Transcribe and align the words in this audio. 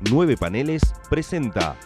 Nueve 0.00 0.36
Paneles 0.36 0.82
presenta 1.10 1.76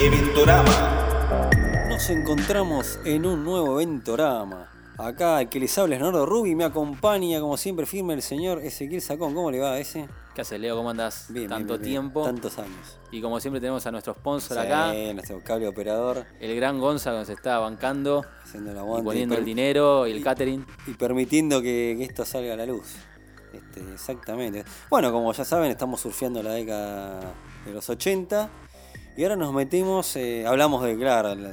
Eventorama. 0.00 1.48
Nos 1.88 2.10
encontramos 2.10 2.98
en 3.04 3.24
un 3.24 3.44
nuevo 3.44 3.80
Eventorama. 3.80 4.81
Acá 4.98 5.40
el 5.40 5.48
que 5.48 5.58
les 5.58 5.76
habla 5.78 5.96
es 5.96 6.02
Leonardo 6.02 6.26
Rubi, 6.26 6.54
me 6.54 6.64
acompaña 6.64 7.40
como 7.40 7.56
siempre 7.56 7.86
firme 7.86 8.14
el 8.14 8.22
señor 8.22 8.58
Ezequiel 8.58 9.00
Sacón. 9.00 9.34
¿Cómo 9.34 9.50
le 9.50 9.58
va 9.58 9.72
a 9.72 9.78
ese? 9.78 10.08
¿Qué 10.34 10.42
haces, 10.42 10.60
Leo? 10.60 10.76
¿Cómo 10.76 10.90
andás? 10.90 11.26
Bien, 11.28 11.48
Tanto 11.48 11.74
bien, 11.74 11.80
bien, 11.80 11.90
tiempo. 11.92 12.22
Tantos 12.24 12.58
años. 12.58 12.98
Y 13.10 13.20
como 13.20 13.40
siempre 13.40 13.60
tenemos 13.60 13.86
a 13.86 13.90
nuestro 13.90 14.14
sponsor 14.14 14.56
Sí, 14.58 14.62
acá, 14.66 14.92
nuestro 15.14 15.40
cable 15.42 15.66
operador, 15.68 16.24
el 16.40 16.54
gran 16.56 16.78
Gonza 16.78 17.10
que 17.10 17.16
nos 17.18 17.28
está 17.28 17.58
bancando 17.58 18.24
haciendo 18.44 18.70
el 18.70 18.76
y 18.76 19.02
poniendo 19.02 19.34
y 19.34 19.38
el 19.38 19.44
dinero 19.44 20.06
y 20.06 20.12
el 20.12 20.22
catering. 20.22 20.64
Y 20.86 20.92
permitiendo 20.92 21.60
que, 21.60 21.94
que 21.98 22.04
esto 22.04 22.24
salga 22.24 22.54
a 22.54 22.56
la 22.56 22.66
luz. 22.66 22.94
Este, 23.52 23.80
exactamente. 23.92 24.64
Bueno, 24.88 25.12
como 25.12 25.32
ya 25.32 25.44
saben, 25.44 25.70
estamos 25.70 26.00
surfeando 26.00 26.42
la 26.42 26.52
década 26.52 27.34
de 27.66 27.72
los 27.72 27.88
80. 27.90 28.48
Y 29.16 29.24
ahora 29.24 29.36
nos 29.36 29.52
metemos, 29.52 30.16
eh, 30.16 30.46
hablamos 30.46 30.82
de, 30.84 30.96
claro, 30.96 31.34
la- 31.34 31.50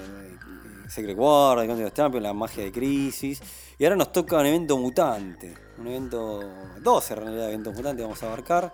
Secret 0.89 1.17
War, 1.17 1.59
de 1.59 1.67
Counter 1.67 1.85
of 1.85 1.93
Champions, 1.93 2.23
la 2.23 2.34
magia 2.34 2.63
de 2.63 2.71
Crisis. 2.71 3.41
Y 3.77 3.84
ahora 3.85 3.95
nos 3.95 4.11
toca 4.11 4.38
un 4.38 4.45
evento 4.45 4.77
mutante. 4.77 5.53
Un 5.77 5.88
evento, 5.88 6.41
12 6.81 7.13
en 7.13 7.20
realidad 7.20 7.48
eventos 7.49 7.73
mutantes 7.75 8.03
vamos 8.03 8.21
a 8.23 8.27
abarcar. 8.27 8.73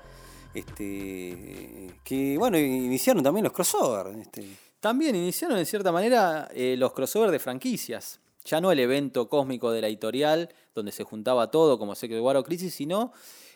Este, 0.54 1.94
que 2.04 2.38
bueno, 2.38 2.58
iniciaron 2.58 3.22
también 3.22 3.44
los 3.44 3.54
crossover. 3.54 4.16
Este, 4.18 4.48
También 4.80 5.16
iniciaron 5.16 5.58
en 5.58 5.66
cierta 5.66 5.92
manera 5.92 6.48
eh, 6.54 6.76
los 6.78 6.94
crossovers 6.94 7.32
de 7.32 7.40
franquicias. 7.40 8.20
Ya 8.46 8.62
no 8.62 8.72
el 8.72 8.80
evento 8.80 9.28
cósmico 9.28 9.72
de 9.72 9.82
la 9.82 9.88
editorial, 9.88 10.50
donde 10.74 10.92
se 10.92 11.04
juntaba 11.04 11.52
todo 11.52 11.78
como 11.78 11.96
Secret 11.96 12.22
War 12.22 12.38
o 12.38 12.44
Crisis, 12.44 12.74
sino 12.76 13.12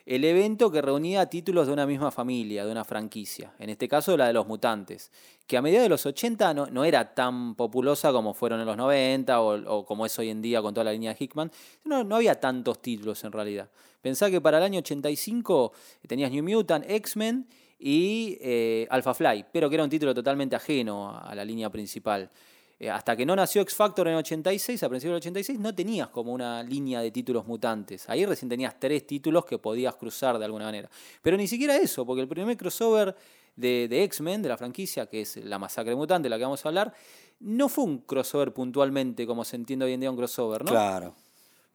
el 0.10 0.24
evento 0.24 0.72
que 0.72 0.82
reunía 0.82 1.28
títulos 1.28 1.68
de 1.68 1.74
una 1.74 1.86
misma 1.86 2.10
familia, 2.10 2.66
de 2.66 2.72
una 2.72 2.84
franquicia. 2.84 3.54
En 3.60 3.70
este 3.70 3.88
caso, 3.88 4.18
la 4.18 4.26
de 4.26 4.34
los 4.34 4.48
mutantes. 4.48 5.12
Que 5.46 5.56
a 5.56 5.62
mediados 5.62 5.86
de 5.86 5.90
los 5.90 6.04
80 6.04 6.52
no, 6.56 6.66
no 6.66 6.84
era 6.84 7.14
tan 7.14 7.54
populosa 7.54 8.12
como 8.12 8.34
fueron 8.34 8.60
en 8.60 8.66
los 8.66 8.76
90 8.76 9.40
o, 9.40 9.86
como 9.86 10.08
es 10.08 10.18
hoy 10.18 10.30
en 10.32 10.42
día 10.42 10.64
con 10.64 10.74
toda 10.74 10.86
la 10.86 10.94
línea 10.94 11.14
de 11.14 11.24
Hickman. 11.24 11.52
No, 11.84 12.04
no 12.04 12.16
había 12.16 12.40
tantos 12.40 12.82
títulos 12.82 13.24
en 13.24 13.32
realidad. 13.32 13.70
Pensá 14.02 14.32
que 14.32 14.42
para 14.42 14.58
el 14.58 14.64
año 14.64 14.80
85 14.80 15.74
tenías 16.08 16.32
New 16.32 16.44
Mutant, 16.44 16.90
X-Men 16.90 17.46
y 17.78 18.36
eh, 18.42 18.88
Alpha 18.90 19.14
Fly, 19.14 19.46
pero 19.52 19.70
que 19.70 19.76
era 19.76 19.84
un 19.84 19.92
título 19.92 20.16
totalmente 20.16 20.56
ajeno 20.56 21.20
a 21.20 21.36
la 21.36 21.46
línea 21.46 21.70
principal. 21.70 22.32
Eh, 22.80 22.90
hasta 22.90 23.18
que 23.18 23.26
no 23.26 23.36
nació 23.36 23.62
X 23.62 23.76
Factor 23.76 24.08
en 24.08 24.16
86, 24.16 24.82
a 24.84 24.90
principios 24.90 25.16
del 25.16 25.18
86, 25.18 25.60
no 25.60 25.76
tenías 25.76 26.08
como 26.08 26.32
una 26.32 26.64
línea 26.64 27.02
de 27.02 27.12
títulos 27.12 27.46
mutantes. 27.46 28.08
Ahí 28.10 28.26
recién 28.26 28.48
tenías 28.48 28.80
tres 28.80 29.06
títulos 29.06 29.46
que 29.46 29.58
podías 29.58 29.96
cruzar 29.96 30.40
de 30.40 30.46
alguna 30.46 30.66
manera. 30.66 30.90
Pero 31.22 31.36
ni 31.36 31.48
siquiera 31.48 31.76
eso, 31.76 32.06
porque 32.06 32.22
el 32.22 32.30
primer 32.30 32.56
crossover 32.56 33.14
de, 33.58 33.88
de 33.90 34.04
X-Men, 34.04 34.42
de 34.42 34.50
la 34.50 34.58
franquicia, 34.58 35.08
que 35.08 35.22
es 35.22 35.36
la 35.38 35.60
masacre 35.60 35.94
mutante, 35.94 36.28
de 36.28 36.30
la 36.30 36.38
que 36.38 36.44
vamos 36.44 36.66
a 36.66 36.70
hablar, 36.70 36.94
no 37.42 37.68
fue 37.68 37.84
un 37.84 37.98
crossover 38.00 38.54
puntualmente 38.54 39.28
como 39.28 39.44
se 39.44 39.58
entiende 39.58 39.84
hoy 39.84 39.94
en 39.94 40.00
día 40.00 40.12
un 40.12 40.18
crossover, 40.18 40.64
¿no? 40.64 40.72
Claro. 40.72 41.16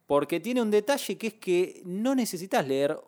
Porque 0.06 0.41
tiene 0.41 0.62
un 0.62 0.70
detalle 0.70 1.19
que 1.19 1.27
es 1.27 1.34
que 1.34 1.82
no 1.84 2.14
necesitas 2.14 2.66
leer 2.66 2.98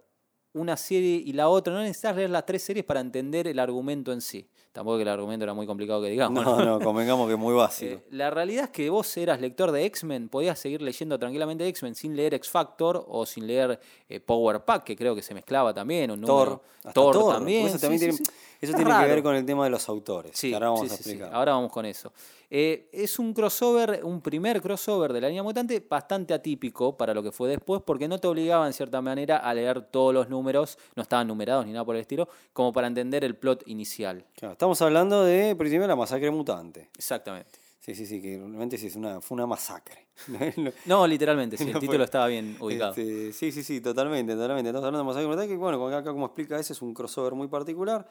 una 0.53 0.77
serie 0.77 1.17
y 1.17 1.33
la 1.33 1.49
otra, 1.49 1.73
no 1.73 1.81
necesitas 1.81 2.17
leer 2.17 2.31
las 2.31 2.45
tres 2.45 2.63
series 2.63 2.85
para 2.85 3.01
entender 3.01 3.47
el 3.47 3.59
argumento 3.59 4.13
en 4.13 4.21
sí. 4.21 4.49
Tampoco 4.77 4.99
que 4.99 5.05
el 5.05 5.09
argumento 5.09 5.43
era 5.43 5.55
muy 5.55 5.67
complicado 5.67 6.03
que 6.03 6.11
digamos. 6.11 6.45
No, 6.45 6.63
no, 6.63 6.79
convengamos 6.85 7.27
que 7.29 7.33
es 7.33 7.39
muy 7.39 7.55
básico. 7.55 7.95
Eh, 7.95 8.03
la 8.11 8.29
realidad 8.29 8.65
es 8.65 8.71
que 8.71 8.91
vos 8.91 9.17
eras 9.17 9.41
lector 9.41 9.73
de 9.73 9.87
X-Men, 9.87 10.29
podías 10.29 10.59
seguir 10.59 10.83
leyendo 10.83 11.19
tranquilamente 11.19 11.67
X-Men 11.67 11.95
sin 11.95 12.15
leer 12.15 12.35
X 12.35 12.51
Factor 12.51 13.03
o 13.09 13.25
sin 13.25 13.47
leer 13.47 13.81
eh, 14.07 14.21
Power 14.21 14.67
Pack, 14.67 14.85
que 14.85 14.95
creo 14.95 15.15
que 15.15 15.23
se 15.23 15.33
mezclaba 15.33 15.73
también. 15.73 16.11
Un 16.11 16.21
Thor, 16.21 16.49
número. 16.49 16.63
hasta 16.81 16.93
Thor, 16.93 17.15
Thor, 17.15 17.35
también. 17.37 17.63
porque 17.63 17.77
Eso, 17.77 17.81
también 17.81 18.01
sí, 18.01 18.07
tiene, 18.07 18.19
sí, 18.19 18.25
sí. 18.27 18.33
Eso 18.69 18.77
Es 18.79 18.85
tiene 18.85 19.01
que 19.01 19.07
ver 19.09 19.23
con 19.23 19.35
el 19.35 19.45
tema 19.47 19.65
de 19.65 19.71
los 19.71 19.89
autores. 19.89 20.33
Sí, 20.35 20.49
que 20.51 20.55
ahora 20.55 20.67
vamos 20.71 20.81
sí, 20.83 20.87
a 20.87 20.89
sí. 20.91 20.95
explicar. 20.97 21.35
Ahora 21.35 21.53
vamos 21.53 21.73
con 21.73 21.85
eso. 21.87 22.13
Eh, 22.49 22.89
es 22.93 23.19
un 23.19 23.33
crossover, 23.33 24.05
un 24.05 24.21
primer 24.21 24.63
crossover 24.63 25.13
de 25.13 25.21
la 25.21 25.29
línea 25.29 25.43
mutante 25.43 25.85
bastante 25.89 26.33
atípico 26.33 26.97
para 26.97 27.13
lo 27.13 27.23
que 27.23 27.33
fue 27.33 27.49
después, 27.49 27.83
porque 27.85 28.07
no 28.07 28.19
te 28.19 28.29
obligaba 28.29 28.67
en 28.67 28.73
cierta 28.73 29.01
manera 29.01 29.39
a 29.39 29.53
leer 29.53 29.81
todos 29.81 30.15
los 30.15 30.29
números, 30.29 30.79
no 30.95 31.03
estaban 31.03 31.27
numerados 31.27 31.67
ni 31.67 31.73
nada 31.73 31.85
por 31.85 31.97
el 31.97 32.03
estilo, 32.03 32.29
como 32.53 32.73
para 32.73 32.87
entender 32.87 33.25
el 33.25 33.35
plot 33.37 33.65
inicial. 33.67 34.25
Claro, 34.37 34.53
estamos 34.53 34.81
hablando 34.83 35.25
de 35.25 35.57
primero 35.57 35.87
la 35.89 35.97
masacre 35.97 36.31
mutante. 36.31 36.89
Exactamente. 36.97 37.59
Sí, 37.81 37.95
sí, 37.95 38.05
sí, 38.07 38.21
que 38.21 38.37
realmente 38.39 38.79
sí, 38.79 38.89
es 38.89 38.97
una, 38.97 39.21
fue 39.21 39.37
una 39.37 39.47
masacre. 39.47 40.07
No, 40.87 41.07
literalmente, 41.07 41.57
sí, 41.57 41.65
No 41.67 41.69
el 41.69 41.73
fue- 41.75 41.81
título 41.83 42.05
estaba 42.05 42.27
bien 42.27 42.57
ubicado. 42.61 42.91
Este, 42.93 43.33
sí, 43.33 43.53
sí, 43.53 43.63
sí, 43.63 43.81
totalmente, 43.81 44.35
totalmente. 44.35 44.71
Estamos 44.71 44.87
hablando 44.87 44.99
de 44.99 45.05
masacre 45.05 45.27
mutante, 45.29 45.49
que 45.49 45.57
bueno, 45.57 45.87
acá 45.89 46.11
como 46.13 46.27
explica 46.27 46.59
ese 46.59 46.73
es 46.73 46.83
un 46.83 46.95
crossover 46.95 47.35
muy 47.35 47.49
particular. 47.49 48.09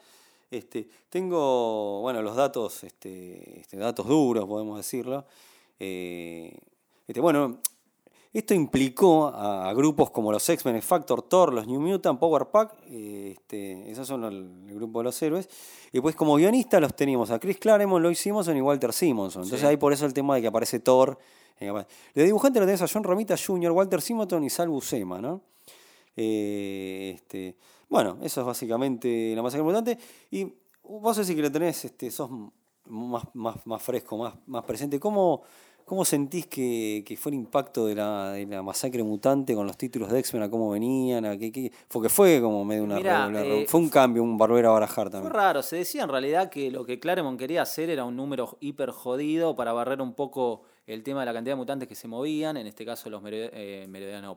Este, 0.50 0.88
tengo, 1.08 2.00
bueno, 2.02 2.22
los 2.22 2.36
datos, 2.36 2.84
este, 2.84 3.60
este, 3.60 3.76
datos 3.76 4.06
duros, 4.06 4.46
podemos 4.46 4.76
decirlo. 4.76 5.24
Eh, 5.80 6.56
este, 7.06 7.20
bueno, 7.20 7.58
esto 8.32 8.54
implicó 8.54 9.28
a, 9.28 9.68
a 9.68 9.74
grupos 9.74 10.10
como 10.10 10.30
los 10.30 10.48
X-Men, 10.48 10.80
Factor, 10.82 11.22
Thor, 11.22 11.52
los 11.52 11.66
New 11.66 11.80
Mutant, 11.80 12.18
Power 12.20 12.46
Pack, 12.46 12.74
eh, 12.90 13.34
este, 13.36 13.90
esos 13.90 14.06
son 14.06 14.24
el, 14.24 14.50
el 14.68 14.74
grupo 14.74 15.00
de 15.00 15.04
los 15.04 15.20
héroes. 15.22 15.48
Y 15.92 16.00
pues 16.00 16.14
como 16.14 16.36
guionistas 16.36 16.80
los 16.80 16.94
teníamos 16.94 17.30
a 17.30 17.38
Chris 17.38 17.58
Claremont, 17.58 18.02
Lloyd 18.04 18.14
Simonson 18.16 18.56
y 18.56 18.60
Walter 18.60 18.92
Simonson. 18.92 19.42
Entonces 19.42 19.60
Sí. 19.60 19.66
ahí 19.66 19.76
por 19.76 19.92
eso 19.92 20.06
el 20.06 20.12
tema 20.12 20.34
de 20.36 20.42
que 20.42 20.46
aparece 20.48 20.78
Thor. 20.80 21.18
eh, 21.58 21.72
De 22.14 22.24
dibujante 22.24 22.60
lo 22.60 22.66
tenés 22.66 22.82
a 22.82 22.86
John 22.92 23.02
Romita 23.02 23.34
Jr., 23.36 23.72
Walter 23.72 24.00
Simonson 24.02 24.44
y 24.44 24.50
Sal 24.50 24.68
Buscema, 24.68 25.20
¿no? 25.20 25.40
Eh, 26.16 27.12
este, 27.16 27.56
bueno, 27.88 28.18
eso 28.22 28.40
es 28.40 28.46
básicamente 28.46 29.32
la 29.34 29.42
masacre 29.42 29.62
mutante. 29.64 29.98
Y 30.30 30.52
vos 30.82 31.16
decís 31.16 31.34
que 31.34 31.42
lo 31.42 31.52
tenés, 31.52 31.84
este, 31.84 32.10
sos 32.10 32.30
más, 32.86 33.24
más, 33.34 33.66
más 33.66 33.82
fresco, 33.82 34.16
más, 34.16 34.34
más 34.46 34.64
presente. 34.64 34.98
¿Cómo, 35.00 35.42
cómo 35.84 36.04
sentís 36.04 36.46
que, 36.46 37.02
que 37.06 37.16
fue 37.16 37.30
el 37.30 37.36
impacto 37.36 37.86
de 37.86 37.94
la, 37.96 38.32
de 38.32 38.46
la 38.46 38.62
masacre 38.62 39.02
mutante 39.02 39.54
con 39.54 39.66
los 39.66 39.76
títulos 39.76 40.10
de 40.10 40.18
X-Men, 40.20 40.44
a 40.44 40.50
cómo 40.50 40.70
venían? 40.70 41.24
A 41.24 41.36
qué, 41.38 41.50
qué- 41.50 41.72
porque 41.88 42.08
fue 42.08 42.40
como 42.40 42.64
medio 42.64 42.84
una 42.84 42.96
Mirá, 42.96 43.30
eh, 43.44 43.66
Fue 43.68 43.80
un 43.80 43.88
cambio, 43.88 44.22
un 44.22 44.36
barbero 44.38 44.70
a 44.70 44.72
barajar 44.74 45.06
Fue 45.06 45.10
también. 45.12 45.32
raro, 45.32 45.62
se 45.62 45.76
decía 45.76 46.02
en 46.04 46.08
realidad 46.10 46.50
que 46.50 46.70
lo 46.70 46.84
que 46.84 46.98
Claremont 47.00 47.38
quería 47.38 47.62
hacer 47.62 47.90
era 47.90 48.04
un 48.04 48.16
número 48.16 48.56
hiper 48.60 48.90
jodido 48.90 49.54
para 49.56 49.72
barrer 49.72 50.00
un 50.00 50.14
poco 50.14 50.62
el 50.86 51.02
tema 51.02 51.20
de 51.20 51.26
la 51.26 51.32
cantidad 51.32 51.52
de 51.52 51.56
mutantes 51.56 51.88
que 51.88 51.96
se 51.96 52.06
movían, 52.06 52.56
en 52.56 52.66
este 52.66 52.84
caso 52.84 53.10
los 53.10 53.20
eh, 53.26 53.88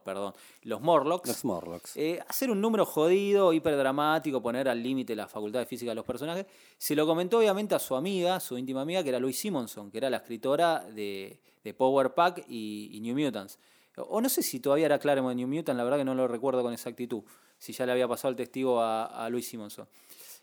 perdón, 0.03 0.33
los 0.63 0.81
Morlocks. 0.81 1.27
Los 1.27 1.45
Morlocks. 1.45 1.95
Eh, 1.95 2.19
hacer 2.27 2.49
un 2.49 2.59
número 2.59 2.85
jodido, 2.85 3.53
hiper 3.53 3.77
dramático, 3.77 4.41
poner 4.41 4.67
al 4.67 4.81
límite 4.81 5.15
la 5.15 5.27
facultad 5.27 5.59
de 5.59 5.65
física 5.67 5.91
de 5.91 5.95
los 5.95 6.05
personajes. 6.05 6.47
Se 6.77 6.95
lo 6.95 7.05
comentó 7.05 7.37
obviamente 7.37 7.75
a 7.75 7.79
su 7.79 7.95
amiga, 7.95 8.39
su 8.39 8.57
íntima 8.57 8.81
amiga, 8.81 9.03
que 9.03 9.09
era 9.09 9.19
Louise 9.19 9.41
Simonson, 9.41 9.91
que 9.91 9.99
era 9.99 10.09
la 10.09 10.17
escritora 10.17 10.79
de, 10.79 11.39
de 11.63 11.73
Power 11.73 12.13
Pack 12.15 12.45
y, 12.47 12.89
y 12.93 12.99
New 13.01 13.17
Mutants. 13.17 13.59
O 13.95 14.19
no 14.21 14.29
sé 14.29 14.41
si 14.41 14.59
todavía 14.59 14.87
era 14.87 14.97
Claremont 14.97 15.37
de 15.37 15.45
New 15.45 15.47
Mutants, 15.47 15.77
la 15.77 15.83
verdad 15.83 15.97
que 15.97 16.05
no 16.05 16.15
lo 16.15 16.27
recuerdo 16.27 16.63
con 16.63 16.73
exactitud, 16.73 17.23
si 17.57 17.73
ya 17.73 17.85
le 17.85 17.91
había 17.91 18.07
pasado 18.07 18.29
el 18.29 18.35
testigo 18.35 18.81
a, 18.81 19.05
a 19.05 19.29
Louise 19.29 19.51
Simonson. 19.51 19.87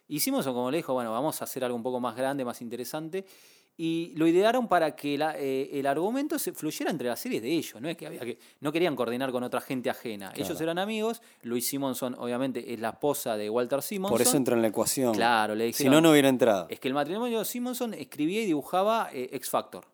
Y 0.09 0.21
Simonson, 0.21 0.55
como 0.55 0.71
le 0.71 0.77
dijo, 0.77 0.93
bueno, 0.93 1.11
vamos 1.11 1.41
a 1.41 1.45
hacer 1.45 1.65
algo 1.65 1.77
un 1.77 1.83
poco 1.83 1.99
más 1.99 2.15
grande, 2.15 2.45
más 2.45 2.63
interesante. 2.63 3.25
Y 3.79 4.15
lo 4.17 4.27
idearon 4.27 4.69
para 4.69 4.97
que 4.97 5.19
la- 5.19 5.37
eh, 5.39 5.69
el 5.79 5.87
argumento 5.87 6.39
se 6.39 6.53
fluyera 6.55 6.91
entre 6.91 7.09
las 7.09 7.21
series 7.21 7.43
de 7.43 7.51
ellos. 7.53 7.79
No 7.81 7.89
es 7.91 7.97
que 7.97 8.07
había 8.07 8.21
que. 8.21 8.39
No 8.61 8.73
querían 8.73 8.97
coordinar 8.97 9.31
con 9.33 9.43
otra 9.43 9.61
gente 9.61 9.91
ajena. 9.91 10.33
Ellos 10.35 10.59
eran 10.63 10.79
amigos. 10.79 11.21
Luis 11.43 11.69
Simonson, 11.69 12.15
obviamente, 12.19 12.73
es 12.73 12.81
la 12.81 12.89
esposa 12.91 13.37
de 13.37 13.51
Walter 13.51 13.83
Simonson. 13.83 14.15
Por 14.17 14.23
eso 14.23 14.37
entra 14.37 14.57
en 14.57 14.63
la 14.63 14.69
ecuación. 14.69 15.15
Claro, 15.15 15.55
le 15.55 15.65
Si 15.73 15.79
dijeron. 15.85 15.93
no, 15.93 16.01
no 16.01 16.11
hubiera 16.13 16.29
entrado. 16.31 16.67
Es 16.71 16.81
que 16.81 16.89
el 16.89 16.95
matrimonio 16.95 17.39
de 17.41 17.45
Simonson 17.45 17.93
escribía 17.93 18.43
y 18.43 18.47
dibujaba 18.47 19.11
eh, 19.13 19.29
X 19.33 19.51
Factor, 19.51 19.85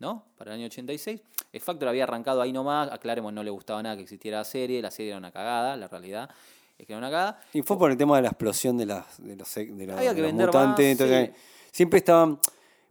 ¿no? 0.00 0.24
Para 0.36 0.50
el 0.52 0.58
año 0.58 0.66
86. 0.66 1.20
X 1.52 1.64
Factor 1.64 1.88
había 1.88 2.02
arrancado 2.04 2.42
ahí 2.42 2.52
nomás. 2.52 2.90
A 2.90 2.98
Claremont 2.98 3.36
no 3.36 3.44
le 3.44 3.50
gustaba 3.50 3.80
nada 3.84 3.94
que 3.94 4.02
existiera 4.02 4.38
la 4.38 4.44
serie. 4.44 4.82
La 4.82 4.90
serie 4.90 5.10
era 5.10 5.18
una 5.18 5.30
cagada, 5.30 5.76
la 5.76 5.86
realidad 5.86 6.28
es 6.76 6.86
que 6.86 6.92
era 6.92 6.98
una 6.98 7.08
cagada. 7.10 7.40
Y 7.52 7.62
fue 7.62 7.78
por 7.78 7.90
el 7.92 7.96
tema 7.96 8.16
de 8.16 8.22
la 8.22 8.28
explosión 8.30 8.76
de, 8.76 8.86
las, 8.86 9.22
de 9.24 9.36
los, 9.36 9.54
de 9.54 9.86
los, 9.86 9.96
Había 9.96 10.10
que 10.10 10.16
de 10.16 10.22
los 10.22 10.28
vender 10.30 10.46
mutantes. 10.46 10.86
más, 10.98 11.00
entonces, 11.00 11.30
sí. 11.36 11.42
Siempre 11.70 11.98
estaban, 11.98 12.38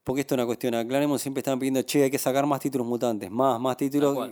porque 0.08 0.22
esto 0.22 0.36
es 0.36 0.38
una 0.38 0.46
cuestión, 0.46 0.74
a 0.76 0.88
Claremont 0.88 1.20
siempre 1.20 1.42
estaban 1.42 1.60
pidiendo, 1.60 1.82
che, 1.82 2.04
hay 2.04 2.10
que 2.10 2.18
sacar 2.18 2.46
más 2.48 2.62
títulos 2.62 2.88
mutantes, 2.88 3.30
más, 3.30 3.60
más 3.60 3.76
títulos. 3.76 4.30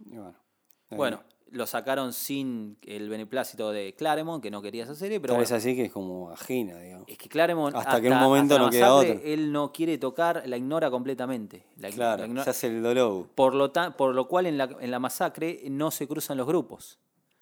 Y, 0.00 0.14
y 0.14 0.96
bueno, 0.96 1.20
lo 1.50 1.66
sacaron 1.66 2.12
sin 2.12 2.76
el 2.82 3.08
beneplácito 3.08 3.70
de 3.72 3.94
Claremont, 3.94 4.42
que 4.42 4.50
no 4.50 4.62
quería 4.62 4.84
esa 4.84 4.94
serie, 4.94 5.20
pero 5.20 5.32
Tal 5.34 5.42
bueno, 5.42 5.50
vez 5.50 5.52
así 5.52 5.76
que 5.76 5.84
es 5.86 5.92
como 5.92 6.30
ajena, 6.30 6.78
digamos. 6.80 7.06
es 7.08 7.18
que 7.18 7.28
Claremont 7.28 7.74
Hasta 7.76 8.00
que 8.00 8.06
en 8.08 8.14
un 8.14 8.18
momento 8.20 8.54
hasta 8.54 8.64
no 8.66 8.70
queda 8.70 8.88
masacre, 8.90 9.12
otro. 9.12 9.24
Él 9.26 9.52
no 9.52 9.72
quiere 9.72 9.98
tocar, 9.98 10.42
la 10.46 10.56
ignora 10.56 10.90
completamente. 10.90 11.64
La, 11.76 11.90
Claro, 11.90 12.22
la 12.22 12.26
ignora- 12.26 12.44
se 12.44 12.50
hace 12.50 12.66
el 12.68 12.82
dolor. 12.82 13.28
por, 13.34 13.54
lo 13.54 13.70
ta- 13.70 13.96
por 13.96 14.14
lo 14.14 14.26
cual 14.28 14.46
en 14.46 14.58
la, 14.58 14.68
en 14.80 14.90
la 14.90 14.98
masacre 14.98 15.60
no 15.70 15.90
se 15.90 16.08
cruzan 16.08 16.36
los 16.38 16.46
grupos. 16.46 16.98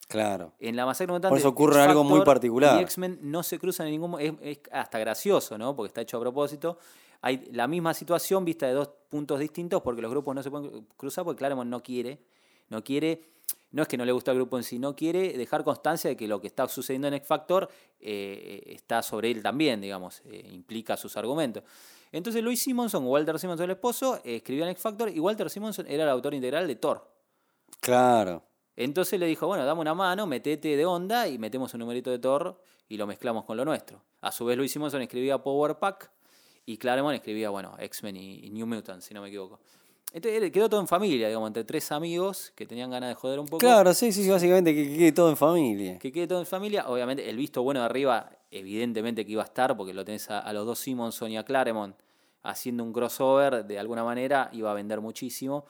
Claro. 0.07 0.53
En 0.61 0.77
la 0.77 0.85
masacre 0.85 1.13
mutante. 1.13 1.31
Por 1.31 1.39
eso 1.39 1.49
ocurre 1.49 1.81
algo 1.81 2.05
muy 2.05 2.21
particular. 2.25 2.79
Y 2.79 2.83
X-Men 2.83 3.21
no 3.23 3.43
se 3.43 3.59
cruzan 3.59 3.87
en 3.87 3.93
ningún 3.93 4.21
es, 4.21 4.35
es 4.43 4.59
hasta 4.71 4.99
gracioso, 4.99 5.57
¿no? 5.57 5.75
Porque 5.75 5.89
está 5.89 6.03
hecho 6.03 6.19
a 6.19 6.21
propósito. 6.21 6.79
Hay 7.21 7.49
la 7.53 7.67
misma 7.67 7.95
situación 7.95 8.45
vista 8.45 8.67
de 8.67 8.73
dos 8.73 8.91
puntos 9.09 9.39
distintos 9.39 9.83
porque 9.83 10.03
los 10.03 10.11
grupos 10.11 10.35
no 10.35 10.43
se 10.43 10.51
pueden 10.51 10.87
cruzar 10.97 11.25
porque 11.25 11.39
Claremont 11.39 11.71
no 11.71 11.83
quiere. 11.83 12.21
No 12.69 12.83
quiere. 12.83 13.23
No 13.71 13.83
es 13.83 13.89
que 13.89 13.97
no 13.97 14.05
le 14.05 14.13
gusta 14.13 14.31
el 14.31 14.37
grupo 14.37 14.57
en 14.57 14.63
sí, 14.63 14.79
no 14.79 14.95
quiere 14.95 15.37
dejar 15.37 15.65
constancia 15.65 16.09
de 16.09 16.17
que 16.17 16.29
lo 16.29 16.41
que 16.41 16.47
está 16.47 16.69
sucediendo 16.69 17.09
en 17.09 17.15
X 17.15 17.27
Factor 17.27 17.69
eh, 17.99 18.63
está 18.67 19.03
sobre 19.03 19.33
él 19.33 19.43
también, 19.43 19.81
digamos, 19.81 20.23
eh, 20.27 20.49
implica 20.53 20.97
sus 20.97 21.17
argumentos. 21.17 21.65
Entonces 22.13 22.41
Louis 22.45 22.63
Simonson, 22.63 23.05
Walter 23.05 23.37
Simonson, 23.37 23.65
el 23.65 23.73
esposo, 23.73 24.21
escribió 24.23 24.63
en 24.63 24.71
X 24.71 24.81
Factor 24.81 25.11
y 25.11 25.19
Walter 25.19 25.51
Simonson 25.51 25.87
era 25.89 26.05
el 26.05 26.09
autor 26.09 26.35
integral 26.35 26.69
de 26.69 26.77
Thor. 26.77 27.11
Claro. 27.81 28.45
Entonces 28.77 29.19
le 29.19 29.27
dijo, 29.27 29.49
bueno, 29.49 29.65
dame 29.65 29.81
una 29.81 29.95
mano, 29.95 30.25
metete 30.25 30.77
de 30.77 30.87
onda 30.87 31.27
y 31.27 31.39
metemos 31.39 31.75
un 31.75 31.81
numerito 31.81 32.13
de 32.13 32.21
Thor 32.21 32.61
y 32.89 32.97
lo 32.97 33.09
mezclamos 33.09 33.45
con 33.45 33.57
lo 33.57 33.65
nuestro. 33.65 34.01
A 34.21 34.31
su 34.31 34.45
vez 34.45 34.57
Louis 34.57 34.71
Simonson 34.71 35.03
escribía 35.03 35.39
Power 35.39 35.81
Pack 35.81 36.13
y 36.67 36.77
Claremont 36.79 37.15
escribía, 37.15 37.51
bueno, 37.51 37.75
X-Men 37.79 38.17
y, 38.17 38.47
y 38.47 38.51
New 38.51 38.67
Mutants, 38.67 39.05
si 39.07 39.15
no 39.15 39.21
me 39.23 39.29
equivoco. 39.29 39.61
Entonces 40.13 40.41
él 40.43 40.53
quedó 40.53 40.69
todo 40.69 40.81
en 40.81 40.87
familia, 40.87 41.27
digamos, 41.27 41.49
entre 41.49 41.65
tres 41.65 41.91
amigos 41.91 42.53
que 42.55 42.67
tenían 42.67 42.89
ganas 42.91 43.09
de 43.09 43.15
joder 43.17 43.41
un 43.41 43.47
poco. 43.47 43.59
Claro, 43.59 43.93
sí, 43.95 44.13
sí, 44.13 44.23
sí, 44.23 44.31
básicamente 44.31 44.73
que 44.73 44.89
que 44.89 44.97
quede 44.97 45.13
todo 45.13 45.29
en 45.31 45.37
familia. 45.37 45.99
Que 45.99 46.13
quede 46.13 46.29
todo 46.29 46.39
en 46.39 46.47
familia. 46.47 46.89
Obviamente, 46.89 47.29
el 47.29 47.37
visto 47.37 47.63
bueno 47.65 47.81
de 47.81 47.87
arriba, 47.87 48.31
evidentemente 48.51 49.27
que 49.27 49.33
iba 49.33 49.43
a 49.43 49.47
estar, 49.47 49.77
porque 49.77 49.93
lo 49.93 50.05
tenés 50.05 50.31
a, 50.31 50.39
a 50.39 50.53
los 50.53 50.67
dos 50.67 50.79
Simonson 50.79 51.33
y 51.33 51.37
a 51.37 51.45
Claremont 51.45 51.97
haciendo 52.45 52.85
un 52.85 52.93
crossover, 52.93 53.65
de 53.65 53.79
alguna 53.79 54.05
manera 54.05 54.51
iba 54.53 54.71
a 54.71 54.75
vender 54.75 55.01
muchísimo. 55.01 55.67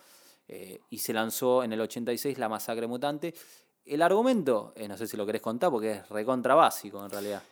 eh, 0.46 0.79
y 0.91 0.99
se 0.99 1.14
lanzó 1.14 1.62
en 1.64 1.73
el 1.73 1.81
86 1.81 2.37
La 2.37 2.50
Masacre 2.50 2.87
Mutante. 2.87 3.32
El 3.87 4.02
argumento, 4.02 4.75
eh, 4.76 4.87
no 4.88 4.96
sé 4.99 5.06
si 5.06 5.17
lo 5.17 5.25
querés 5.25 5.41
contar, 5.41 5.70
porque 5.70 5.93
es 5.93 6.08
recontra 6.11 6.55
básico 6.55 7.02
en 7.02 7.11
realidad. 7.11 7.43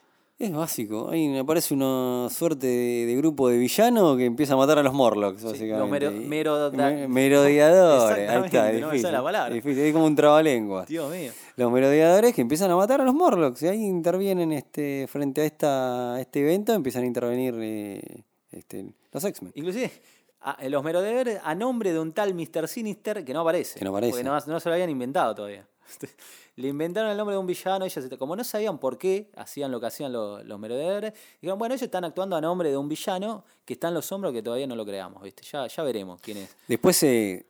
Es 0.43 0.53
básico. 0.53 1.09
Ahí 1.09 1.29
me 1.29 1.45
parece 1.45 1.73
una 1.73 2.27
suerte 2.29 2.67
de, 2.67 3.07
de 3.07 3.17
grupo 3.17 3.49
de 3.49 3.59
villano 3.59 4.17
que 4.17 4.25
empieza 4.25 4.55
a 4.55 4.57
matar 4.57 4.77
a 4.79 4.83
los 4.83 4.93
Morlocks, 4.93 5.45
básicamente. 5.45 5.79
los 6.07 6.15
mero- 6.29 7.09
merodeadores. 7.09 8.29
Ahí 8.29 8.43
está, 8.47 8.71
es 8.73 8.81
no 8.81 8.87
me 8.89 8.93
difícil. 8.95 9.01
sale 9.03 9.17
la 9.19 9.23
palabra. 9.23 9.49
es 9.57 9.63
difícil, 9.63 9.85
Es 9.85 9.93
como 9.93 10.07
un 10.07 10.17
trabalengua. 10.17 10.85
Dios 10.87 11.11
mío. 11.15 11.33
Los 11.57 11.71
merodeadores 11.71 12.35
que 12.35 12.41
empiezan 12.41 12.71
a 12.73 12.77
matar 12.77 13.01
a 13.01 13.05
los 13.05 13.15
Morlocks. 13.15 13.63
Y 13.63 13.69
ahí 13.69 13.85
intervienen 13.85 14.53
este, 14.53 15.07
frente 15.09 15.43
a 15.43 15.45
esta, 15.45 16.21
este 16.21 16.41
evento, 16.41 16.73
empiezan 16.73 17.05
a 17.05 17.07
intervenir 17.07 17.55
eh, 17.61 18.03
este, 18.51 18.87
los 19.13 19.25
X-Men. 19.25 19.53
Inclusive, 19.55 19.93
a- 20.41 20.59
los 20.69 20.83
merodeadores 20.83 21.39
a 21.45 21.55
nombre 21.55 21.93
de 21.93 22.01
un 22.01 22.13
tal 22.13 22.35
Mr. 22.35 22.67
Sinister 22.67 23.25
que 23.25 23.33
no 23.33 23.43
aparece. 23.43 23.79
Que 23.79 23.85
no 23.85 23.91
aparece. 23.93 24.11
Porque 24.11 24.25
no, 24.25 24.39
no 24.45 24.59
se 24.59 24.69
lo 24.69 24.73
habían 24.75 24.91
inventado 24.91 25.37
todavía. 25.37 25.67
Le 26.57 26.69
inventaron 26.69 27.11
el 27.11 27.17
nombre 27.17 27.35
de 27.35 27.41
un 27.41 27.47
villano, 27.47 27.85
ellos, 27.87 28.09
como 28.19 28.37
no 28.37 28.45
sabían 28.45 28.79
por 28.79 28.99
qué 28.99 29.31
hacían 29.37 29.71
lo 29.71 29.81
que 29.81 29.87
hacían 29.87 30.13
los, 30.13 30.45
los 30.45 30.59
merodeadores, 30.59 31.15
dijeron, 31.41 31.59
bueno, 31.59 31.75
ellos 31.75 31.83
están 31.83 32.05
actuando 32.05 32.37
a 32.37 32.41
nombre 32.43 32.71
de 32.71 32.77
un 32.77 32.89
villano 32.89 33.45
que 33.65 33.73
está 33.73 33.89
en 33.89 33.95
los 33.95 34.13
hombros 34.13 34.33
que 34.35 34.43
todavía 34.43 34.67
no 34.67 34.77
lo 34.77 34.85
creamos, 34.85 35.23
¿viste? 35.23 35.43
Ya, 35.51 35.67
ya 35.67 35.83
veremos 35.83 36.21
quién 36.21 36.37
es. 36.39 36.55
Después, 36.69 36.97
se- 36.97 37.47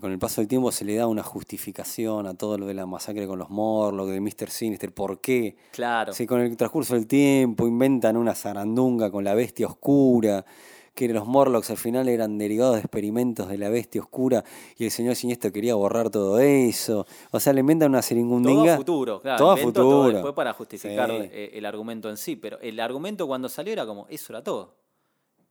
con 0.00 0.12
el 0.12 0.18
paso 0.18 0.40
del 0.40 0.48
tiempo, 0.48 0.70
se 0.72 0.84
le 0.84 0.94
da 0.96 1.06
una 1.06 1.22
justificación 1.22 2.26
a 2.26 2.34
todo 2.34 2.58
lo 2.58 2.66
de 2.66 2.74
la 2.74 2.84
masacre 2.86 3.26
con 3.26 3.38
los 3.38 3.48
Morlocks, 3.50 4.10
de 4.12 4.20
Mr. 4.20 4.50
Sinister, 4.50 4.92
por 4.92 5.20
qué. 5.20 5.56
Claro. 5.70 6.12
Sí, 6.12 6.26
con 6.26 6.40
el 6.40 6.54
transcurso 6.56 6.94
del 6.94 7.06
tiempo 7.06 7.66
inventan 7.66 8.16
una 8.16 8.34
zarandunga 8.34 9.10
con 9.10 9.24
la 9.24 9.34
bestia 9.34 9.66
oscura, 9.66 10.44
que 10.94 11.08
los 11.08 11.26
Morlocks 11.26 11.70
al 11.70 11.76
final 11.76 12.08
eran 12.08 12.38
derivados 12.38 12.74
de 12.76 12.80
experimentos 12.80 13.48
de 13.48 13.58
la 13.58 13.68
bestia 13.68 14.00
oscura 14.00 14.44
y 14.76 14.84
el 14.84 14.90
señor 14.92 15.16
siniestro 15.16 15.50
quería 15.50 15.74
borrar 15.74 16.08
todo 16.10 16.38
eso. 16.38 17.04
O 17.32 17.40
sea, 17.40 17.52
le 17.52 17.60
inventan 17.60 17.90
una 17.90 17.98
Todo 17.98 18.08
seringundinga. 18.08 18.74
a 18.74 18.76
futuro, 18.76 19.20
claro. 19.20 19.38
Todo 19.38 19.50
a 19.52 19.58
inventó 19.58 19.80
todo 19.82 19.90
futuro. 20.02 20.12
después 20.14 20.34
para 20.34 20.52
justificar 20.52 21.10
Sí. 21.10 21.16
eh, 21.32 21.50
el 21.54 21.66
argumento 21.66 22.08
en 22.08 22.16
sí. 22.16 22.36
Pero 22.36 22.60
el 22.60 22.78
argumento 22.78 23.26
cuando 23.26 23.48
salió 23.48 23.72
era 23.72 23.84
como, 23.84 24.06
eso 24.08 24.32
era 24.32 24.42
todo. 24.44 24.76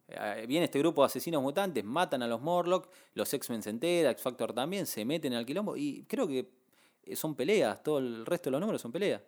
Eh, 0.08 0.46
Viene 0.48 0.66
este 0.66 0.80
grupo 0.80 1.02
de 1.02 1.08
asesinos 1.08 1.42
mutantes, 1.42 1.84
matan 1.84 2.24
a 2.24 2.28
los 2.28 2.42
Morlock, 2.42 2.88
los 3.14 3.34
X-Men 3.34 3.64
se 3.64 3.70
entera, 3.72 4.12
X-Factor 4.12 4.54
también, 4.54 4.86
se 4.86 5.04
meten 5.04 5.34
al 5.34 5.46
quilombo 5.46 5.76
y 5.76 6.06
creo 6.08 6.26
que 6.28 6.48
son 7.16 7.36
peleas, 7.36 7.84
todo 7.84 7.98
el 8.00 8.26
resto 8.26 8.50
de 8.50 8.52
los 8.52 8.62
números 8.62 8.82
son 8.82 8.92
peleas. 8.94 9.22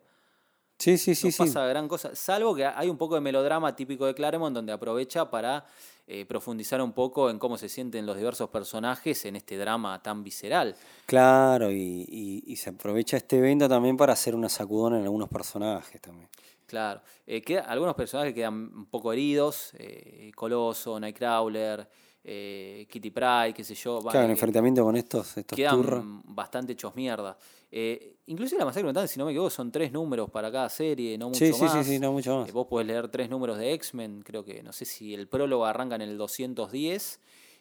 Sí, 0.78 0.98
sí, 0.98 1.14
sí, 1.14 1.28
no 1.28 1.32
sí. 1.32 1.38
pasa 1.38 1.66
gran 1.66 1.88
cosa, 1.88 2.14
salvo 2.14 2.54
que 2.54 2.66
hay 2.66 2.88
un 2.90 2.98
poco 2.98 3.14
de 3.14 3.20
melodrama 3.22 3.74
típico 3.74 4.04
de 4.06 4.14
Claremont 4.14 4.54
donde 4.54 4.72
aprovecha 4.72 5.30
para 5.30 5.64
eh, 6.06 6.24
profundizar 6.26 6.80
un 6.82 6.92
poco 6.92 7.30
en 7.30 7.38
cómo 7.38 7.56
se 7.58 7.68
sienten 7.68 8.04
los 8.06 8.16
diversos 8.16 8.50
personajes 8.50 9.24
en 9.24 9.36
este 9.36 9.56
drama 9.56 10.00
tan 10.02 10.22
visceral. 10.22 10.76
Claro, 11.06 11.70
y, 11.72 12.04
y- 12.08 12.44
y 12.46 12.56
se 12.56 12.70
aprovecha 12.70 13.16
este 13.16 13.38
evento 13.38 13.68
también 13.68 13.96
para 13.96 14.12
hacer 14.12 14.34
una 14.34 14.48
sacudona 14.48 14.98
en 14.98 15.04
algunos 15.04 15.28
personajes 15.28 16.00
también. 16.00 16.28
Claro. 16.66 17.00
Eh, 17.26 17.42
queda- 17.42 17.62
algunos 17.62 17.94
personajes 17.94 18.34
quedan 18.34 18.54
un 18.54 18.86
poco 18.86 19.12
heridos. 19.12 19.70
eh, 19.78 20.30
Coloso, 20.36 21.00
Nightcrawler, 21.00 21.88
eh, 22.28 22.88
Kitty 22.90 23.10
Pryde, 23.10 23.54
qué 23.54 23.62
sé 23.62 23.76
yo. 23.76 24.00
Claro, 24.00 24.24
en 24.24 24.32
enfrentamiento 24.32 24.82
con 24.82 24.96
estos, 24.96 25.36
estos 25.36 25.54
quedan 25.54 25.76
turros. 25.76 26.04
bastante 26.24 26.72
hechos 26.72 26.96
mierda. 26.96 27.38
Eh, 27.70 28.16
inclusive 28.26 28.58
la 28.58 28.64
masacre 28.64 28.88
mutante, 28.88 29.06
si 29.06 29.16
no 29.20 29.26
me 29.26 29.30
equivoco, 29.30 29.48
son 29.50 29.70
tres 29.70 29.92
números 29.92 30.28
para 30.28 30.50
cada 30.50 30.68
serie, 30.68 31.16
no 31.16 31.28
mucho 31.28 31.38
Sí, 31.38 31.52
sí, 31.52 31.58
sí, 31.58 31.64
más. 31.64 31.86
sí, 31.86 31.98
no 32.00 32.10
mucho 32.10 32.38
más. 32.40 32.48
Eh, 32.48 32.52
vos 32.52 32.66
podés 32.66 32.88
leer 32.88 33.06
tres 33.08 33.30
números 33.30 33.58
de 33.58 33.72
X-Men, 33.74 34.22
creo 34.24 34.44
que, 34.44 34.60
no 34.64 34.72
sé 34.72 34.84
si 34.84 35.14
el 35.14 35.28
prólogo 35.28 35.64
arranca 35.66 35.94
en 35.94 36.02
el 36.02 36.18
210 36.18 37.20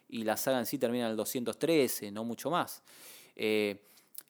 y 0.09 0.23
la 0.23 0.35
saga 0.35 0.57
en 0.57 0.65
sí 0.65 0.79
termina 0.79 1.05
en 1.05 1.11
el 1.11 1.17
213, 1.17 2.11
no 2.11 2.23
mucho 2.23 2.49
más. 2.49 2.81
Eh, 3.35 3.83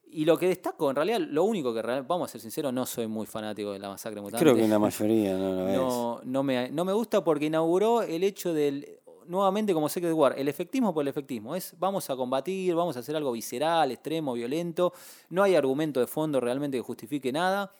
y 0.07 0.25
lo 0.25 0.37
que 0.37 0.49
destaco, 0.49 0.89
en 0.89 0.97
realidad, 0.97 1.19
lo 1.21 1.45
único 1.45 1.73
que, 1.73 1.81
vamos 1.81 2.29
a 2.29 2.31
ser 2.33 2.41
sinceros, 2.41 2.73
no 2.73 2.85
soy 2.85 3.07
muy 3.07 3.25
fanático 3.25 3.71
de 3.71 3.79
la 3.79 3.87
masacre 3.87 4.19
mutante. 4.19 4.43
Creo 4.43 4.55
que 4.55 4.67
la 4.67 4.79
mayoría 4.79 5.37
no 5.37 5.53
lo 5.53 5.69
es. 5.69 5.77
No, 5.77 6.21
no, 6.25 6.43
me, 6.43 6.69
no 6.71 6.83
me 6.83 6.91
gusta 6.91 7.23
porque 7.23 7.45
inauguró 7.45 8.01
el 8.01 8.23
hecho 8.23 8.53
del, 8.53 8.99
nuevamente 9.27 9.73
como 9.73 9.89
Secret 9.89 10.13
War, 10.13 10.35
el 10.37 10.47
efectismo 10.47 10.93
por 10.93 11.01
el 11.03 11.07
efectismo. 11.07 11.55
Es 11.55 11.73
vamos 11.77 12.09
a 12.09 12.15
combatir, 12.15 12.75
vamos 12.75 12.95
a 12.97 12.99
hacer 12.99 13.15
algo 13.15 13.31
visceral, 13.31 13.91
extremo, 13.91 14.33
violento. 14.33 14.93
No 15.29 15.43
hay 15.43 15.55
argumento 15.55 15.99
de 15.99 16.07
fondo 16.07 16.39
realmente 16.39 16.77
que 16.77 16.81
justifique 16.83 17.31
nada. 17.31 17.71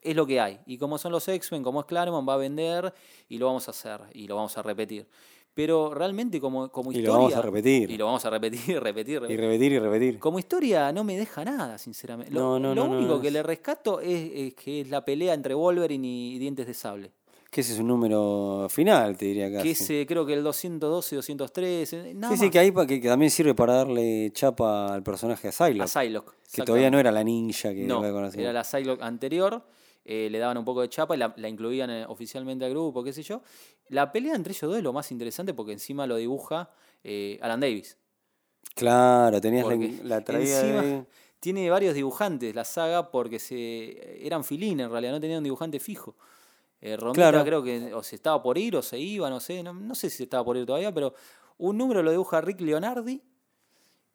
Es 0.00 0.14
lo 0.14 0.26
que 0.26 0.38
hay. 0.40 0.60
Y 0.66 0.76
como 0.76 0.98
son 0.98 1.12
los 1.12 1.26
X-Men, 1.26 1.62
como 1.62 1.80
es 1.80 1.86
Claremont, 1.86 2.28
va 2.28 2.34
a 2.34 2.38
vender 2.38 2.92
y 3.28 3.38
lo 3.38 3.46
vamos 3.46 3.66
a 3.68 3.70
hacer 3.70 4.00
y 4.12 4.26
lo 4.26 4.36
vamos 4.36 4.56
a 4.58 4.62
repetir. 4.62 5.06
Pero 5.54 5.94
realmente 5.94 6.40
como, 6.40 6.68
como 6.70 6.90
Y 6.90 6.96
lo 6.96 7.00
historia... 7.00 7.18
vamos 7.18 7.34
a 7.36 7.42
repetir. 7.42 7.90
Y 7.90 7.96
lo 7.96 8.06
vamos 8.06 8.24
a 8.24 8.30
repetir, 8.30 8.60
repetir, 8.82 9.14
Y 9.14 9.18
repetir. 9.20 9.40
repetir 9.40 9.72
y 9.72 9.78
repetir. 9.78 10.18
Como 10.18 10.38
historia 10.38 10.92
no 10.92 11.04
me 11.04 11.16
deja 11.16 11.44
nada, 11.44 11.78
sinceramente. 11.78 12.32
Lo, 12.34 12.40
No, 12.40 12.58
no, 12.58 12.74
lo 12.74 12.84
no, 12.86 12.92
no, 12.92 12.98
único 12.98 13.20
que 13.20 13.30
le 13.30 13.42
rescato 13.42 14.00
es, 14.00 14.30
es 14.34 14.54
que 14.54 14.80
es 14.82 14.90
la 14.90 15.04
pelea 15.04 15.32
entre 15.32 15.54
Wolverine 15.54 16.06
y 16.06 16.38
Dientes 16.38 16.66
de 16.66 16.74
Sable. 16.74 17.12
Que 17.54 17.60
ese 17.60 17.74
es 17.74 17.78
un 17.78 17.86
número 17.86 18.66
final, 18.68 19.16
te 19.16 19.26
diría 19.26 19.48
casi. 19.52 19.62
Que 19.62 19.70
es 19.70 19.90
eh, 19.90 20.04
creo 20.08 20.26
que 20.26 20.34
el 20.34 20.42
212 20.42 21.14
y 21.14 21.16
213. 21.16 22.14
Nada 22.14 22.32
sí, 22.34 22.38
sí, 22.40 22.44
más. 22.46 22.52
que 22.52 22.58
ahí 22.58 22.72
pa- 22.72 22.84
que, 22.84 23.00
que 23.00 23.06
también 23.06 23.30
sirve 23.30 23.54
para 23.54 23.74
darle 23.74 24.30
chapa 24.32 24.92
al 24.92 25.04
personaje 25.04 25.50
de. 25.50 25.80
A 25.82 25.86
Psylocke. 25.86 26.32
que 26.52 26.62
todavía 26.62 26.90
no 26.90 26.98
era 26.98 27.12
la 27.12 27.22
ninja 27.22 27.72
que 27.72 27.84
No, 27.84 28.00
conocía. 28.00 28.42
era 28.42 28.52
la 28.52 28.64
Psylocke 28.64 29.02
anterior. 29.02 29.62
eh, 30.04 30.28
le 30.30 30.38
daban 30.38 30.58
un 30.58 30.64
poco 30.64 30.80
de 30.82 30.88
chapa 30.88 31.14
y 31.14 31.18
la, 31.18 31.32
la 31.36 31.48
incluían 31.48 31.88
eh, 31.90 32.04
oficialmente 32.08 32.64
al 32.64 32.72
grupo, 32.72 33.04
qué 33.04 33.12
sé 33.12 33.22
yo. 33.22 33.40
La 33.88 34.10
pelea 34.10 34.34
entre 34.34 34.52
ellos 34.52 34.68
dos 34.68 34.76
es 34.76 34.82
lo 34.82 34.92
más 34.92 35.10
interesante 35.12 35.54
porque 35.54 35.72
encima 35.72 36.06
lo 36.08 36.16
dibuja 36.16 36.70
eh, 37.04 37.38
Alan 37.40 37.60
Davis. 37.60 37.96
Claro, 38.74 39.40
tenías 39.40 39.64
la, 39.64 39.70
Porque 39.70 39.94
la 40.02 40.24
traída 40.24 40.60
encima 40.60 40.82
de- 40.82 41.04
tiene 41.40 41.70
varios 41.70 41.94
dibujantes 41.94 42.54
la 42.54 42.64
saga 42.64 43.10
porque 43.10 43.38
se 43.38 44.26
eran 44.26 44.42
filín 44.44 44.80
en 44.80 44.90
realidad, 44.90 45.12
no 45.12 45.20
tenían 45.20 45.38
un 45.38 45.44
dibujante 45.44 45.78
fijo. 45.78 46.16
Eh, 46.86 46.98
Romita 46.98 47.30
Claro. 47.30 47.44
creo 47.44 47.62
que 47.62 47.94
o 47.94 48.02
se 48.02 48.16
estaba 48.16 48.42
por 48.42 48.58
ir 48.58 48.76
o 48.76 48.82
se 48.82 48.98
iba, 48.98 49.30
no 49.30 49.40
sé, 49.40 49.62
no, 49.62 49.72
no 49.72 49.94
sé 49.94 50.10
si 50.10 50.18
se 50.18 50.22
estaba 50.24 50.44
por 50.44 50.56
ir 50.58 50.66
todavía, 50.66 50.92
pero 50.92 51.14
un 51.56 51.78
número 51.78 52.02
lo 52.02 52.10
dibuja 52.10 52.42
Rick 52.42 52.60
Leonardi 52.60 53.22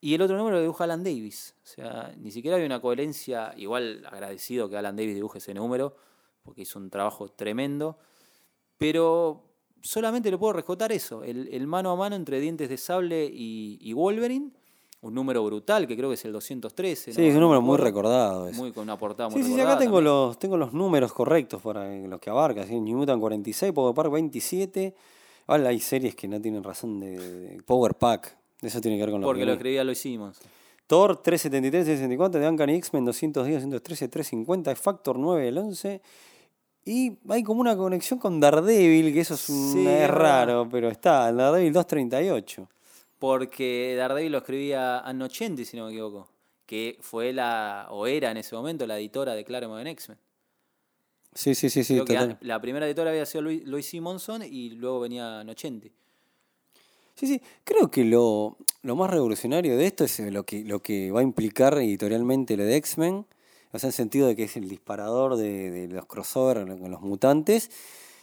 y 0.02 0.14
el 0.14 0.22
otro 0.22 0.38
número 0.38 0.58
lo 0.58 0.62
dibuja 0.62 0.84
Alan 0.84 1.04
Davis. 1.04 1.56
O 1.64 1.66
sea, 1.66 2.14
ni 2.18 2.30
siquiera 2.32 2.58
hay 2.58 2.64
una 2.66 2.80
coherencia, 2.80 3.54
igual 3.58 4.06
agradecido 4.06 4.70
que 4.70 4.78
Alan 4.78 4.96
Davis 4.96 5.16
dibuje 5.16 5.40
ese 5.40 5.54
número, 5.56 5.96
porque 6.44 6.62
hizo 6.62 6.78
un 6.78 6.92
trabajo 6.92 7.28
tremendo, 7.30 7.98
pero 8.78 9.44
solamente 9.82 10.30
le 10.30 10.38
puedo 10.38 10.54
rescatar 10.54 10.92
eso, 10.92 11.24
el, 11.24 11.48
el 11.52 11.66
mano 11.66 11.90
a 11.92 11.96
mano 11.96 12.16
entre 12.16 12.40
Dientes 12.40 12.70
de 12.70 12.78
Sable 12.78 13.26
y, 13.34 13.80
y 13.82 13.94
Wolverine, 13.94 14.52
un 15.02 15.14
número 15.14 15.44
brutal 15.46 15.88
que 15.88 15.96
creo 15.96 16.10
que 16.10 16.16
es 16.16 16.26
el 16.26 16.34
213. 16.34 17.14
Sí, 17.14 17.22
¿no? 17.22 17.28
es 17.28 17.34
un 17.34 17.40
número 17.42 17.62
me 17.62 17.68
muy 17.68 17.78
recordado. 17.78 18.48
ese. 18.50 18.58
Muy 18.60 18.72
con 18.72 18.84
una 18.84 18.98
portada 18.98 19.30
muy 19.30 19.38
Sí, 19.38 19.44
sí, 19.44 19.50
sí, 19.52 19.56
recordada 19.56 19.74
acá 19.76 19.80
tengo 19.84 19.98
también. 19.98 20.14
los, 20.14 20.40
tengo 20.40 20.58
los 20.58 20.74
números 20.74 21.14
correctos 21.14 21.62
para 21.62 21.90
los 21.98 22.20
que 22.20 22.30
abarca. 22.30 22.66
¿sí? 22.66 22.80
New 22.80 22.98
Mutant 22.98 23.22
46, 23.22 23.72
Power 23.72 23.94
Park 23.96 24.12
27. 24.12 24.94
Ahora 25.48 25.70
hay 25.70 25.80
series 25.80 26.16
que 26.16 26.28
no 26.28 26.40
tienen 26.42 26.64
razón 26.64 27.00
de, 27.00 27.18
de 27.18 27.64
Power 27.64 27.96
Pack. 27.96 28.38
Eso 28.62 28.82
tiene 28.82 28.98
que 28.98 29.04
ver 29.04 29.12
con 29.12 29.22
lo 29.22 29.28
Porque 29.28 29.40
que 29.42 29.46
lo 29.46 29.54
escribía 29.54 29.84
Lois 29.84 30.00
Simmons. 30.00 30.38
Thor 30.86 31.18
373, 31.18 31.86
364, 31.86 32.42
de 32.42 32.50
Uncanny 32.50 32.74
X-Men 32.76 33.06
210, 33.06 33.62
213, 33.64 34.08
350, 34.10 34.76
Factor 34.76 35.18
9 35.20 35.46
del 35.46 35.58
11. 35.60 36.02
Y 36.86 37.14
hay 37.30 37.44
como 37.44 37.62
una 37.62 37.78
conexión 37.78 38.20
con 38.20 38.40
Daredevil, 38.40 39.14
que 39.14 39.20
eso 39.22 39.36
es, 39.36 39.48
un- 39.50 39.72
Sí, 39.74 39.88
es 39.88 40.10
raro, 40.10 40.68
pero 40.70 40.90
está, 40.90 41.30
el 41.30 41.38
Daredevil 41.38 41.72
238. 41.74 42.68
Porque 43.20 43.96
Daredevil 43.98 44.32
lo 44.32 44.38
escribía 44.40 45.04
80, 45.06 45.66
si 45.66 45.78
no 45.78 45.86
me 45.86 45.92
equivoco. 45.92 46.30
que 46.66 46.98
fue 47.02 47.34
la, 47.34 47.88
o 47.92 48.08
era 48.08 48.32
en 48.32 48.38
ese 48.38 48.56
momento, 48.56 48.88
la 48.88 48.98
editora 48.98 49.36
de 49.36 49.44
Claremont 49.44 49.82
en 49.82 49.88
X-Men. 49.88 50.18
Sí, 51.34 51.54
sí, 51.54 51.70
sí, 51.70 51.84
sí. 51.84 51.98
Total. 51.98 52.38
la 52.42 52.60
primera 52.60 52.88
editora 52.88 53.12
había 53.12 53.26
sido 53.26 53.44
Louis, 53.44 53.64
Louis 53.66 53.86
Simonson 53.86 54.44
y 54.44 54.72
luego 54.72 55.02
venía 55.02 55.44
Nocenti. 55.44 55.92
Sí, 57.16 57.28
sí. 57.28 57.42
Creo 57.64 57.92
que 57.92 58.06
lo, 58.06 58.58
lo 58.82 58.96
más 58.96 59.10
revolucionario 59.10 59.78
de 59.78 59.86
esto 59.86 60.06
es 60.06 60.20
lo 60.20 60.44
que, 60.44 60.64
lo 60.64 60.82
que 60.82 61.12
va 61.12 61.20
a 61.20 61.24
implicar 61.24 61.78
editorialmente 61.78 62.56
lo 62.56 62.64
de 62.64 62.78
X-Men. 62.78 63.26
O 63.72 63.78
sea, 63.78 63.90
en 63.90 63.94
sentido 63.94 64.28
de 64.28 64.36
que 64.36 64.44
es 64.44 64.58
el 64.58 64.68
disparador 64.68 65.36
de, 65.36 65.70
de 65.70 65.88
los 65.90 66.06
crossover 66.06 66.66
con 66.66 66.90
los 66.90 67.02
mutantes. 67.02 67.70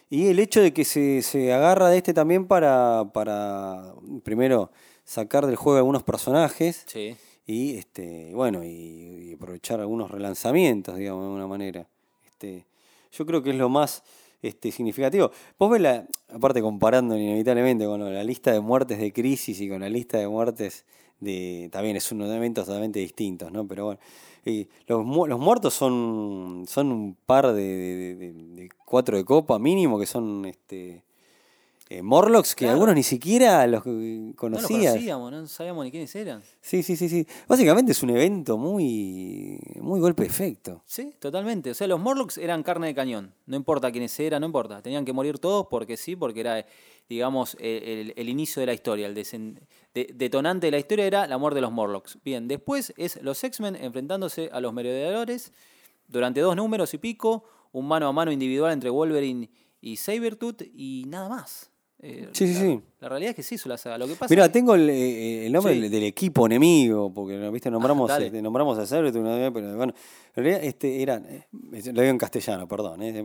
Y 0.08 0.28
el 0.28 0.38
hecho 0.38 0.60
de 0.60 0.72
que 0.72 0.84
se, 0.84 1.22
se 1.22 1.52
agarra 1.52 1.88
de 1.88 1.98
este 1.98 2.14
también 2.14 2.46
para, 2.46 3.10
para, 3.12 3.94
primero, 4.22 4.70
sacar 5.06 5.46
del 5.46 5.56
juego 5.56 5.78
algunos 5.78 6.02
personajes. 6.02 6.84
Sí. 6.86 7.16
y 7.46 7.76
este 7.78 8.34
bueno 8.34 8.62
y, 8.64 9.30
y 9.30 9.32
aprovechar 9.34 9.80
algunos 9.80 10.10
relanzamientos 10.10 10.96
digamos 10.96 11.22
de 11.22 11.26
alguna 11.28 11.46
manera 11.46 11.86
este 12.26 12.66
yo 13.12 13.24
creo 13.24 13.40
que 13.42 13.50
es 13.50 13.56
lo 13.56 13.68
más 13.68 14.02
este 14.42 14.70
significativo 14.72 15.30
vos 15.58 15.70
ves 15.70 15.80
la 15.80 16.06
aparte 16.28 16.60
comparando 16.60 17.16
inevitablemente 17.16 17.84
con 17.86 18.00
la 18.12 18.24
lista 18.24 18.50
de 18.52 18.58
muertes 18.60 18.98
de 18.98 19.12
crisis 19.12 19.60
y 19.60 19.68
con 19.68 19.80
la 19.80 19.88
lista 19.88 20.18
de 20.18 20.26
muertes 20.28 20.84
de 21.20 21.68
también 21.72 21.96
es 21.96 22.10
unos 22.12 22.28
eventos 22.30 22.66
totalmente 22.66 22.98
distintos 22.98 23.50
no 23.52 23.64
pero 23.66 23.84
bueno 23.86 24.00
y 24.44 24.68
los, 24.88 25.04
mu- 25.04 25.26
los 25.28 25.38
muertos 25.38 25.72
son 25.72 26.64
son 26.66 26.90
un 26.92 27.14
par 27.14 27.52
de, 27.52 27.62
de- 27.62 28.14
de- 28.16 28.32
de 28.32 28.68
cuatro 28.84 29.16
de 29.16 29.24
copa 29.24 29.58
mínimo 29.60 29.98
que 30.00 30.06
son 30.06 30.44
este 30.46 31.04
eh, 31.88 32.02
Morlocks 32.02 32.54
que 32.54 32.64
Claro. 32.64 32.72
algunos 32.74 32.94
ni 32.96 33.02
siquiera 33.04 33.64
los 33.66 33.86
eh, 33.86 33.90
No 33.90 34.26
los 34.26 34.34
conocías 34.36 34.92
conocíamos, 34.94 35.30
no 35.32 35.46
sabíamos 35.46 35.84
ni 35.84 35.90
quiénes 35.92 36.14
eran. 36.16 36.42
Sí, 36.60 36.82
sí, 36.82 36.96
sí, 36.96 37.08
sí. 37.08 37.26
Básicamente 37.46 37.92
es 37.92 38.02
un 38.02 38.10
evento 38.10 38.58
muy, 38.58 39.58
muy 39.80 40.00
golpe 40.00 40.22
de 40.24 40.28
efecto. 40.28 40.82
Sí, 40.84 41.14
totalmente. 41.20 41.70
O 41.70 41.74
sea, 41.74 41.86
los 41.86 42.00
Morlocks 42.00 42.38
eran 42.38 42.62
carne 42.64 42.88
de 42.88 42.94
cañón. 42.94 43.32
No 43.46 43.56
importa 43.56 43.92
quiénes 43.92 44.18
eran, 44.18 44.40
no 44.40 44.46
importa. 44.46 44.82
Tenían 44.82 45.04
que 45.04 45.12
morir 45.12 45.38
todos 45.38 45.66
porque 45.70 45.96
sí, 45.96 46.16
porque 46.16 46.40
era, 46.40 46.66
digamos, 47.08 47.56
el, 47.60 47.82
el- 47.84 48.14
el 48.16 48.28
inicio 48.28 48.60
de 48.60 48.66
la 48.66 48.74
historia. 48.74 49.06
El 49.06 49.14
desen- 49.14 49.60
de- 49.94 50.10
detonante 50.12 50.66
de 50.66 50.70
la 50.72 50.78
historia 50.78 51.06
era 51.06 51.26
la 51.28 51.38
muerte 51.38 51.56
de 51.56 51.60
los 51.62 51.72
Morlocks. 51.72 52.18
Bien, 52.24 52.48
después 52.48 52.92
es 52.96 53.22
los 53.22 53.42
X-Men 53.44 53.76
enfrentándose 53.76 54.50
a 54.52 54.60
los 54.60 54.72
merodeadores 54.72 55.52
durante 56.08 56.40
dos 56.40 56.56
números 56.56 56.92
y 56.94 56.98
pico. 56.98 57.44
Un 57.70 57.86
mano 57.86 58.08
a 58.08 58.12
mano 58.12 58.32
individual 58.32 58.72
entre 58.72 58.90
Wolverine 58.90 59.50
y 59.80 59.96
Sabretooth 59.96 60.62
y 60.74 61.04
nada 61.06 61.28
más. 61.28 61.70
Eh, 61.98 62.28
Sí, 62.32 62.46
sí, 62.48 62.54
la, 62.54 62.60
sí. 62.60 62.80
la 63.00 63.08
realidad 63.08 63.30
es 63.30 63.36
que 63.36 63.42
sí, 63.42 63.56
la 63.68 63.78
saga. 63.78 63.96
Lo 63.96 64.06
que 64.06 64.14
pasa 64.14 64.26
Mira, 64.30 64.44
es 64.44 64.52
tengo 64.52 64.74
el, 64.74 64.88
eh, 64.90 65.46
el 65.46 65.52
nombre 65.52 65.72
Sí. 65.74 65.80
del, 65.80 65.90
del 65.90 66.04
equipo 66.04 66.44
enemigo, 66.46 67.12
porque 67.12 67.38
¿viste? 67.50 67.70
nombramos, 67.70 68.10
este, 68.10 68.42
nombramos 68.42 68.78
a 68.78 68.82
vez, 69.38 69.50
pero 69.52 69.76
bueno, 69.76 69.94
en 70.34 70.44
realidad 70.44 70.62
este 70.64 71.02
eran, 71.02 71.24
eh, 71.24 71.46
lo 71.52 71.80
digo 72.02 72.02
en 72.04 72.18
castellano, 72.18 72.68
perdón, 72.68 73.02
eh. 73.02 73.22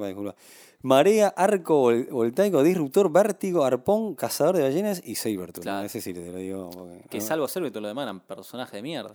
Marea, 0.83 1.27
Arco, 1.27 1.91
Vol- 1.91 2.09
Voltaico, 2.09 2.63
Disruptor, 2.63 3.11
Vértigo, 3.11 3.63
Arpón, 3.63 4.15
Cazador 4.15 4.55
de 4.55 4.63
Ballenas 4.63 5.01
y 5.05 5.13
Sabertooth. 5.15 5.61
Claro. 5.63 5.85
Ese 5.85 6.01
sí 6.01 6.13
te 6.13 6.31
lo 6.31 6.37
digo. 6.37 6.69
porque- 6.71 7.01
que 7.09 7.21
salvo 7.21 7.47
Sabretooth, 7.47 7.81
lo 7.83 7.87
demás 7.89 8.03
eran 8.03 8.19
personajes 8.21 8.71
de 8.73 8.81
mierda. 8.81 9.11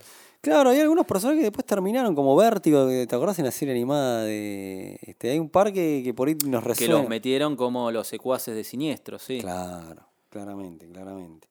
Claro, 0.47 0.69
hay 0.69 0.79
algunos 0.79 1.05
personajes 1.05 1.39
que 1.39 1.45
después 1.45 1.65
terminaron 1.65 2.15
como 2.15 2.35
Vértigo, 2.35 2.87
que 2.87 3.05
¿te 3.07 3.15
acordás 3.15 3.37
en 3.39 3.45
la 3.45 3.51
serie 3.51 3.73
animada 3.73 4.23
de... 4.23 4.97
Este, 5.01 5.31
hay 5.31 5.39
un 5.39 5.49
par 5.49 5.73
que, 5.73 6.01
que 6.03 6.13
por 6.13 6.27
ahí 6.27 6.37
nos 6.45 6.63
Que 6.63 6.69
resuena. 6.69 6.93
los 6.99 7.09
metieron 7.09 7.55
como 7.55 7.91
los 7.91 8.07
secuaces 8.07 8.55
de 8.55 8.63
Siniestro, 8.63 9.19
sí. 9.19 9.39
Claro, 9.39 10.03
claramente, 10.29 10.87
claramente. 10.87 11.47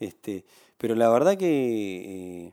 Este, 0.00 0.44
pero 0.78 0.94
la 0.94 1.08
verdad 1.08 1.36
que 1.36 2.48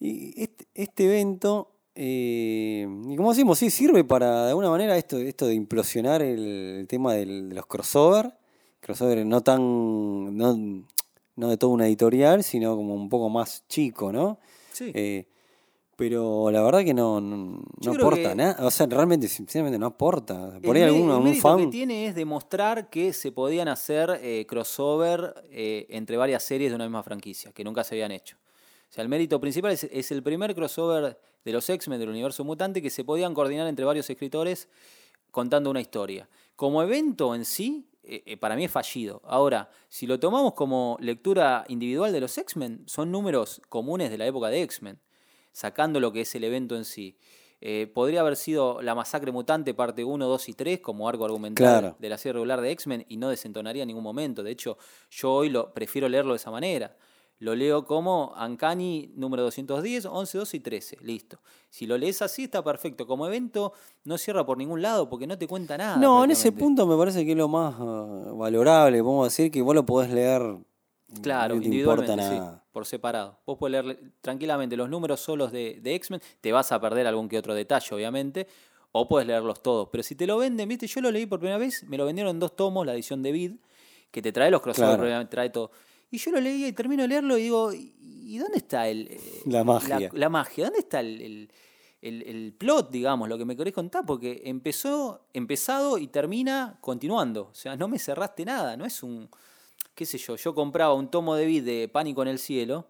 eh, 0.00 0.32
este, 0.36 0.66
este 0.74 1.04
evento, 1.06 1.70
eh, 1.94 2.86
y 3.08 3.16
como 3.16 3.30
decimos, 3.30 3.58
sí, 3.58 3.70
sirve 3.70 4.04
para 4.04 4.44
de 4.44 4.48
alguna 4.50 4.70
manera 4.70 4.96
esto, 4.96 5.16
esto 5.18 5.46
de 5.46 5.54
implosionar 5.54 6.22
el, 6.22 6.78
el 6.80 6.86
tema 6.86 7.14
del- 7.14 7.48
de 7.48 7.54
los 7.54 7.66
crossover, 7.66 8.32
crossover 8.80 9.24
no 9.26 9.40
tan, 9.40 10.36
no, 10.36 10.84
no 11.36 11.48
de 11.48 11.56
toda 11.56 11.72
una 11.72 11.86
editorial, 11.86 12.44
sino 12.44 12.76
como 12.76 12.94
un 12.94 13.08
poco 13.08 13.28
más 13.28 13.64
chico, 13.68 14.12
¿no? 14.12 14.38
Sí. 14.78 14.92
Eh, 14.94 15.26
pero 15.96 16.52
la 16.52 16.62
verdad 16.62 16.84
que 16.84 16.94
no, 16.94 17.20
no, 17.20 17.60
aporta 17.92 18.32
nada, 18.32 18.64
o 18.64 18.70
sea, 18.70 18.86
realmente, 18.86 19.26
sinceramente 19.26 19.80
no 19.80 19.86
aporta. 19.86 20.60
Por 20.62 20.76
El 20.76 20.84
ahí 20.84 20.88
algún, 20.88 21.24
mérito 21.24 21.56
que 21.56 21.66
tiene 21.66 22.06
es 22.06 22.14
demostrar 22.14 22.88
que 22.88 23.12
se 23.12 23.32
podían 23.32 23.66
hacer 23.66 24.20
eh, 24.22 24.46
crossover 24.46 25.34
eh, 25.50 25.86
entre 25.90 26.16
varias 26.16 26.44
series 26.44 26.70
de 26.70 26.76
una 26.76 26.84
misma 26.84 27.02
franquicia, 27.02 27.50
que 27.50 27.64
nunca 27.64 27.82
se 27.82 27.96
habían 27.96 28.12
hecho. 28.12 28.36
O 28.88 28.92
sea, 28.92 29.02
el 29.02 29.08
mérito 29.08 29.40
principal 29.40 29.72
es, 29.72 29.88
es 29.90 30.12
el 30.12 30.22
primer 30.22 30.54
crossover 30.54 31.18
de 31.44 31.52
los 31.52 31.68
X-Men 31.68 31.98
del 31.98 32.10
universo 32.10 32.44
mutante 32.44 32.80
que 32.80 32.90
se 32.90 33.02
podían 33.02 33.34
coordinar 33.34 33.66
entre 33.66 33.84
varios 33.84 34.08
escritores 34.08 34.68
contando 35.32 35.68
una 35.68 35.80
historia. 35.80 36.28
Como 36.54 36.80
evento 36.80 37.34
en 37.34 37.44
sí, 37.44 37.87
eh, 38.08 38.22
eh, 38.26 38.36
para 38.36 38.56
mí 38.56 38.64
es 38.64 38.70
fallido. 38.70 39.20
Ahora, 39.24 39.70
si 39.88 40.06
lo 40.06 40.18
tomamos 40.18 40.54
como 40.54 40.96
lectura 41.00 41.64
individual 41.68 42.12
de 42.12 42.20
los 42.20 42.36
X-Men, 42.38 42.82
son 42.86 43.10
números 43.12 43.60
comunes 43.68 44.10
de 44.10 44.18
la 44.18 44.26
época 44.26 44.48
de 44.48 44.62
X-Men, 44.62 44.98
sacando 45.52 46.00
lo 46.00 46.12
que 46.12 46.22
es 46.22 46.34
el 46.34 46.44
evento 46.44 46.76
en 46.76 46.84
sí. 46.84 47.18
Eh, 47.60 47.90
podría 47.92 48.20
haber 48.20 48.36
sido 48.36 48.80
La 48.82 48.94
Masacre 48.94 49.32
Mutante, 49.32 49.74
parte 49.74 50.04
1, 50.04 50.26
2 50.26 50.48
y 50.48 50.52
3, 50.54 50.80
como 50.80 51.08
arco 51.08 51.24
argumental 51.24 51.66
Claro. 51.80 51.96
de 51.98 52.08
la 52.08 52.16
serie 52.16 52.34
regular 52.34 52.60
de 52.60 52.70
X-Men, 52.70 53.04
y 53.08 53.16
no 53.16 53.28
desentonaría 53.30 53.82
en 53.82 53.88
ningún 53.88 54.04
momento. 54.04 54.42
De 54.44 54.52
hecho, 54.52 54.78
yo 55.10 55.32
hoy 55.32 55.50
lo 55.50 55.74
prefiero 55.74 56.08
leerlo 56.08 56.32
de 56.32 56.36
esa 56.36 56.50
manera. 56.52 56.96
Lo 57.40 57.54
leo 57.54 57.84
como 57.84 58.32
Ancani 58.36 59.12
número 59.14 59.44
210, 59.44 60.06
11, 60.06 60.38
12 60.38 60.56
y 60.56 60.60
13. 60.60 60.96
Listo. 61.02 61.38
Si 61.70 61.86
lo 61.86 61.96
lees 61.96 62.20
así, 62.20 62.44
está 62.44 62.64
perfecto. 62.64 63.06
Como 63.06 63.26
evento, 63.26 63.72
no 64.04 64.18
cierra 64.18 64.44
por 64.44 64.58
ningún 64.58 64.82
lado 64.82 65.08
porque 65.08 65.26
no 65.26 65.38
te 65.38 65.46
cuenta 65.46 65.78
nada. 65.78 65.96
No, 65.98 66.24
en 66.24 66.32
ese 66.32 66.50
punto 66.50 66.86
me 66.86 66.96
parece 66.96 67.24
que 67.24 67.32
es 67.32 67.38
lo 67.38 67.46
más 67.48 67.74
ah, 67.78 68.32
valorable, 68.34 69.00
podemos 69.02 69.26
decir, 69.28 69.52
que 69.52 69.62
vos 69.62 69.74
lo 69.74 69.86
podés 69.86 70.10
leer. 70.10 70.42
Claro, 71.22 71.54
no 71.54 71.60
te 71.62 71.68
importa 71.68 72.02
individualmente, 72.04 72.22
sí, 72.22 72.38
nada. 72.38 72.64
por 72.70 72.84
separado. 72.84 73.38
Vos 73.46 73.56
podés 73.56 73.84
leer 73.84 74.12
tranquilamente 74.20 74.76
los 74.76 74.90
números 74.90 75.20
solos 75.20 75.52
de, 75.52 75.78
de 75.80 75.94
X-Men, 75.94 76.20
te 76.40 76.52
vas 76.52 76.70
a 76.72 76.80
perder 76.80 77.06
algún 77.06 77.28
que 77.28 77.38
otro 77.38 77.54
detalle, 77.54 77.94
obviamente, 77.94 78.46
o 78.92 79.08
puedes 79.08 79.26
leerlos 79.26 79.62
todos. 79.62 79.88
Pero 79.90 80.02
si 80.02 80.16
te 80.16 80.26
lo 80.26 80.36
venden, 80.38 80.68
viste, 80.68 80.86
yo 80.86 81.00
lo 81.00 81.10
leí 81.10 81.24
por 81.24 81.38
primera 81.38 81.56
vez, 81.58 81.84
me 81.84 81.96
lo 81.96 82.04
vendieron 82.04 82.34
en 82.34 82.40
dos 82.40 82.56
tomos, 82.56 82.84
la 82.84 82.92
edición 82.94 83.22
de 83.22 83.32
Vid, 83.32 83.52
que 84.10 84.20
te 84.20 84.32
trae 84.32 84.50
los 84.50 84.60
crossovers, 84.60 84.98
Claro. 85.00 85.28
trae 85.28 85.50
todo. 85.50 85.70
Y 86.10 86.18
yo 86.18 86.30
lo 86.32 86.40
leía 86.40 86.68
y 86.68 86.72
termino 86.72 87.02
de 87.02 87.08
leerlo 87.08 87.36
y 87.38 87.42
digo, 87.42 87.72
¿y 87.72 88.38
dónde 88.38 88.58
está 88.58 88.88
el, 88.88 89.08
eh, 89.10 89.20
La 89.46 89.64
magia. 89.64 89.98
La, 90.00 90.08
la 90.12 90.28
magia, 90.28 90.64
¿dónde 90.64 90.80
está 90.80 91.00
el, 91.00 91.20
el- 91.20 91.50
el- 92.00 92.22
el 92.22 92.52
plot, 92.52 92.90
digamos, 92.90 93.28
lo 93.28 93.36
que 93.36 93.44
me 93.44 93.56
querés 93.56 93.74
contar? 93.74 94.04
Porque 94.06 94.42
empezó, 94.44 95.26
empezado 95.34 95.98
y 95.98 96.06
termina 96.06 96.78
continuando. 96.80 97.48
O 97.50 97.54
sea, 97.54 97.76
no 97.76 97.88
me 97.88 97.98
cerraste 97.98 98.44
nada, 98.44 98.76
no 98.76 98.84
es 98.86 99.02
un, 99.02 99.28
qué 99.94 100.06
sé 100.06 100.16
yo, 100.18 100.36
yo 100.36 100.54
compraba 100.54 100.94
un 100.94 101.10
tomo 101.10 101.34
de 101.34 101.44
vid 101.46 101.64
de 101.64 101.88
Pánico 101.88 102.22
en 102.22 102.28
el 102.28 102.38
Cielo, 102.38 102.86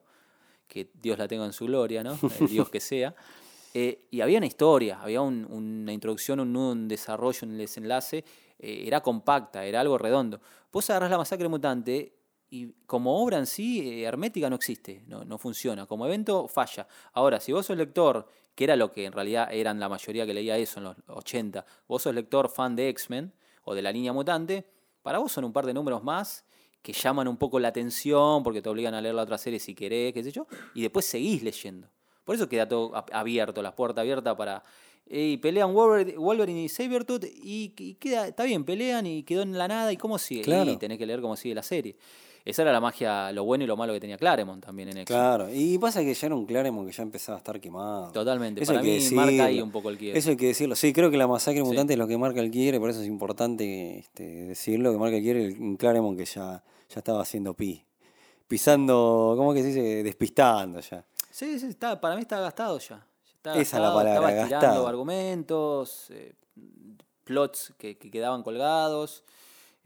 que 0.68 0.90
Dios 1.00 1.18
la 1.18 1.26
tenga 1.26 1.46
en 1.46 1.52
su 1.54 1.64
gloria, 1.64 2.02
¿no? 2.04 2.18
El 2.38 2.46
Dios 2.48 2.68
que 2.68 2.80
sea. 2.80 3.14
eh, 3.74 4.06
y 4.10 4.20
había 4.20 4.38
una 4.38 4.46
historia, 4.46 5.00
había 5.00 5.22
un- 5.22 5.46
una 5.50 5.92
introducción, 5.92 6.40
un 6.40 6.52
nudo, 6.52 6.72
un 6.72 6.86
desarrollo, 6.88 7.46
un 7.48 7.56
desenlace, 7.56 8.24
eh, 8.58 8.84
era 8.86 9.00
compacta, 9.00 9.64
era 9.64 9.80
algo 9.80 9.96
redondo. 9.96 10.40
Vos 10.70 10.88
agarrás 10.90 11.10
la 11.10 11.16
masacre 11.18 11.48
mutante 11.48 12.12
y 12.50 12.68
como 12.86 13.22
obra 13.22 13.38
en 13.38 13.46
sí, 13.46 13.80
eh, 13.80 14.02
hermética 14.04 14.48
no 14.48 14.56
existe, 14.56 15.02
no, 15.06 15.24
no 15.24 15.38
funciona. 15.38 15.86
Como 15.86 16.06
evento 16.06 16.48
falla. 16.48 16.86
Ahora, 17.12 17.40
si 17.40 17.52
vos 17.52 17.66
sos 17.66 17.76
lector, 17.76 18.26
que 18.54 18.64
era 18.64 18.74
lo 18.76 18.92
que 18.92 19.04
en 19.04 19.12
realidad 19.12 19.48
eran 19.52 19.78
la 19.80 19.88
mayoría 19.88 20.24
que 20.26 20.34
leía 20.34 20.56
eso 20.56 20.80
en 20.80 20.84
los 20.84 20.96
80, 21.08 21.64
vos 21.86 22.02
sos 22.02 22.14
lector 22.14 22.48
fan 22.48 22.74
de 22.74 22.88
X-Men 22.88 23.32
o 23.64 23.74
de 23.74 23.82
la 23.82 23.92
línea 23.92 24.12
mutante, 24.12 24.66
para 25.02 25.18
vos 25.18 25.30
son 25.32 25.44
un 25.44 25.52
par 25.52 25.66
de 25.66 25.74
números 25.74 26.02
más 26.02 26.44
que 26.82 26.92
llaman 26.92 27.28
un 27.28 27.36
poco 27.36 27.58
la 27.60 27.68
atención 27.68 28.42
porque 28.42 28.62
te 28.62 28.68
obligan 28.68 28.94
a 28.94 29.00
leer 29.00 29.14
la 29.14 29.22
otra 29.22 29.36
serie 29.36 29.58
si 29.60 29.74
querés, 29.74 30.12
qué 30.14 30.22
sé 30.24 30.32
yo, 30.32 30.46
y 30.74 30.80
después 30.82 31.04
seguís 31.04 31.42
leyendo. 31.42 31.88
Por 32.24 32.34
eso 32.34 32.48
queda 32.48 32.66
todo 32.68 32.92
ab- 32.92 33.10
abierto, 33.12 33.62
las 33.62 33.72
puertas 33.74 34.02
abiertas 34.02 34.34
para... 34.36 34.62
Y 35.10 35.38
pelean 35.38 35.72
Wolverine, 35.72 36.62
y 36.64 36.68
Sabretooth 36.68 37.24
y, 37.24 37.72
y 37.78 37.94
queda, 37.94 38.28
está 38.28 38.44
bien, 38.44 38.64
pelean 38.64 39.06
y 39.06 39.22
quedó 39.22 39.40
en 39.40 39.56
la 39.56 39.66
nada 39.66 39.90
y 39.90 39.96
cómo 39.96 40.18
sigue. 40.18 40.42
Claro. 40.42 40.70
Y 40.70 40.76
tenés 40.76 40.98
que 40.98 41.06
leer 41.06 41.22
cómo 41.22 41.34
sigue 41.34 41.54
la 41.54 41.62
serie. 41.62 41.96
Esa 42.44 42.62
era 42.62 42.72
la 42.72 42.80
magia, 42.80 43.30
lo 43.32 43.44
bueno 43.44 43.64
y 43.64 43.66
lo 43.66 43.76
malo 43.76 43.92
que 43.92 44.00
tenía 44.00 44.16
Claremont 44.16 44.64
también 44.64 44.88
en 44.88 44.98
X-Men. 44.98 45.06
Claro, 45.20 45.48
y 45.52 45.76
pasa 45.78 46.00
que 46.00 46.14
ya 46.14 46.26
era 46.28 46.34
un 46.36 46.46
Claremont 46.46 46.88
que 46.88 46.96
ya 46.96 47.02
empezaba 47.02 47.36
a 47.36 47.40
estar 47.40 47.60
quemado. 47.60 48.10
Totalmente. 48.12 48.62
Eso 48.62 48.72
Para 48.72 48.82
mí 48.84 48.98
marca 49.12 49.44
ahí 49.44 49.60
un 49.60 49.70
poco 49.70 49.90
el 49.90 49.98
quiebre. 49.98 50.18
Eso 50.18 50.30
hay 50.30 50.36
que 50.36 50.46
decirlo. 50.46 50.74
Sí, 50.76 50.92
creo 50.92 51.10
que 51.10 51.16
la 51.18 51.26
masacre 51.26 51.60
Sí. 51.60 51.66
mutante 51.66 51.92
es 51.92 51.98
lo 51.98 52.06
que 52.06 52.16
marca 52.16 52.40
el 52.40 52.50
quiebre, 52.50 52.80
por 52.80 52.88
eso 52.90 53.00
es 53.02 53.06
importante 53.06 53.98
este, 53.98 54.24
decirlo, 54.46 54.92
que 54.92 54.98
marca 54.98 55.16
el 55.16 55.22
quiebre 55.22 55.48
un 55.60 55.76
Claremont 55.76 56.16
que 56.18 56.24
ya, 56.24 56.62
ya 56.88 56.98
estaba 56.98 57.20
haciendo 57.22 57.52
pi. 57.54 57.84
Pisando, 58.46 59.34
¿cómo 59.36 59.52
que 59.52 59.60
se 59.60 59.68
dice? 59.68 60.02
Despistando 60.02 60.80
ya. 60.80 61.04
Sí, 61.30 61.58
sí, 61.60 61.66
está, 61.66 62.00
para 62.00 62.14
mí 62.16 62.22
está 62.22 62.40
gastado 62.40 62.78
ya. 62.78 63.04
Está 63.36 63.52
Esa 63.58 63.76
es 63.76 63.82
la 63.82 63.92
palabra, 63.94 64.30
Estaba 64.42 64.48
gastado. 64.48 64.88
argumentos, 64.88 66.06
eh, 66.10 66.32
plots 67.24 67.74
que, 67.76 67.98
que 67.98 68.10
quedaban 68.10 68.42
colgados. 68.42 69.22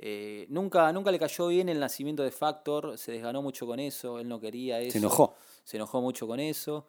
Eh, 0.05 0.47
nunca, 0.49 0.93
nunca 0.93 1.13
le 1.13 1.19
cayó 1.21 1.47
bien 1.47 1.69
el 1.69 1.79
nacimiento 1.79 2.25
de 2.25 2.33
Factor, 2.33 2.99
se 2.99 3.13
desganó 3.13 3.41
mucho 3.41 3.69
con 3.69 3.79
eso, 3.79 4.19
él 4.19 4.27
no 4.27 4.41
quería 4.41 4.81
eso. 4.81 4.91
Se 4.91 4.99
enojó. 4.99 5.37
Se 5.63 5.77
enojó 5.77 6.01
mucho 6.01 6.27
con 6.27 6.41
eso. 6.41 6.89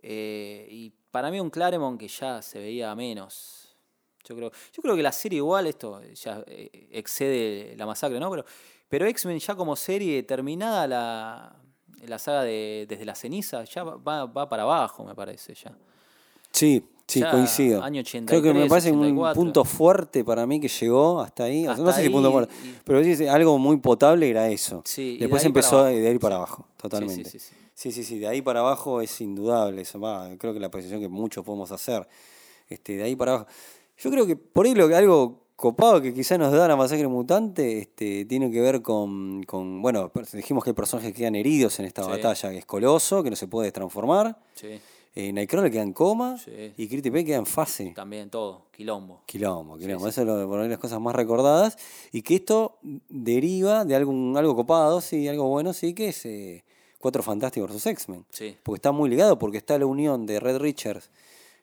Eh, 0.00 0.68
y 0.70 0.92
para 1.10 1.32
mí 1.32 1.40
un 1.40 1.50
Claremont 1.50 1.98
que 1.98 2.06
ya 2.06 2.40
se 2.42 2.60
veía 2.60 2.94
menos. 2.94 3.76
Yo 4.22 4.36
creo, 4.36 4.52
yo 4.72 4.82
creo 4.82 4.94
que 4.94 5.02
la 5.02 5.10
serie 5.10 5.38
igual, 5.38 5.66
esto 5.66 6.00
ya 6.14 6.44
eh, 6.46 6.90
excede 6.92 7.74
la 7.76 7.86
masacre, 7.86 8.20
¿no? 8.20 8.30
Pero, 8.30 8.44
pero 8.88 9.06
X-Men 9.06 9.40
ya 9.40 9.56
como 9.56 9.74
serie 9.74 10.22
terminada 10.22 10.86
la, 10.86 11.56
la 12.06 12.18
saga 12.20 12.44
de 12.44 12.86
Desde 12.88 13.04
la 13.04 13.16
ceniza, 13.16 13.64
ya 13.64 13.82
va, 13.82 14.26
va 14.26 14.48
para 14.48 14.62
abajo, 14.62 15.02
me 15.02 15.16
parece, 15.16 15.54
ya. 15.54 15.76
Sí, 16.52 16.86
sí, 17.06 17.20
Ya, 17.20 17.30
coincido. 17.30 17.82
año 17.82 18.02
Creo 18.04 18.42
que 18.42 18.52
me 18.54 18.64
83, 18.64 18.68
parece 18.68 18.92
un 18.92 18.98
84. 19.00 19.40
punto 19.42 19.64
fuerte 19.64 20.24
para 20.24 20.46
mí 20.46 20.60
que 20.60 20.68
llegó 20.68 21.20
hasta 21.20 21.44
ahí. 21.44 21.64
No 21.64 21.92
sé 21.92 22.02
si 22.02 22.08
punto 22.10 22.30
fuerte, 22.32 22.52
y- 22.64 22.74
pero 22.84 23.00
algo 23.32 23.58
muy 23.58 23.76
potable 23.78 24.28
era 24.30 24.48
eso. 24.48 24.82
Sí, 24.84 25.14
de 25.14 25.18
Después 25.20 25.44
empezó 25.44 25.84
de 25.84 26.08
ahí 26.08 26.18
para 26.18 26.36
abajo, 26.36 26.66
totalmente. 26.76 27.30
Sí, 27.76 27.90
sí, 27.90 28.04
sí, 28.04 28.18
de 28.20 28.28
ahí 28.28 28.40
para 28.40 28.60
abajo 28.60 29.00
es 29.00 29.20
indudable. 29.20 29.82
Eso, 29.82 29.98
va, 29.98 30.30
creo 30.38 30.54
que 30.54 30.60
la 30.60 30.70
precisión 30.70 31.00
que 31.00 31.08
muchos 31.08 31.44
podemos 31.44 31.72
hacer. 31.72 32.06
Este, 32.68 32.96
de 32.96 33.02
ahí 33.02 33.16
para 33.16 33.32
abajo. 33.34 33.46
Yo 33.98 34.10
creo 34.10 34.26
que 34.26 34.36
por 34.36 34.64
ahí 34.66 34.74
lo 34.74 34.88
que 34.88 34.94
algo 34.94 35.42
copado 35.56 36.00
que 36.02 36.12
quizá 36.12 36.36
nos 36.38 36.52
da 36.52 36.66
la 36.66 36.76
masacre 36.76 37.06
mutante 37.08 37.78
este, 37.78 38.24
tiene 38.24 38.50
que 38.50 38.60
ver 38.60 38.82
con, 38.82 39.42
con, 39.44 39.80
bueno, 39.82 40.10
dijimos 40.32 40.64
que 40.64 40.70
hay 40.70 40.74
personajes 40.74 41.12
que 41.12 41.18
quedan 41.18 41.36
heridos 41.36 41.78
en 41.78 41.86
esta 41.86 42.02
batalla, 42.06 42.50
que 42.50 42.58
es 42.58 42.66
Coloso, 42.66 43.22
que 43.22 43.30
no 43.30 43.36
se 43.36 43.46
puede 43.46 43.70
transformar, 43.70 44.36
Sí, 44.54 44.80
eh, 45.14 45.32
Nightcrawler 45.32 45.70
queda 45.70 45.82
en 45.82 45.92
coma 45.92 46.36
Sí. 46.38 46.72
y 46.76 46.88
Kitty 46.88 47.10
Pryde 47.10 47.24
queda 47.24 47.36
en 47.38 47.46
fase. 47.46 47.92
también 47.94 48.30
todo, 48.30 48.66
quilombo. 48.72 49.22
Quilombo, 49.26 49.76
quilombo. 49.78 50.04
sí. 50.06 50.10
Eso 50.10 50.20
es 50.22 50.26
lo, 50.26 50.48
por 50.48 50.60
ahí 50.60 50.68
las 50.68 50.78
cosas 50.78 51.00
más 51.00 51.14
recordadas. 51.14 51.76
Y 52.12 52.22
que 52.22 52.34
esto 52.36 52.78
deriva 53.08 53.84
de 53.84 53.94
algún, 53.94 54.36
algo 54.36 54.54
copado, 54.56 55.00
sí, 55.00 55.28
algo 55.28 55.48
bueno, 55.48 55.72
sí, 55.72 55.94
que 55.94 56.08
es 56.08 56.26
eh, 56.26 56.64
Cuatro 56.98 57.22
Fantásticos 57.22 57.70
vs. 57.72 57.86
X-Men. 57.86 58.24
Sí, 58.30 58.56
Porque 58.62 58.78
está 58.78 58.90
muy 58.92 59.08
ligado, 59.10 59.38
porque 59.38 59.58
está 59.58 59.78
la 59.78 59.86
unión 59.86 60.26
de 60.26 60.40
Red 60.40 60.58
Richards 60.58 61.10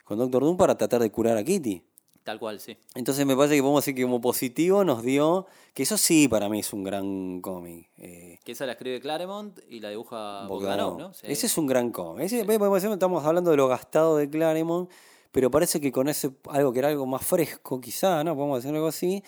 con 0.04 0.18
Doctor 0.18 0.42
Doom 0.44 0.56
para 0.56 0.76
tratar 0.76 1.00
de 1.02 1.10
curar 1.10 1.36
a 1.36 1.44
Kitty. 1.44 1.82
Tal 2.24 2.38
cual, 2.38 2.60
sí. 2.60 2.76
Entonces 2.94 3.26
me 3.26 3.36
parece 3.36 3.56
que 3.56 3.62
podemos 3.62 3.82
decir 3.84 3.94
que 3.94 4.02
como 4.02 4.20
positivo 4.20 4.84
nos 4.84 5.02
dio, 5.02 5.46
que 5.74 5.82
eso 5.82 5.96
sí 5.96 6.28
para 6.28 6.48
mí 6.48 6.60
es 6.60 6.72
un 6.72 6.84
gran 6.84 7.40
cómic. 7.40 7.88
eh, 7.98 8.38
Que 8.44 8.52
esa 8.52 8.66
la 8.66 8.72
escribe 8.72 9.00
Claremont 9.00 9.58
y 9.68 9.80
la 9.80 9.90
dibuja 9.90 10.46
Bogdanov. 10.46 10.92
Bogdanov, 10.94 10.98
¿no? 10.98 11.14
Sí. 11.14 11.26
Ese 11.28 11.46
es 11.46 11.58
un 11.58 11.66
gran 11.66 11.90
cómic. 11.90 12.26
Ese, 12.26 12.44
podemos 12.44 12.74
decir, 12.74 12.90
estamos 12.92 13.24
hablando 13.24 13.50
de 13.50 13.56
lo 13.56 13.68
gastado 13.68 14.16
de 14.16 14.28
Claremont, 14.30 14.90
pero 15.30 15.50
parece 15.50 15.80
que 15.80 15.90
con 15.90 16.08
ese 16.08 16.30
algo 16.50 16.72
que 16.72 16.78
era 16.80 16.88
algo 16.88 17.06
más 17.06 17.24
fresco, 17.24 17.80
quizá, 17.80 18.22
¿no? 18.24 18.34
Podemos 18.36 18.62
decir 18.62 18.74
algo 18.74 18.88
así. 18.88 19.22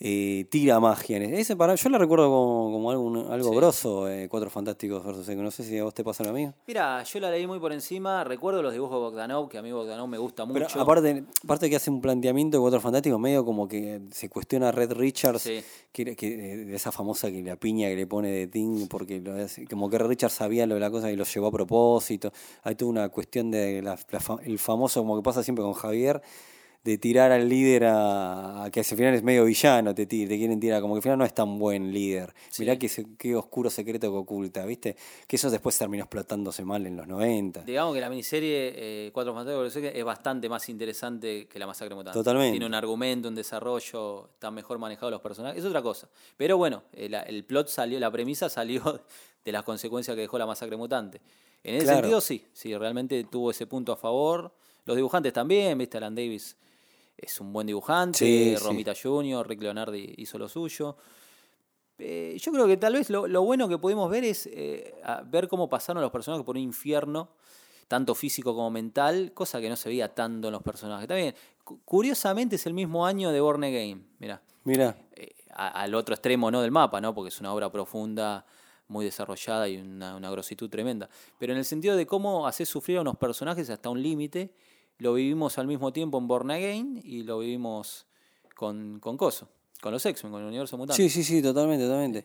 Eh, 0.00 0.46
tira 0.50 0.78
magia. 0.78 1.18
ese. 1.18 1.56
Para, 1.56 1.74
yo 1.74 1.88
lo 1.88 1.98
recuerdo 1.98 2.26
como, 2.28 2.72
como 2.72 2.90
algo, 2.92 3.32
algo 3.32 3.50
Sí. 3.50 3.56
grosso, 3.56 4.08
eh, 4.08 4.28
Cuatro 4.28 4.48
Fantásticos 4.48 5.04
versus. 5.04 5.28
No 5.36 5.50
sé 5.50 5.64
si 5.64 5.76
a 5.78 5.84
vos 5.84 5.92
te 5.94 6.04
pasa 6.04 6.22
lo 6.24 6.32
mismo. 6.32 6.54
Mira, 6.66 7.02
yo 7.02 7.18
la 7.20 7.30
leí 7.30 7.46
muy 7.46 7.58
por 7.58 7.72
encima, 7.72 8.22
recuerdo 8.22 8.62
los 8.62 8.72
dibujos 8.72 8.94
de 8.96 9.00
Bogdanov, 9.00 9.48
que 9.48 9.58
a 9.58 9.62
mí 9.62 9.72
Bogdanov 9.72 10.06
me 10.08 10.18
gusta 10.18 10.44
mucho. 10.44 10.66
Pero 10.70 10.80
aparte, 10.82 11.24
aparte 11.42 11.68
que 11.68 11.76
hace 11.76 11.90
un 11.90 12.00
planteamiento 12.00 12.58
de 12.58 12.60
Cuatro 12.60 12.80
Fantásticos 12.80 13.18
medio 13.18 13.44
como 13.44 13.66
que 13.66 14.00
se 14.12 14.28
cuestiona 14.28 14.68
a 14.68 14.72
Red 14.72 14.92
Richards, 14.92 15.42
Sí. 15.42 15.60
que, 15.90 16.14
que- 16.14 16.36
de 16.36 16.74
esa 16.76 16.92
famosa 16.92 17.30
que 17.30 17.42
la 17.42 17.56
piña 17.56 17.88
que 17.88 17.96
le 17.96 18.06
pone 18.06 18.30
de 18.30 18.46
Ting, 18.46 18.86
porque 18.88 19.20
lo 19.20 19.32
como 19.68 19.90
que 19.90 19.98
Red 19.98 20.06
Richards 20.08 20.34
sabía 20.34 20.66
lo 20.66 20.74
de 20.74 20.80
la 20.80 20.90
cosa 20.90 21.10
y 21.10 21.16
lo 21.16 21.24
llevó 21.24 21.48
a 21.48 21.52
propósito. 21.52 22.32
Hay 22.62 22.76
toda 22.76 22.90
una 22.90 23.08
cuestión 23.08 23.50
de 23.50 23.82
la- 23.82 23.98
la 24.10 24.40
el 24.44 24.58
famoso, 24.60 25.00
como 25.00 25.16
que 25.16 25.22
pasa 25.24 25.42
siempre 25.42 25.64
con 25.64 25.72
Javier, 25.72 26.22
de 26.84 26.96
tirar 26.96 27.32
al 27.32 27.48
líder 27.48 27.84
a, 27.84 28.64
a 28.64 28.70
que 28.70 28.80
al 28.80 28.86
final 28.86 29.12
es 29.14 29.22
medio 29.22 29.44
villano, 29.44 29.94
te, 29.94 30.06
te 30.06 30.26
quieren 30.26 30.58
tirar, 30.58 30.80
como 30.80 30.94
que 30.94 30.98
al 30.98 31.02
final 31.02 31.18
no 31.18 31.24
es 31.24 31.34
tan 31.34 31.58
buen 31.58 31.92
líder. 31.92 32.32
Sí. 32.48 32.62
Mirá 32.62 32.78
qué, 32.78 33.36
oscuro 33.36 33.68
secreto 33.68 34.10
que 34.10 34.16
oculta, 34.16 34.64
¿viste? 34.64 34.96
Que 35.26 35.36
eso 35.36 35.50
después 35.50 35.76
terminó 35.76 36.04
explotándose 36.04 36.64
mal 36.64 36.86
en 36.86 36.96
los 36.96 37.06
90. 37.06 37.62
Digamos 37.64 37.94
que 37.94 38.00
la 38.00 38.08
miniserie 38.08 38.72
eh, 38.74 39.10
Cuatro 39.12 39.34
Fantásticos 39.34 39.76
es 39.76 40.04
bastante 40.04 40.48
más 40.48 40.68
interesante 40.68 41.46
que 41.46 41.58
la 41.58 41.66
Masacre 41.66 41.94
Mutante. 41.94 42.18
Totalmente. 42.18 42.52
Tiene 42.52 42.64
un 42.66 42.74
argumento, 42.74 43.28
un 43.28 43.34
desarrollo, 43.34 44.30
están 44.32 44.54
mejor 44.54 44.78
manejados 44.78 45.10
los 45.10 45.20
personajes, 45.20 45.58
es 45.58 45.64
otra 45.66 45.82
cosa. 45.82 46.08
Pero 46.38 46.56
bueno, 46.56 46.84
el, 46.92 47.12
el 47.14 47.44
plot 47.44 47.68
salió, 47.68 47.98
la 48.00 48.10
premisa 48.10 48.48
salió 48.48 49.00
de 49.44 49.52
las 49.52 49.62
consecuencias 49.64 50.14
que 50.14 50.22
dejó 50.22 50.38
la 50.38 50.46
Masacre 50.46 50.76
Mutante. 50.76 51.20
En 51.64 51.74
ese 51.74 51.84
Claro. 51.84 51.98
sentido, 52.00 52.20
sí, 52.20 52.46
sí, 52.52 52.74
realmente 52.76 53.24
tuvo 53.24 53.50
ese 53.50 53.66
punto 53.66 53.92
a 53.92 53.96
favor. 53.96 54.54
Los 54.86 54.96
dibujantes 54.96 55.32
también, 55.34 55.76
viste, 55.76 55.98
Alan 55.98 56.14
Davis 56.14 56.56
es 57.18 57.40
un 57.40 57.52
buen 57.52 57.66
dibujante, 57.66 58.18
Sí, 58.18 58.54
sí. 58.56 58.64
Romita 58.64 58.92
Jr., 59.00 59.46
Rick 59.46 59.60
Leonardi 59.62 60.14
hizo 60.18 60.38
lo 60.38 60.48
suyo. 60.48 60.96
Eh, 61.98 62.36
yo 62.40 62.52
creo 62.52 62.66
que 62.66 62.76
tal 62.76 62.92
vez 62.94 63.10
lo, 63.10 63.26
lo 63.26 63.42
bueno 63.42 63.68
que 63.68 63.76
pudimos 63.76 64.08
ver 64.08 64.24
es 64.24 64.48
eh, 64.52 64.94
ver 65.26 65.48
cómo 65.48 65.68
pasaron 65.68 66.00
los 66.00 66.12
personajes 66.12 66.44
por 66.46 66.56
un 66.56 66.62
infierno, 66.62 67.30
tanto 67.88 68.14
físico 68.14 68.54
como 68.54 68.70
mental, 68.70 69.32
cosa 69.34 69.60
que 69.60 69.68
no 69.68 69.74
se 69.76 69.88
veía 69.88 70.14
tanto 70.14 70.48
en 70.48 70.52
los 70.52 70.62
personajes. 70.62 71.08
También, 71.08 71.34
cu- 71.64 71.80
curiosamente 71.84 72.54
es 72.56 72.66
el 72.66 72.74
mismo 72.74 73.04
año 73.04 73.32
de 73.32 73.40
Born 73.40 73.64
Again, 73.64 74.06
mira, 74.20 74.40
Mira, 74.64 74.96
al 75.54 75.94
otro 75.94 76.14
extremo 76.14 76.50
no 76.50 76.60
del 76.62 76.70
mapa, 76.70 77.00
¿no? 77.00 77.14
porque 77.14 77.30
es 77.30 77.40
una 77.40 77.52
obra 77.52 77.72
profunda, 77.72 78.44
muy 78.86 79.04
desarrollada 79.04 79.66
y 79.68 79.78
una, 79.78 80.14
una 80.14 80.30
grositud 80.30 80.68
tremenda. 80.70 81.08
Pero 81.38 81.52
en 81.52 81.58
el 81.58 81.64
sentido 81.64 81.96
de 81.96 82.06
cómo 82.06 82.46
hacer 82.46 82.66
sufrir 82.66 82.98
a 82.98 83.00
unos 83.00 83.16
personajes 83.16 83.68
hasta 83.70 83.88
un 83.90 84.00
límite, 84.02 84.54
lo 84.98 85.14
vivimos 85.14 85.58
al 85.58 85.66
mismo 85.66 85.92
tiempo 85.92 86.18
en 86.18 86.26
Born 86.28 86.50
Again 86.50 87.00
y 87.04 87.22
lo 87.22 87.38
vivimos 87.38 88.06
con, 88.56 88.98
con 89.00 89.16
Coso, 89.16 89.48
con 89.80 89.92
los 89.92 90.04
X-Men, 90.04 90.32
con 90.32 90.42
el 90.42 90.48
universo 90.48 90.76
mutante. 90.76 91.02
Sí, 91.02 91.08
sí, 91.08 91.22
sí, 91.24 91.40
totalmente, 91.42 91.84
totalmente. 91.84 92.24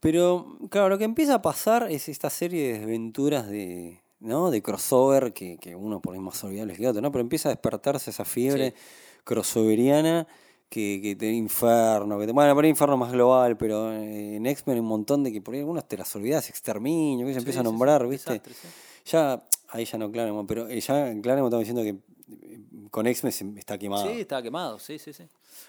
Pero, 0.00 0.58
claro, 0.68 0.88
lo 0.88 0.98
que 0.98 1.04
empieza 1.04 1.34
a 1.34 1.42
pasar 1.42 1.88
es 1.90 2.08
esta 2.08 2.28
serie 2.28 2.72
de 2.72 2.78
desventuras 2.80 3.48
de, 3.48 4.00
¿no? 4.18 4.50
de 4.50 4.60
crossover, 4.60 5.32
que, 5.32 5.58
que 5.58 5.76
uno 5.76 6.00
por 6.00 6.14
ahí 6.14 6.20
más 6.20 6.42
olvidable 6.42 6.74
que 6.74 6.88
otro, 6.88 7.00
¿no? 7.00 7.12
Pero 7.12 7.22
empieza 7.22 7.48
a 7.48 7.52
despertarse 7.52 8.10
esa 8.10 8.24
fiebre 8.24 8.70
Sí. 8.76 8.76
crossoveriana 9.22 10.26
que, 10.68 10.98
que 11.02 11.14
te 11.14 11.30
inferno, 11.30 12.18
que 12.18 12.26
te, 12.26 12.32
bueno, 12.32 12.54
por 12.54 12.64
ahí 12.64 12.70
inferno 12.70 12.96
más 12.96 13.12
global, 13.12 13.56
pero 13.56 13.92
en 13.92 14.44
X-Men 14.46 14.74
hay 14.76 14.80
un 14.80 14.86
montón 14.86 15.22
de 15.22 15.32
que 15.32 15.40
por 15.40 15.54
ahí 15.54 15.60
algunos 15.60 15.86
te 15.86 15.96
las 15.96 16.16
olvidas, 16.16 16.48
exterminio, 16.48 17.24
que 17.26 17.34
se 17.34 17.38
Sí, 17.38 17.42
empieza 17.42 17.60
a 17.60 17.62
nombrar, 17.62 18.08
¿viste? 18.08 18.32
desastre, 18.40 18.54
sí. 18.54 18.68
Ya, 19.12 19.42
ahí 19.72 19.84
ya 19.84 19.98
no 19.98 20.10
Claremont, 20.10 20.48
pero 20.48 20.68
eh, 20.68 20.80
ya 20.80 21.12
Claremont 21.20 21.52
estaba 21.52 21.58
diciendo 21.60 21.82
que 21.82 21.88
eh, 21.90 22.60
con 22.90 23.06
se- 23.14 23.52
está 23.58 23.76
quemado. 23.78 24.06
Sí, 24.06 24.20
estaba 24.20 24.42
quemado, 24.42 24.78
sí, 24.78 24.98
sí, 24.98 25.12
sí. 25.12 25.24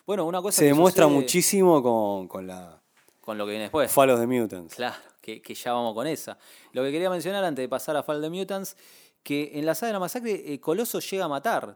Bueno, 0.05 0.25
una 0.25 0.41
cosa 0.41 0.57
se 0.57 0.65
que 0.65 0.67
demuestra 0.67 1.05
sucede 1.05 1.19
muchísimo 1.19 1.81
con, 1.81 2.27
con 2.27 2.47
la 2.47 2.81
con 3.21 3.37
lo 3.37 3.45
que 3.45 3.51
viene 3.51 3.63
después. 3.65 3.89
Fall 3.91 4.09
of 4.09 4.19
the 4.19 4.27
Mutants. 4.27 4.75
Claro, 4.75 4.95
que, 5.21 5.41
que 5.41 5.55
ya 5.55 5.71
vamos 5.73 5.93
con 5.93 6.05
esa. 6.07 6.37
Lo 6.73 6.83
que 6.83 6.91
quería 6.91 7.09
mencionar 7.09 7.43
antes 7.43 7.63
de 7.63 7.69
pasar 7.69 7.95
a 7.95 8.03
Fall 8.03 8.17
of 8.17 8.23
the 8.23 8.29
Mutants, 8.29 8.75
que 9.23 9.51
en 9.53 9.65
la 9.65 9.75
saga 9.75 9.87
de 9.87 9.93
la 9.93 9.99
masacre, 9.99 10.53
eh, 10.53 10.59
Coloso 10.59 10.99
llega 10.99 11.25
a 11.25 11.29
matar, 11.29 11.75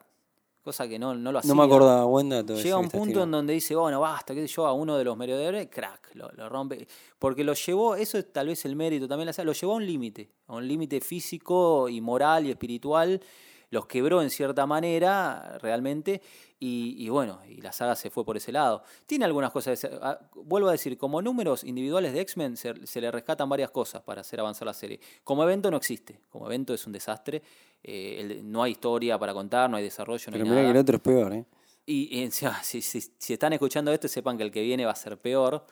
cosa 0.67 0.86
que 0.86 0.99
no, 0.99 1.15
no 1.15 1.32
lo 1.32 1.39
hacía. 1.39 1.47
No 1.47 1.56
me 1.56 1.63
acordaba, 1.63 2.03
buen 2.03 2.27
dato. 2.27 2.56
Llega 2.56 2.77
un 2.77 2.89
punto 2.89 3.23
en 3.23 3.32
donde 3.32 3.53
dice, 3.53 3.73
bueno, 3.73 4.01
basta, 4.01 4.36
qué 4.36 4.41
sé 4.41 4.53
yo, 4.53 4.67
a 4.67 4.73
uno 4.73 4.97
de 4.97 5.06
los 5.06 5.15
merodeadores, 5.15 5.69
crack, 5.71 6.12
lo, 6.13 6.30
lo 6.34 6.49
rompe. 6.49 6.86
Porque 7.17 7.45
lo 7.45 7.53
llevó, 7.53 7.95
eso 7.95 8.17
es 8.17 8.34
tal 8.34 8.47
vez 8.47 8.65
el 8.65 8.75
mérito 8.75 9.08
también, 9.08 9.32
lo 9.45 9.53
llevó 9.53 9.73
a 9.73 9.75
un 9.77 9.86
límite, 9.86 10.30
a 10.47 10.56
un 10.56 10.67
límite 10.67 10.99
físico 10.99 11.88
y 11.88 12.01
moral 12.01 12.45
y 12.47 12.51
espiritual, 12.51 13.21
los 13.69 13.86
quebró 13.88 14.21
en 14.21 14.30
cierta 14.30 14.65
manera, 14.65 15.58
realmente, 15.62 16.21
y, 16.60 16.95
y 16.97 17.10
bueno, 17.10 17.39
y 17.47 17.62
la 17.62 17.71
saga 17.71 17.95
se 17.95 18.10
fue 18.10 18.23
por 18.25 18.38
ese 18.38 18.51
lado. 18.51 18.82
Tiene 19.06 19.25
algunas 19.25 19.51
cosas, 19.51 19.80
de 19.82 19.99
ah, 20.01 20.19
vuelvo 20.36 20.69
a 20.69 20.71
decir, 20.71 20.97
como 20.97 21.21
números 21.21 21.63
individuales 21.63 22.13
de 22.13 22.21
X-Men 22.21 22.58
se, 22.58 22.88
se 22.88 23.01
le 23.01 23.12
rescatan 23.12 23.47
varias 23.49 23.69
cosas 23.71 24.01
para 24.01 24.21
hacer 24.21 24.39
avanzar 24.39 24.65
la 24.65 24.73
serie. 24.73 24.99
Como 25.23 25.43
evento 25.43 25.69
no 25.69 25.77
existe, 25.77 26.19
como 26.30 26.47
evento 26.47 26.73
es 26.73 26.86
un 26.88 26.93
desastre, 26.93 27.41
eh, 27.84 28.17
el- 28.19 28.51
no 28.51 28.63
hay 28.63 28.71
historia 28.71 29.19
para 29.19 29.34
contar, 29.34 29.69
no 29.69 29.77
hay 29.77 29.84
desarrollo, 29.84 30.25
no 30.27 30.32
Pero 30.32 30.43
hay 30.45 30.49
mirá 30.49 30.62
nada. 30.62 30.65
que 30.67 30.71
el 30.71 30.82
otro 30.82 30.95
es 30.95 31.01
peor, 31.01 31.34
¿eh? 31.34 31.45
Y, 31.86 32.21
y 32.23 32.32
si, 32.63 32.82
si- 32.82 33.01
si 33.17 33.34
están 33.34 33.53
escuchando 33.53 33.91
esto, 33.91 34.08
sepan 34.08 34.38
que 34.38 34.43
el 34.43 34.51
que 34.51 34.62
viene 34.62 34.86
va 34.86 34.91
a 34.91 34.95
ser 34.95 35.17
peor. 35.19 35.65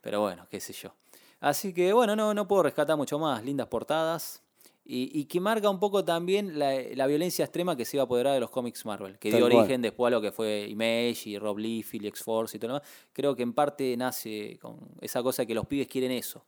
Pero 0.00 0.20
bueno, 0.20 0.46
qué 0.50 0.58
sé 0.60 0.72
yo. 0.72 0.94
Así 1.40 1.74
que 1.74 1.92
bueno, 1.92 2.16
no, 2.16 2.32
no 2.34 2.48
puedo 2.48 2.62
rescatar 2.64 2.96
mucho 2.96 3.18
más. 3.18 3.44
Lindas 3.44 3.66
portadas. 3.68 4.42
Y, 4.84 5.10
y 5.16 5.26
que 5.26 5.38
marca 5.38 5.70
un 5.70 5.78
poco 5.78 6.04
también 6.04 6.58
la, 6.58 6.72
la 6.94 7.06
violencia 7.06 7.44
extrema 7.44 7.76
que 7.76 7.84
se 7.84 7.96
iba 7.96 8.02
a 8.02 8.06
apoderar 8.06 8.34
de 8.34 8.40
los 8.40 8.50
cómics 8.50 8.84
Marvel. 8.84 9.16
Que 9.18 9.30
Tal 9.30 9.38
dio 9.38 9.48
cual. 9.48 9.58
origen 9.60 9.80
después 9.80 10.08
a 10.08 10.10
lo 10.10 10.20
que 10.20 10.32
fue 10.32 10.66
Image 10.68 11.30
y 11.30 11.38
Rob 11.38 11.58
Liefeld 11.58 12.04
y 12.04 12.08
X-Force 12.08 12.56
y 12.56 12.60
todo 12.60 12.68
lo 12.68 12.74
demás. 12.80 12.88
Creo 13.12 13.36
que 13.36 13.42
en 13.44 13.52
parte 13.52 13.96
nace 13.96 14.58
con 14.60 14.78
esa 15.00 15.22
cosa 15.22 15.46
que 15.46 15.54
los 15.54 15.66
pibes 15.66 15.86
quieren 15.86 16.10
eso. 16.10 16.44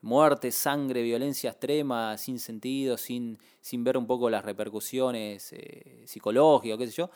Muerte, 0.00 0.50
sangre, 0.50 1.02
violencia 1.02 1.50
extrema, 1.50 2.16
sin 2.18 2.38
sentido, 2.38 2.96
sin, 2.96 3.38
sin 3.60 3.84
ver 3.84 3.96
un 3.98 4.06
poco 4.06 4.28
las 4.30 4.44
repercusiones 4.44 5.52
eh, 5.52 6.02
psicológicas, 6.06 6.78
qué 6.78 6.86
sé 6.86 6.92
yo. 6.92 7.10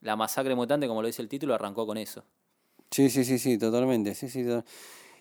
La 0.00 0.16
masacre 0.16 0.54
mutante, 0.54 0.86
como 0.86 1.00
lo 1.02 1.06
dice 1.06 1.22
el 1.22 1.28
título, 1.28 1.54
arrancó 1.54 1.86
con 1.86 1.96
eso. 1.96 2.24
Sí, 2.90 3.08
sí, 3.10 3.24
sí, 3.24 3.38
sí, 3.38 3.58
totalmente. 3.58 4.14
Sí, 4.14 4.28
sí, 4.28 4.44
to- 4.44 4.62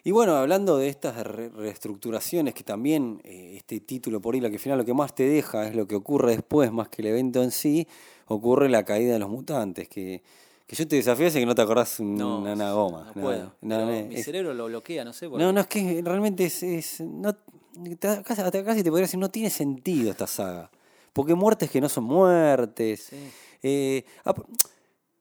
Y 0.05 0.11
bueno, 0.11 0.35
hablando 0.35 0.77
de 0.77 0.89
estas 0.89 1.15
re- 1.25 1.49
reestructuraciones, 1.49 2.53
que 2.53 2.63
también 2.63 3.21
eh, 3.23 3.53
este 3.57 3.79
título 3.79 4.21
por 4.21 4.35
ahí, 4.35 4.41
lo 4.41 4.49
que 4.49 4.55
al 4.55 4.59
final 4.61 4.77
lo 4.77 4.85
que 4.85 4.93
más 4.93 5.15
te 5.15 5.23
deja 5.23 5.67
es 5.67 5.75
lo 5.75 5.87
que 5.87 5.95
ocurre 5.95 6.31
después, 6.31 6.71
más 6.71 6.89
que 6.89 7.01
el 7.01 7.07
evento 7.09 7.41
en 7.41 7.51
sí, 7.51 7.87
ocurre 8.27 8.67
la 8.69 8.83
caída 8.83 9.13
de 9.13 9.19
los 9.19 9.29
mutantes, 9.29 9.87
que, 9.87 10.21
que 10.67 10.75
yo 10.75 10.85
te 10.87 10.97
desafío 10.97 11.27
ese 11.27 11.39
que 11.39 11.45
no 11.45 11.55
te 11.55 11.61
acordás 11.61 11.99
un- 12.01 12.17
No, 12.17 12.39
una, 12.39 12.73
goma. 12.73 13.11
no 13.15 13.21
puedo. 13.21 13.43
no, 13.61 13.75
pero 13.77 13.85
no, 13.85 14.07
mi 14.07 14.15
es- 14.15 14.25
cerebro 14.25 14.53
lo 14.53 14.65
bloquea, 14.65 15.05
no 15.05 15.13
sé. 15.13 15.29
por 15.29 15.39
no, 15.39 15.47
qué. 15.47 15.53
no, 15.53 15.61
es 15.61 15.67
que 15.67 16.01
realmente 16.03 16.45
es... 16.45 16.63
es- 16.63 16.99
no, 17.01 17.33
te- 17.33 18.21
casi, 18.23 18.43
te 18.51 18.61
podría 18.63 19.01
decir, 19.05 19.19
no 19.19 19.29
tiene 19.29 19.49
sentido 19.49 20.11
esta 20.11 20.27
saga. 20.27 20.69
porque 21.13 21.33
muertes 21.33 21.69
que 21.71 21.79
no 21.79 21.87
son 21.87 22.03
muertes. 22.05 23.07
Sí. 23.09 23.17
Eh, 23.65 24.03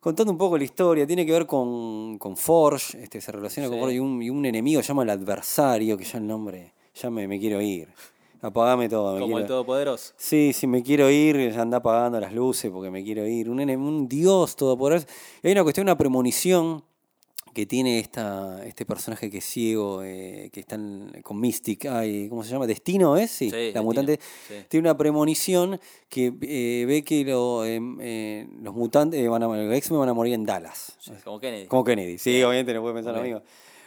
contando 0.02 0.32
un 0.32 0.38
poco 0.38 0.58
la 0.58 0.64
historia, 0.64 1.06
tiene 1.06 1.24
que 1.24 1.30
ver 1.32 1.46
con, 1.46 2.18
con 2.18 2.36
Forge, 2.36 3.02
este, 3.04 3.20
se 3.20 3.30
relaciona 3.30 3.68
con. 3.68 3.78
Forge 3.78 3.94
y 3.94 3.98
un, 4.00 4.20
y 4.20 4.28
un 4.30 4.44
enemigo 4.44 4.82
se 4.82 4.88
llama 4.88 5.04
el 5.04 5.10
adversario, 5.10 5.96
que 5.96 6.04
ya 6.04 6.18
el 6.18 6.26
nombre, 6.26 6.72
ya 6.94 7.08
me, 7.08 7.28
me 7.28 7.38
quiero 7.38 7.60
ir. 7.62 7.88
Apagame 8.40 8.88
todo. 8.88 9.14
Me 9.14 9.20
Como 9.20 9.26
quiero- 9.34 9.40
el 9.42 9.46
Todopoderoso. 9.46 10.14
Sí, 10.16 10.52
sí, 10.52 10.66
me 10.66 10.82
quiero 10.82 11.08
ir, 11.08 11.52
ya 11.52 11.62
anda 11.62 11.76
apagando 11.76 12.18
las 12.18 12.32
luces 12.32 12.72
porque 12.72 12.90
me 12.90 13.04
quiero 13.04 13.24
ir. 13.24 13.48
Un, 13.48 13.60
un 13.60 14.08
dios 14.08 14.56
todopoderoso. 14.56 15.06
Y 15.44 15.46
hay 15.46 15.52
una 15.52 15.62
cuestión, 15.62 15.84
una 15.86 15.96
premonición 15.96 16.82
que 17.52 17.66
tiene 17.66 17.98
esta, 17.98 18.64
este 18.66 18.84
personaje 18.86 19.30
que 19.30 19.38
es 19.38 19.44
ciego, 19.44 20.02
eh, 20.02 20.50
que 20.52 20.60
está 20.60 20.76
en- 20.76 21.20
con 21.22 21.38
Mystic. 21.40 21.86
Ay, 21.86 22.28
¿Cómo 22.28 22.42
se 22.44 22.50
llama? 22.50 22.66
¿Destino 22.66 23.16
es? 23.16 23.30
Sí, 23.30 23.46
Sí, 23.46 23.50
la 23.50 23.58
Destino, 23.60 23.82
mutante. 23.82 24.18
sí. 24.48 24.54
Tiene 24.68 24.88
una 24.88 24.96
premonición 24.96 25.78
que 26.08 26.32
eh, 26.42 26.84
ve 26.86 27.02
que 27.04 27.24
lo, 27.24 27.64
em, 27.64 27.98
eh, 28.00 28.48
los 28.62 28.74
mutantes, 28.74 29.20
eh, 29.20 29.28
van 29.28 29.42
a, 29.42 29.46
los 29.48 29.74
X-Men 29.76 30.00
van 30.00 30.08
a 30.08 30.14
morir 30.14 30.34
en 30.34 30.44
Dallas. 30.44 30.96
Como 31.24 31.38
Kennedy. 31.40 31.66
Como 31.66 31.84
Kennedy, 31.84 32.18
sí, 32.18 32.42
obviamente 32.42 32.72
no 32.74 32.80
puede 32.82 32.94
pensar 32.94 33.12
lo 33.14 33.20
Ok. 33.20 33.24
mismo. 33.26 33.42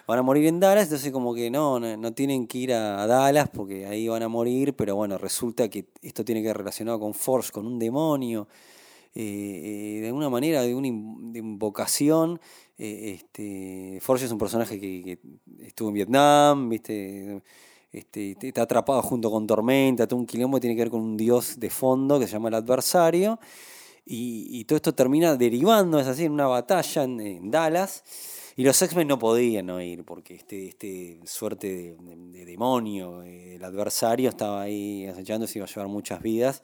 Van 0.08 0.19
a 0.19 0.21
morir 0.21 0.45
en 0.45 0.60
Dallas, 0.60 0.84
entonces 0.84 1.12
como 1.12 1.34
que 1.34 1.49
no, 1.49 1.80
no, 1.80 1.97
no 1.97 2.13
tienen 2.13 2.45
que 2.45 2.60
ir 2.60 2.73
a 2.73 3.08
Dallas 3.08 3.49
porque 3.51 3.88
ahí 3.88 4.08
van 4.08 4.21
a 4.21 4.28
morir, 4.28 4.75
pero 4.75 4.95
bueno, 4.95 5.17
resulta 5.17 5.67
que 5.67 5.86
esto 6.04 6.23
tiene 6.23 6.41
que 6.43 6.47
ver 6.49 6.58
relacionado 6.58 6.99
con 6.99 7.15
Force, 7.15 7.51
con 7.51 7.65
un 7.65 7.80
demonio, 7.80 8.47
eh, 9.15 9.99
de 10.01 10.08
alguna 10.08 10.30
manera, 10.30 10.62
de 10.63 10.75
una 10.75 10.88
de 11.32 11.39
invocación. 11.39 12.39
eh, 12.78 13.15
este, 13.15 13.99
Force 14.01 14.25
es 14.25 14.32
un 14.32 14.38
personaje 14.38 14.80
que, 14.80 15.01
que 15.04 15.65
estuvo 15.65 15.89
en 15.89 15.95
Vietnam, 15.95 16.69
¿viste? 16.69 17.41
Este, 17.91 18.36
está 18.41 18.63
atrapado 18.63 19.01
junto 19.01 19.32
con 19.32 19.47
Tormenta, 19.47 20.06
todo 20.06 20.19
un 20.19 20.25
quilombo 20.25 20.60
tiene 20.60 20.75
que 20.75 20.82
ver 20.82 20.89
con 20.91 21.01
un 21.01 21.15
dios 21.15 21.58
de 21.60 21.69
fondo 21.69 22.19
que 22.19 22.28
se 22.28 22.34
llama 22.34 22.49
el 22.49 22.56
adversario. 22.56 23.39
Y, 24.06 24.47
y 24.60 24.65
todo 24.65 24.75
esto 24.75 24.93
termina 24.93 25.36
derivando, 25.36 25.99
es 25.99 26.08
así, 26.08 26.25
en 26.25 26.34
una 26.34 26.47
batalla 26.47 27.04
en, 27.04 27.19
en 27.21 27.49
Dallas. 27.51 28.04
Y 28.58 28.63
los 28.63 28.82
X-Men 28.82 29.08
no 29.08 29.17
podían 29.19 29.65
no 29.65 29.82
ir 29.82 30.04
porque 30.06 30.36
este, 30.36 30.67
este 30.67 31.19
suerte 31.25 31.67
de, 31.67 31.95
de- 31.97 32.32
de 32.39 32.45
demonio, 32.45 33.23
eh, 33.23 33.56
el 33.56 33.63
adversario 33.63 34.30
estaba 34.30 34.62
ahí 34.62 35.06
acechando, 35.08 35.47
se 35.47 35.60
iba 35.60 35.65
a 35.65 35.69
llevar 35.69 35.88
muchas 35.88 36.21
vidas. 36.21 36.62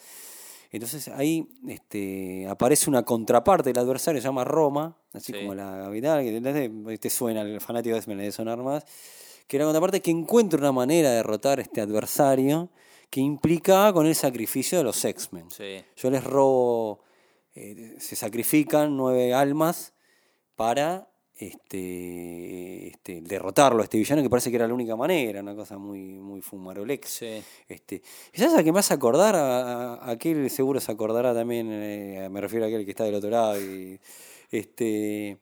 Entonces 0.71 1.09
ahí 1.09 1.49
este, 1.67 2.47
aparece 2.47 2.89
una 2.89 3.03
contraparte 3.03 3.69
del 3.73 3.79
adversario, 3.83 4.21
se 4.21 4.27
llama 4.27 4.45
Roma, 4.45 4.97
así 5.13 5.33
Sí. 5.33 5.39
como 5.39 5.53
la 5.53 5.83
capital, 5.85 6.23
que 6.23 6.97
te, 6.97 7.09
suena, 7.09 7.41
el 7.41 7.59
fanático 7.59 7.95
de 7.95 8.01
le 8.07 8.15
debe 8.15 8.31
sonar 8.31 8.57
más, 8.59 8.85
que 9.47 9.57
era 9.57 9.65
la 9.65 9.69
contraparte 9.69 10.01
que 10.01 10.11
encuentra 10.11 10.59
una 10.59 10.71
manera 10.71 11.09
de 11.09 11.17
derrotar 11.17 11.59
a 11.59 11.61
este 11.61 11.81
adversario 11.81 12.69
que 13.09 13.19
implicaba 13.19 13.91
con 13.91 14.05
el 14.05 14.15
sacrificio 14.15 14.77
de 14.77 14.85
los 14.85 15.03
X-Men. 15.03 15.51
Sí. 15.51 15.83
Yo 15.97 16.09
les 16.09 16.23
robo, 16.23 17.03
eh, 17.53 17.97
se 17.99 18.15
sacrifican 18.15 18.95
nueve 18.95 19.33
almas 19.33 19.93
para 20.55 21.10
este, 21.47 22.87
este, 22.89 23.21
derrotarlo 23.21 23.81
a 23.81 23.83
este 23.83 23.97
villano, 23.97 24.21
que 24.21 24.29
parece 24.29 24.49
que 24.49 24.55
era 24.57 24.67
la 24.67 24.73
única 24.73 24.95
manera, 24.95 25.41
una 25.41 25.55
cosa 25.55 25.77
muy, 25.77 25.99
muy 26.19 26.41
fumarolex. 26.41 27.09
Sí. 27.09 27.41
Este, 27.67 28.01
¿y 28.33 28.37
¿Sabes 28.39 28.55
a 28.55 28.63
qué 28.63 28.71
me 28.71 28.79
acordar? 28.79 29.35
A, 29.35 29.61
a- 29.61 29.95
a 29.95 30.11
aquel 30.11 30.49
seguro 30.49 30.79
se 30.79 30.91
acordará 30.91 31.33
también, 31.33 31.67
eh, 31.71 32.27
me 32.31 32.41
refiero 32.41 32.65
a 32.65 32.67
aquel 32.67 32.85
que 32.85 32.91
está 32.91 33.03
del 33.03 33.15
otro 33.15 33.29
lado. 33.29 33.59
Y, 33.61 33.99
este, 34.51 35.37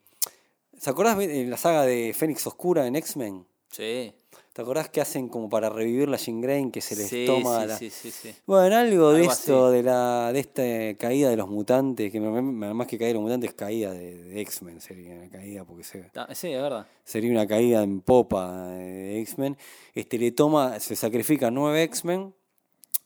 ¿Se 0.77 0.89
acordás 0.89 1.17
de 1.17 1.45
la 1.45 1.57
saga 1.57 1.83
de 1.85 2.13
Fénix 2.17 2.45
Oscura 2.47 2.88
en 2.88 2.95
X-Men? 2.95 3.45
Sí. 3.69 4.13
¿Te 4.59 4.63
acordás 4.63 4.89
que 4.89 4.99
hacen 4.99 5.29
como 5.29 5.47
para 5.47 5.69
revivir 5.69 6.09
la 6.09 6.19
Grey 6.21 6.69
que 6.69 6.81
se 6.81 6.93
les 6.97 7.07
sí, 7.07 7.23
toma 7.25 7.61
sí, 7.61 7.67
la... 7.69 7.77
sí, 7.77 7.89
sí, 7.89 8.11
sí. 8.11 8.35
Bueno, 8.45 8.75
algo, 8.75 9.13
de 9.13 9.21
Algo 9.21 9.31
esto, 9.31 9.67
así. 9.67 9.75
de 9.77 9.83
la 9.83 10.33
de 10.33 10.39
esta 10.41 10.97
caída 10.99 11.29
de 11.29 11.37
los 11.37 11.47
mutantes, 11.47 12.11
que 12.11 12.19
más 12.19 12.85
que 12.85 12.97
caída 12.97 13.07
de 13.07 13.13
los 13.13 13.23
mutantes, 13.23 13.53
caída 13.53 13.93
de, 13.93 14.21
de 14.21 14.41
X-Men 14.41 14.81
sería 14.81 15.13
una 15.15 15.29
caída, 15.29 15.63
porque 15.63 15.85
se, 15.85 16.03
Sí, 16.33 16.49
es 16.49 16.61
verdad. 16.61 16.85
sería 17.05 17.31
una 17.31 17.47
caída 17.47 17.81
en 17.83 18.01
popa 18.01 18.67
de 18.71 19.21
X-Men. 19.21 19.55
Este, 19.95 20.17
le 20.19 20.33
toma, 20.33 20.77
se 20.81 20.97
sacrifican 20.97 21.53
nueve 21.53 21.81
X-Men. 21.83 22.33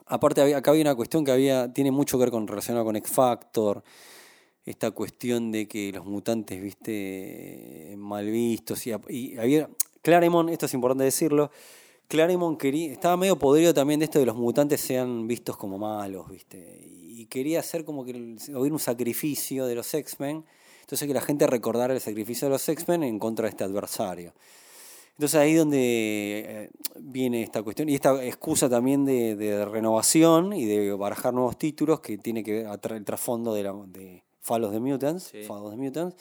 Aparte, 0.07 0.55
acá 0.55 0.71
había 0.71 0.81
una 0.81 0.95
cuestión 0.95 1.23
que 1.23 1.33
había, 1.33 1.71
tiene 1.71 1.91
mucho 1.91 2.17
que 2.17 2.23
ver 2.23 2.31
con 2.31 2.47
relacionado 2.47 2.83
con 2.83 2.95
X-Factor. 2.95 3.83
Esta 4.65 4.89
cuestión 4.89 5.51
de 5.51 5.67
que 5.67 5.91
los 5.91 6.03
mutantes, 6.03 6.59
viste, 6.59 7.93
mal 7.95 8.25
vistos. 8.31 8.87
Y, 8.87 8.93
y 9.09 9.37
había. 9.37 9.69
Claremont, 10.03 10.49
esto 10.49 10.67
es 10.67 10.73
importante 10.73 11.05
decirlo. 11.05 11.49
Claremont 12.09 12.59
quería, 12.59 12.91
estaba 12.91 13.17
medio 13.17 13.39
podrido 13.39 13.73
también 13.73 14.01
de 14.01 14.05
esto 14.05 14.19
de 14.19 14.25
los 14.25 14.35
mutantes 14.35 14.81
sean 14.81 15.27
vistos 15.27 15.57
como 15.57 15.77
malos, 15.79 16.29
¿viste? 16.29 16.85
Y 16.85 17.25
quería 17.27 17.61
hacer 17.61 17.85
como 17.85 18.03
que 18.03 18.11
hubiera 18.11 18.73
un 18.73 18.79
sacrificio 18.79 19.65
de 19.65 19.75
los 19.75 19.91
X-Men. 19.93 20.43
Entonces 20.81 21.07
que 21.07 21.13
la 21.13 21.21
gente 21.21 21.47
recordara 21.47 21.93
el 21.93 22.01
sacrificio 22.01 22.47
de 22.47 22.51
los 22.51 22.67
X-Men 22.67 23.03
en 23.03 23.17
contra 23.17 23.43
de 23.43 23.51
este 23.51 23.63
adversario. 23.63 24.33
Entonces 25.13 25.39
ahí 25.39 25.53
donde 25.53 25.79
eh, 26.47 26.69
viene 26.99 27.41
esta 27.41 27.63
cuestión 27.63 27.87
y 27.87 27.95
esta 27.95 28.21
excusa 28.25 28.67
también 28.67 29.05
de, 29.05 29.37
de 29.37 29.63
renovación 29.63 30.51
y 30.51 30.65
de 30.65 30.91
barajar 30.93 31.33
nuevos 31.33 31.57
títulos 31.57 32.01
que 32.01 32.17
tiene 32.17 32.43
que 32.43 32.63
ver 32.63 32.79
el 32.91 33.05
trasfondo 33.05 33.53
de, 33.53 33.63
la, 33.63 33.73
de 33.87 34.23
Fall 34.41 34.65
of 34.65 34.73
the 34.73 34.79
Mutants. 34.81 35.29
Sí. 35.31 35.43
Fall 35.43 35.63
of 35.63 35.71
the 35.71 35.77
Mutants. 35.77 36.15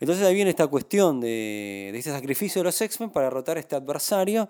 Entonces 0.00 0.26
ahí 0.26 0.34
viene 0.34 0.50
esta 0.50 0.66
cuestión 0.66 1.20
de, 1.20 1.90
de 1.92 1.98
ese 1.98 2.10
sacrificio 2.10 2.60
de 2.60 2.64
los 2.64 2.80
X-Men 2.80 3.10
para 3.10 3.26
derrotar 3.26 3.56
a 3.56 3.60
este 3.60 3.76
adversario. 3.76 4.48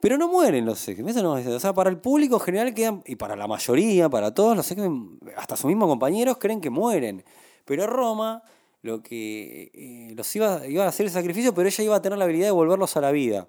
Pero 0.00 0.16
no 0.16 0.28
mueren 0.28 0.64
los 0.64 0.86
X-Men. 0.86 1.08
Eso 1.10 1.22
no 1.22 1.36
es- 1.38 1.46
O 1.46 1.58
sea, 1.60 1.72
para 1.72 1.90
el 1.90 1.98
público 1.98 2.36
en 2.36 2.40
general 2.40 2.72
quedan, 2.74 3.02
y 3.06 3.16
para 3.16 3.34
la 3.36 3.46
mayoría, 3.48 4.08
para 4.08 4.32
todos 4.32 4.56
los 4.56 4.70
X-Men, 4.70 5.18
hasta 5.36 5.56
sus 5.56 5.66
mismos 5.66 5.88
compañeros, 5.88 6.38
creen 6.38 6.60
que 6.60 6.70
mueren. 6.70 7.24
Pero 7.64 7.86
Roma 7.86 8.42
lo 8.82 9.02
que 9.02 9.72
eh, 9.74 10.14
los 10.14 10.34
iba, 10.36 10.64
iba 10.68 10.84
a 10.84 10.88
hacer 10.88 11.06
el 11.06 11.12
sacrificio, 11.12 11.52
pero 11.52 11.68
ella 11.68 11.82
iba 11.84 11.96
a 11.96 12.00
tener 12.02 12.16
la 12.16 12.24
habilidad 12.24 12.46
de 12.46 12.52
volverlos 12.52 12.96
a 12.96 13.00
la 13.00 13.10
vida. 13.10 13.48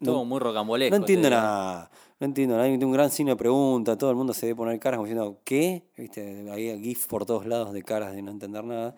No- 0.00 0.12
Todo 0.12 0.24
muy 0.24 0.38
rocambolesco. 0.40 0.90
no 0.96 1.02
entiendo 1.02 1.28
te 1.28 1.34
digo. 1.34 1.40
nada. 1.42 1.90
No 2.20 2.24
entiendo 2.26 2.54
nada. 2.54 2.66
Hay 2.68 2.74
un 2.74 2.92
gran 2.92 3.10
signo 3.10 3.32
de 3.32 3.36
pregunta. 3.36 3.98
Todo 3.98 4.10
el 4.10 4.16
mundo 4.16 4.32
se 4.32 4.46
debe 4.46 4.56
poner 4.56 4.78
caras 4.78 4.96
como 4.96 5.06
diciendo, 5.06 5.40
¿qué? 5.44 5.82
¿Viste? 5.98 6.48
Hay 6.50 6.80
GIF 6.82 7.06
por 7.06 7.26
todos 7.26 7.44
lados 7.46 7.72
de 7.74 7.82
caras 7.82 8.14
de 8.14 8.22
no 8.22 8.30
entender 8.30 8.64
nada. 8.64 8.94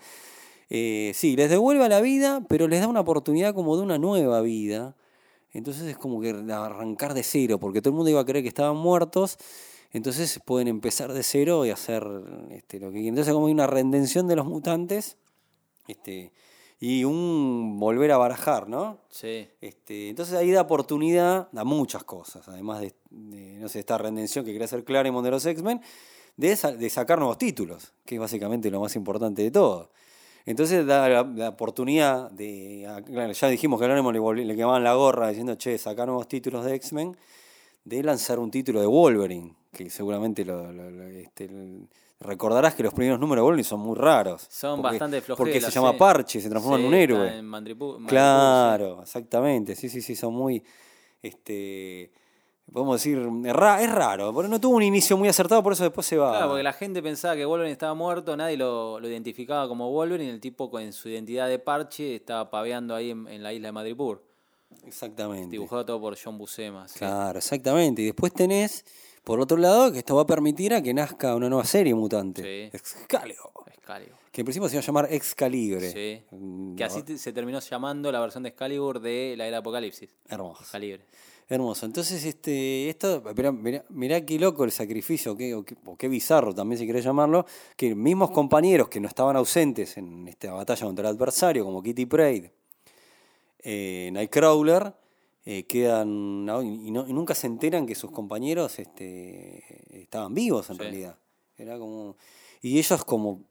Eh, 0.71 1.13
sí, 1.15 1.37
les 1.37 1.51
devuelve 1.51 1.85
a 1.85 1.89
la 1.89 2.01
vida, 2.01 2.43
pero 2.49 2.69
les 2.69 2.81
da 2.81 2.89
una 2.89 3.01
oportunidad 3.01 3.55
como 3.55 3.77
de 3.77 3.83
una 3.83 3.99
nueva 3.99 4.41
vida. 4.41 4.97
Entonces 5.53 5.85
es 5.85 5.97
como 5.97 6.21
que 6.21 6.31
arrancar 6.31 7.15
de 7.15 7.23
cero, 7.23 7.59
porque 7.59 7.81
todo 7.81 7.91
el 7.91 7.97
mundo 7.97 8.11
iba 8.11 8.21
a 8.21 8.25
creer 8.25 8.43
que 8.43 8.49
estaban 8.49 8.77
muertos. 8.77 9.39
Entonces 9.93 10.41
pueden 10.45 10.67
empezar 10.67 11.13
de 11.13 11.23
cero 11.23 11.65
y 11.65 11.71
hacer 11.71 12.05
este, 12.51 12.81
lo 12.81 12.91
que. 12.91 13.07
Entonces 13.07 13.33
como 13.33 13.47
hay 13.47 13.53
una 13.53 13.69
redención 13.69 14.27
de 14.27 14.35
los 14.35 14.47
mutantes 14.47 15.17
este, 15.87 16.33
y 16.81 17.05
un 17.05 17.79
volver 17.79 18.11
a 18.11 18.17
barajar, 18.17 18.69
¿no? 18.69 18.99
Sí. 19.09 19.49
Este, 19.61 20.09
entonces 20.09 20.35
ahí 20.35 20.51
da 20.51 20.63
oportunidad 20.63 21.49
a 21.55 21.65
muchas 21.65 22.03
cosas, 22.03 22.49
además 22.49 22.81
de, 22.81 22.95
de, 23.11 23.59
no 23.59 23.69
sé, 23.69 23.79
esta 23.79 23.97
redención 23.97 24.45
que 24.45 24.51
quería 24.51 24.65
hacer 24.65 24.83
Claremont 24.83 25.25
de 25.25 25.31
los 25.31 25.47
X-Men, 25.47 25.81
de, 26.37 26.57
de 26.57 26.91
sacar 26.91 27.19
nuevos 27.19 27.39
títulos, 27.39 27.93
que 28.05 28.17
es 28.17 28.21
básicamente 28.21 28.71
lo 28.73 28.81
más 28.81 28.97
importante 28.97 29.43
de 29.43 29.53
todo. 29.53 29.91
Entonces 30.47 30.85
da 30.87 31.09
la, 31.09 31.23
la 31.23 31.49
oportunidad 31.51 32.31
de, 32.31 32.87
claro, 33.07 33.33
ya 33.33 33.49
dijimos 33.49 33.79
que 33.79 33.87
a 33.87 33.89
Claremont 33.89 34.37
le, 34.37 34.57
quemaban 34.57 34.85
la 34.85 34.95
gorra 34.95 35.29
diciendo, 35.29 35.55
che, 35.57 35.79
sacar 35.79 36.07
nuevos 36.07 36.29
títulos 36.29 36.65
de 36.65 36.75
X-Men, 36.75 37.17
de 37.85 38.03
lanzar 38.03 38.39
un 38.39 38.51
título 38.51 38.81
de 38.81 38.87
Wolverine, 38.87 39.55
que 39.73 39.89
seguramente 39.89 40.45
lo, 40.45 40.71
lo- 40.73 40.91
lo- 40.91 41.05
este, 41.09 41.45
el- 41.45 41.89
recordarás 42.21 42.75
que 42.75 42.83
los 42.83 42.93
primeros 42.95 43.19
números 43.21 43.41
de 43.43 43.45
Wolverine 43.45 43.65
son 43.69 43.81
muy 43.81 43.97
raros. 43.97 44.47
Son 44.51 44.81
porque- 44.83 44.93
bastante 44.99 45.21
flojeros. 45.23 45.39
Porque 45.53 45.61
se 45.61 45.71
llama 45.71 45.93
sí. 45.93 45.97
Parche, 45.99 46.41
se 46.41 46.49
transforma 46.51 46.79
en 46.79 46.85
un 46.87 46.95
héroe. 46.95 47.39
en 47.39 47.45
Mandripu- 47.47 47.99
Madripoor, 47.99 48.07
Claro, 48.07 49.03
exactamente. 49.03 49.75
Sí, 49.77 49.89
sí, 49.89 50.01
sí, 50.03 50.15
son 50.15 50.35
muy. 50.35 50.63
Este, 51.23 52.11
podemos 52.73 52.97
decir, 52.97 53.19
es 53.45 53.53
ra- 53.53 53.83
es 53.83 53.91
raro. 53.93 54.33
porque 54.33 54.49
No 54.49 54.61
tuvo 54.61 54.77
un 54.77 54.83
inicio 54.83 55.17
muy 55.17 55.29
acertado, 55.29 55.63
por 55.63 55.73
eso 55.75 55.85
después 55.85 56.07
se 56.07 56.17
va. 56.17 56.31
Claro, 56.33 56.49
porque 56.49 56.63
la 56.63 56.73
gente 56.73 57.03
pensaba 57.03 57.37
que 57.37 57.45
Wolverine 57.45 57.73
estaba 57.73 57.95
muerto, 57.95 58.37
nadie 58.37 58.57
lo, 58.57 58.99
lo 59.01 59.09
identificaba 59.09 59.69
como 59.69 59.91
Wolverine, 59.91 60.31
el 60.31 60.41
tipo 60.41 60.71
con 60.71 60.93
su 60.93 61.09
identidad 61.09 61.49
de 61.49 61.59
parche 61.59 62.17
estaba 62.17 62.51
paveando 62.51 62.95
ahí 62.95 63.11
en, 63.11 63.29
en 63.29 63.43
la 63.43 63.53
isla 63.53 63.69
de 63.69 63.73
Madripoor. 63.73 64.23
Exactamente. 64.87 65.51
Dibujado 65.51 65.85
todo 65.85 66.01
por 66.01 66.17
John 66.23 66.37
Buscema. 66.39 66.89
sí. 66.89 66.99
Claro, 66.99 67.39
exactamente. 67.39 68.03
Y 68.03 68.07
después 68.07 68.33
tenés, 68.33 68.85
por 69.23 69.41
otro 69.41 69.57
lado, 69.57 69.93
que 69.93 69.99
esto 69.99 70.17
va 70.17 70.23
a 70.23 70.27
permitir 70.27 70.75
a 70.75 70.83
que 70.83 70.93
nazca 70.93 71.35
una 71.37 71.49
nueva 71.49 71.65
serie 71.65 71.95
mutante. 71.95 72.43
Sí. 72.43 72.77
Excalibur. 72.77 73.51
Excalibur. 73.73 74.15
Que 74.33 74.41
en 74.41 74.45
principio 74.47 74.69
se 74.69 74.75
iba 74.77 74.83
a 74.83 74.85
llamar 74.87 75.07
Excalibre. 75.11 75.91
Sí. 75.93 76.23
Mm, 76.37 76.75
Que 76.75 76.85
así 76.85 77.03
te- 77.05 77.19
se 77.19 77.33
terminó 77.33 77.61
llamando 77.61 78.11
la 78.11 78.19
versión 78.21 78.43
de 78.43 78.49
Excalibur 78.49 78.99
de 79.01 79.35
la 79.39 79.47
era 79.47 79.59
Apocalipsis. 79.59 80.11
Hermoso. 80.29 80.63
Excalibur. 80.63 81.01
Hermoso. 81.49 81.85
Entonces, 81.85 82.25
este, 82.25 82.89
esto, 82.89 83.23
mirá, 83.37 83.53
mirá- 83.53 83.85
mirá 83.91 84.25
qué 84.25 84.39
loco 84.39 84.65
el 84.65 84.73
sacrificio, 84.73 85.37
qué, 85.37 85.55
o, 85.55 85.63
qué, 85.65 85.77
o 85.85 85.97
qué 85.97 86.09
bizarro 86.09 86.55
también 86.55 86.79
si 86.79 86.87
querés 86.87 87.05
llamarlo, 87.05 87.45
que 87.77 87.95
mismos 87.95 88.31
compañeros 88.31 88.89
que 88.89 88.99
no 88.99 89.09
estaban 89.09 89.37
ausentes 89.37 89.97
en 89.99 90.27
esta 90.27 90.53
batalla 90.53 90.87
contra 90.87 91.09
el 91.09 91.15
adversario, 91.15 91.65
como 91.65 91.83
Kitty 91.83 92.07
Pryde, 92.07 92.51
eh, 93.63 94.11
Nightcrawler, 94.13 94.95
eh, 95.47 95.65
quedan 95.65 96.09
y, 96.63 96.91
no- 96.91 97.07
y 97.07 97.13
nunca 97.13 97.35
se 97.35 97.47
enteran 97.47 97.87
que 97.87 97.95
sus 97.95 98.11
compañeros 98.11 98.79
este, 98.79 99.63
estaban 100.03 100.33
vivos 100.35 100.71
en 100.71 100.77
Sí. 100.77 100.83
realidad. 100.83 101.17
Era 101.59 101.79
como. 101.79 102.17
Y 102.63 102.79
ellos 102.79 103.05
como 103.05 103.43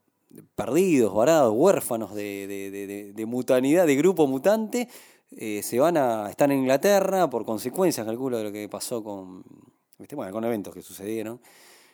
perdidos, 0.56 1.13
varados, 1.13 1.53
huérfanos 1.56 2.15
de, 2.15 2.47
de, 2.47 2.71
de, 2.71 3.13
de 3.13 3.25
mutanidad, 3.27 3.86
de 3.86 3.95
grupo 3.95 4.25
mutante, 4.25 4.89
eh, 5.38 5.62
se 5.63 5.80
van 5.80 5.98
a. 5.98 6.30
están 6.30 6.52
en 6.52 6.60
Inglaterra 6.60 7.30
por 7.30 7.46
consecuencias, 7.46 8.06
calculo, 8.06 8.38
de 8.38 8.43
lo 8.46 8.52
que 8.52 8.67
pasó 8.69 9.04
con. 9.04 9.43
¿viste? 9.98 10.15
Bueno, 10.15 10.32
con 10.32 10.43
eventos 10.43 10.74
que 10.74 10.82
sucedieron. 10.82 11.39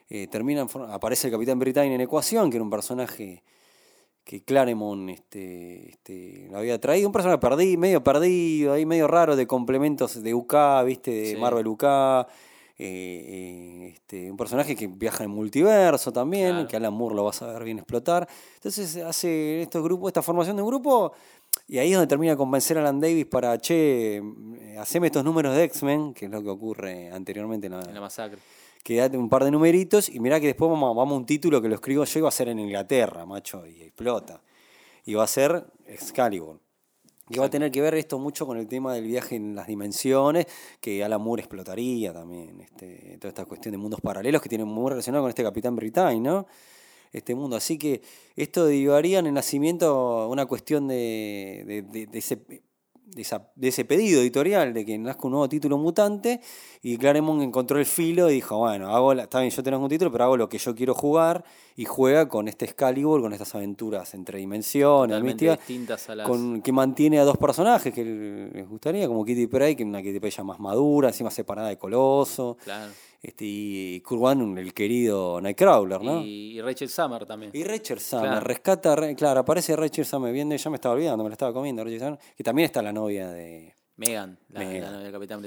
Eh, 0.10 0.28
terminan, 0.28 0.68
aparece 0.90 1.28
el 1.28 1.34
Capitán 1.34 1.60
Britannia 1.60 1.94
en 1.96 2.02
Ecuación, 2.02 2.50
que 2.50 2.58
era 2.58 2.64
un 2.64 2.70
personaje 2.72 3.44
que 4.24 4.44
Claremont 4.44 5.10
este, 5.10 5.90
este, 5.90 6.48
lo 6.52 6.58
había 6.60 6.80
traído. 6.80 7.08
Un 7.08 7.14
personaje 7.14 7.40
perdido, 7.40 7.80
medio 7.80 8.04
perdido, 8.04 8.74
ahí 8.74 8.86
medio 8.86 9.08
raro 9.08 9.36
de 9.36 9.46
complementos 9.48 10.22
de 10.22 10.34
UK, 10.34 10.56
¿viste? 10.86 11.12
De 11.12 11.26
Sí. 11.32 11.36
Marvel 11.38 11.68
UK. 11.68 11.84
eh, 12.82 13.26
eh, 13.28 13.92
este, 13.94 14.32
un 14.32 14.38
personaje 14.38 14.74
que 14.76 14.88
viaja 14.88 15.26
en 15.26 15.32
multiverso 15.32 16.14
también, 16.14 16.52
Claro. 16.52 16.68
que 16.70 16.78
Alan 16.78 16.94
Moore 16.94 17.14
lo 17.16 17.26
vas 17.26 17.42
a 17.42 17.48
ver 17.52 17.64
bien 17.66 17.78
explotar. 17.80 18.26
Entonces 18.56 18.96
hace 18.98 19.62
estos 19.64 19.84
grupos, 19.84 20.08
esta 20.10 20.22
formación 20.22 20.56
de 20.56 20.62
un 20.62 20.70
grupo, 20.70 21.12
y 21.70 21.78
ahí 21.78 21.92
es 21.92 21.98
donde 21.98 22.08
termina 22.08 22.32
de 22.32 22.38
convencer 22.38 22.80
a 22.80 22.82
Alan 22.82 23.00
Davis 23.00 23.28
para, 23.28 23.56
che, 23.60 24.24
haceme 24.80 25.06
estos 25.06 25.24
números 25.24 25.56
de 25.56 25.66
X-Men, 25.66 26.16
que 26.16 26.26
es 26.26 26.32
lo 26.32 26.42
que 26.42 26.50
ocurre 26.50 27.12
anteriormente 27.12 27.68
en 27.68 27.74
la, 27.74 27.82
En 27.84 27.94
la 27.94 28.02
masacre. 28.02 28.40
quedate 28.84 29.16
un 29.20 29.30
par 29.30 29.44
de 29.44 29.52
numeritos 29.52 30.10
y 30.10 30.20
mirá 30.20 30.40
que 30.40 30.48
después 30.48 30.72
vamos, 30.72 30.96
vamos 30.96 31.14
a 31.14 31.18
un 31.18 31.28
título 31.28 31.62
que 31.62 31.70
lo 31.70 31.76
escribo 31.76 32.06
yo 32.06 32.20
y 32.20 32.22
va 32.24 32.30
a 32.30 32.32
ser 32.32 32.50
en 32.50 32.58
Inglaterra, 32.58 33.24
macho, 33.28 33.68
y 33.68 33.84
explota. 33.84 34.42
Y 35.06 35.14
va 35.14 35.26
a 35.26 35.28
ser 35.28 35.64
Excalibur. 35.86 36.60
Y 37.30 37.38
va 37.38 37.46
a 37.46 37.50
tener 37.52 37.70
que 37.70 37.82
ver 37.82 37.94
esto 37.94 38.18
mucho 38.18 38.48
con 38.48 38.58
el 38.58 38.68
tema 38.68 38.96
del 38.96 39.06
viaje 39.06 39.36
en 39.36 39.54
las 39.54 39.68
dimensiones, 39.68 40.48
que 40.82 41.04
Alan 41.04 41.22
Moore 41.22 41.44
explotaría 41.44 42.12
también, 42.12 42.62
este, 42.62 43.16
toda 43.20 43.30
esta 43.30 43.46
cuestión 43.46 43.74
de 43.74 43.78
mundos 43.78 44.02
paralelos 44.02 44.42
que 44.42 44.50
tiene 44.50 44.66
muy 44.66 44.90
relacionado 44.90 45.26
con 45.26 45.30
este 45.30 45.44
Capitán 45.44 45.76
Britain, 45.76 46.24
¿no? 46.24 46.48
Este 47.12 47.34
mundo. 47.36 47.56
Así 47.56 47.78
que 47.78 48.02
esto 48.36 48.66
derivaría 48.66 49.20
en 49.20 49.28
el 49.28 49.34
nacimiento 49.34 50.28
una 50.30 50.46
cuestión 50.46 50.88
de, 50.88 51.64
de- 51.66 51.82
de- 51.82 52.06
de 52.08 52.20
ese, 52.20 52.36
de, 53.12 53.22
esa- 53.24 53.52
de 53.56 53.70
ese 53.70 53.84
pedido 53.86 54.22
editorial 54.22 54.72
de 54.76 54.86
que 54.86 54.96
nazca 55.00 55.24
un 55.26 55.32
nuevo 55.32 55.50
título 55.50 55.80
mutante 55.80 56.40
y 56.84 56.98
Claremont 56.98 57.42
encontró 57.42 57.80
el 57.80 57.88
filo 57.88 58.30
y 58.30 58.36
dijo, 58.36 58.60
bueno, 58.60 58.96
hago 58.96 59.16
la- 59.16 59.24
está 59.24 59.40
bien, 59.40 59.50
yo 59.52 59.64
tengo 59.64 59.80
un 59.80 59.90
título, 59.90 60.12
pero 60.12 60.26
hago 60.26 60.38
lo 60.38 60.48
que 60.48 60.60
yo 60.60 60.76
quiero 60.76 60.94
jugar 60.94 61.44
y 61.76 61.86
juega 61.86 62.30
con 62.30 62.48
este 62.48 62.66
Excalibur, 62.66 63.22
con 63.22 63.34
estas 63.34 63.56
aventuras 63.56 64.14
entre 64.14 64.38
dimensiones, 64.38 65.16
místicas, 65.24 65.58
distintas 65.58 66.10
a 66.12 66.16
las. 66.16 66.28
con, 66.28 66.62
que 66.62 66.72
mantiene 66.72 67.20
a 67.20 67.24
dos 67.24 67.38
personajes 67.38 67.92
que 67.92 68.06
les 68.54 68.68
gustaría, 68.70 69.08
como 69.08 69.26
Kitty 69.26 69.48
Pryde, 69.48 69.76
que 69.76 69.82
es 69.84 69.90
una 69.90 70.04
Kitty 70.04 70.20
Pryde 70.20 70.36
ya 70.36 70.44
más 70.44 70.60
madura, 70.60 71.08
encima 71.08 71.32
separada 71.32 71.70
de 71.70 71.78
Coloso, 71.80 72.58
Claro. 72.64 72.92
Este, 73.22 73.46
y 73.46 74.02
Kurt 74.02 74.22
Van, 74.22 74.58
el 74.58 74.74
querido 74.74 75.40
Nightcrawler, 75.42 76.02
¿no? 76.02 76.22
Y, 76.22 76.58
y 76.58 76.62
Rachel 76.62 76.90
Summer 76.90 77.26
también. 77.26 77.52
Y 77.54 77.64
Rachel 77.64 78.00
Summer, 78.00 78.26
Claro. 78.30 78.46
rescata, 78.46 78.96
re- 78.96 79.16
claro, 79.16 79.42
aparece 79.42 79.76
Rachel 79.76 80.06
Summer, 80.06 80.32
bien, 80.34 80.50
ya 80.56 80.70
me 80.70 80.76
estaba 80.76 80.96
olvidando, 80.96 81.24
me 81.24 81.30
la 81.30 81.34
estaba 81.34 81.54
comiendo 81.54 81.84
Rachel 81.84 82.00
Summer, 82.00 82.20
que 82.38 82.44
también 82.44 82.66
está 82.68 82.82
la 82.82 82.94
novia 82.94 83.30
de 83.30 83.76
Megan, 83.98 84.38
la, 84.50 84.60
Megan. 84.60 84.82
la 84.82 84.92
novia 84.92 85.04
del 85.04 85.12
Capitán 85.14 85.42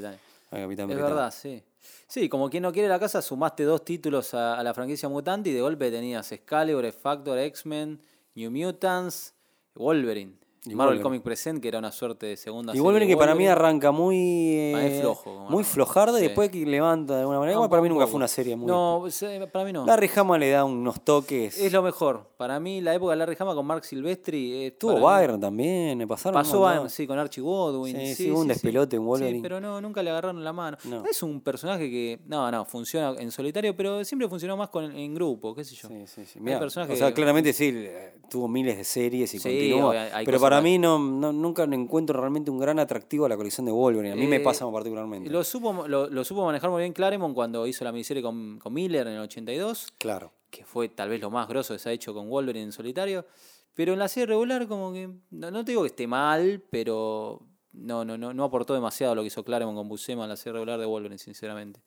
Capitán 0.51 0.91
Es 0.91 0.97
verdad, 0.97 1.31
sí. 1.33 1.63
Sí, 2.07 2.29
como 2.29 2.51
quien 2.51 2.63
no 2.63 2.73
quiere 2.73 2.89
la 2.89 2.99
casa, 3.01 3.23
sumaste 3.23 3.65
dos 3.65 3.85
títulos 3.85 4.35
a, 4.35 4.59
a 4.59 4.63
la 4.63 4.75
franquicia 4.75 5.09
mutante 5.09 5.49
y 5.49 5.55
de 5.55 5.63
golpe 5.63 5.91
tenías 5.91 6.31
Excalibur, 6.31 6.85
X-Factor, 6.85 7.39
X-Men, 7.39 7.99
New 8.35 8.51
Mutants, 8.51 9.33
Wolverine. 9.75 10.35
Y 10.65 10.77
Marvel 10.77 10.99
Wolverine. 10.99 11.03
Comic 11.03 11.23
Present, 11.23 11.61
que 11.61 11.67
era 11.67 11.79
una 11.81 11.91
suerte 11.91 12.27
de 12.27 12.37
segunda 12.37 12.71
Y 12.71 12.75
serie 12.75 12.83
Wolverine 12.83 13.13
que 13.13 13.17
para 13.17 13.35
mí 13.35 13.49
arranca 13.49 13.91
muy 13.91 14.17
eh, 14.57 14.99
flojo, 15.01 15.47
muy 15.51 15.65
flojarda 15.65 16.21
y 16.21 16.23
después 16.23 16.51
que 16.51 16.65
levanta 16.65 17.15
de 17.15 17.21
alguna 17.23 17.41
manera. 17.41 17.55
No, 17.57 17.59
Igual 17.65 17.71
para 17.71 17.83
mí 17.83 17.89
un 17.89 17.95
nunca 17.95 18.07
fue 18.07 18.17
una 18.19 18.29
serie 18.29 18.55
muy. 18.55 18.69
No, 18.69 19.05
sí, 19.11 19.27
para 19.53 19.65
mí 19.65 19.73
no. 19.73 19.85
Larry 19.85 20.09
Hama 20.15 20.39
le 20.39 20.51
da 20.51 20.65
unos 20.65 21.01
toques. 21.05 21.59
Es 21.59 21.73
lo 21.73 21.83
mejor. 21.83 22.31
Para 22.37 22.61
mí, 22.61 22.81
la 22.81 22.95
época 22.95 23.11
de 23.11 23.17
Larry 23.17 23.37
Hama 23.41 23.57
con 23.57 23.67
Mark 23.67 23.85
Silvestri. 23.85 24.67
es 24.67 24.79
Tuvo 24.79 25.01
para 25.01 25.17
mí- 25.19 25.23
Byron 25.27 25.41
también, 25.41 25.99
me 25.99 26.07
pasaron. 26.07 26.41
Pasó. 26.41 26.61
Byron, 26.61 26.89
sí, 26.89 27.09
con 27.09 27.19
Archie 27.19 27.43
Godwin. 27.43 27.97
Sí, 27.97 28.07
Sí, 28.15 28.25
sí, 28.27 28.31
un 28.31 28.47
despelote 28.47 28.95
en 28.97 29.05
Wolverine. 29.05 29.39
Sí, 29.39 29.43
pero 29.43 29.61
no, 29.61 29.81
nunca 29.81 30.01
le 30.01 30.11
agarraron 30.11 30.45
la 30.45 30.53
mano. 30.53 30.77
No. 30.85 31.05
Es 31.07 31.25
un 31.25 31.41
personaje 31.41 31.91
que, 31.91 32.21
no, 32.27 32.49
no, 32.53 32.65
funciona 32.67 33.15
en 33.19 33.33
solitario, 33.33 33.75
pero 33.77 34.05
siempre 34.05 34.29
funcionó 34.29 34.57
más 34.57 34.69
con, 34.69 34.85
en 34.97 35.13
grupo, 35.13 35.57
qué 35.57 35.65
sé 35.65 35.75
yo. 35.75 35.89
Sí, 35.89 36.07
sí, 36.07 36.25
sí. 36.25 36.39
Hay 36.39 36.45
Mirá, 36.45 36.61
o 36.65 36.71
sea, 36.71 36.87
que- 36.87 37.13
claramente 37.15 37.53
sí, 37.53 37.73
eh, 37.75 38.15
tuvo 38.31 38.47
miles 38.47 38.77
de 38.77 38.85
series 38.85 39.35
y 39.35 39.39
Sí, 39.41 39.49
continúa. 39.49 39.89
obvio, 39.91 40.01
hay 40.01 40.25
pero 40.25 40.39
para 40.53 40.63
mí 40.63 40.79
no, 40.79 40.99
no- 40.99 41.33
nunca 41.33 41.65
encuentro 41.65 42.19
realmente 42.21 42.51
un 42.51 42.59
gran 42.59 42.79
atractivo 42.79 43.27
a 43.27 43.29
la 43.29 43.37
colección 43.37 43.67
de 43.67 43.73
Wolverine. 43.73 44.13
A 44.13 44.17
mí 44.17 44.27
me 44.27 44.37
Eh, 44.37 44.41
pasa 44.41 44.71
particularmente. 44.71 45.29
Lo 45.31 45.43
supo, 45.45 45.87
lo, 45.89 46.09
lo 46.09 46.25
supo 46.25 46.45
manejar 46.45 46.71
muy 46.71 46.81
bien 46.83 46.93
Claremont 46.93 47.35
cuando 47.35 47.67
hizo 47.67 47.85
la 47.85 47.93
miniserie 47.93 48.23
con, 48.23 48.59
con 48.59 48.73
Miller 48.73 49.07
en 49.07 49.15
el 49.15 49.21
82, 49.21 49.93
Claro. 49.99 50.33
que 50.51 50.65
fue 50.65 50.89
tal 50.89 51.09
vez 51.09 51.21
lo 51.21 51.31
más 51.31 51.49
grosso 51.49 51.75
que 51.75 51.79
se 51.79 51.89
ha 51.89 51.93
hecho 51.93 52.13
con 52.15 52.29
Wolverine 52.29 52.65
en 52.67 52.73
solitario. 52.73 53.27
Pero 53.75 53.95
en 53.95 53.99
la 53.99 54.09
serie 54.09 54.27
regular, 54.27 54.67
como 54.69 54.93
que. 54.93 55.09
No, 55.31 55.51
no 55.51 55.65
te 55.65 55.73
digo 55.73 55.83
que 55.83 55.89
esté 55.89 56.07
mal, 56.07 56.63
pero 56.71 57.41
no, 57.73 58.05
no, 58.05 58.19
no, 58.19 58.35
no 58.35 58.45
aportó 58.45 58.75
demasiado 58.75 59.15
lo 59.15 59.23
que 59.23 59.29
hizo 59.29 59.43
Claremont 59.45 59.77
con 59.79 59.89
Buscema 59.89 60.25
en 60.25 60.29
la 60.29 60.37
serie 60.37 60.53
regular 60.55 60.79
de 60.79 60.85
Wolverine, 60.85 61.19
sinceramente. 61.19 61.81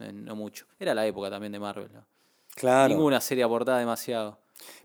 Eh, 0.00 0.12
no 0.12 0.36
mucho. 0.36 0.66
Era 0.78 0.92
la 0.94 1.06
época 1.06 1.30
también 1.30 1.52
de 1.52 1.58
Marvel. 1.60 1.88
¿no? 1.94 2.04
Claro. 2.54 2.92
Ninguna 2.92 3.20
serie 3.22 3.42
aportaba 3.44 3.78
demasiado. 3.78 4.38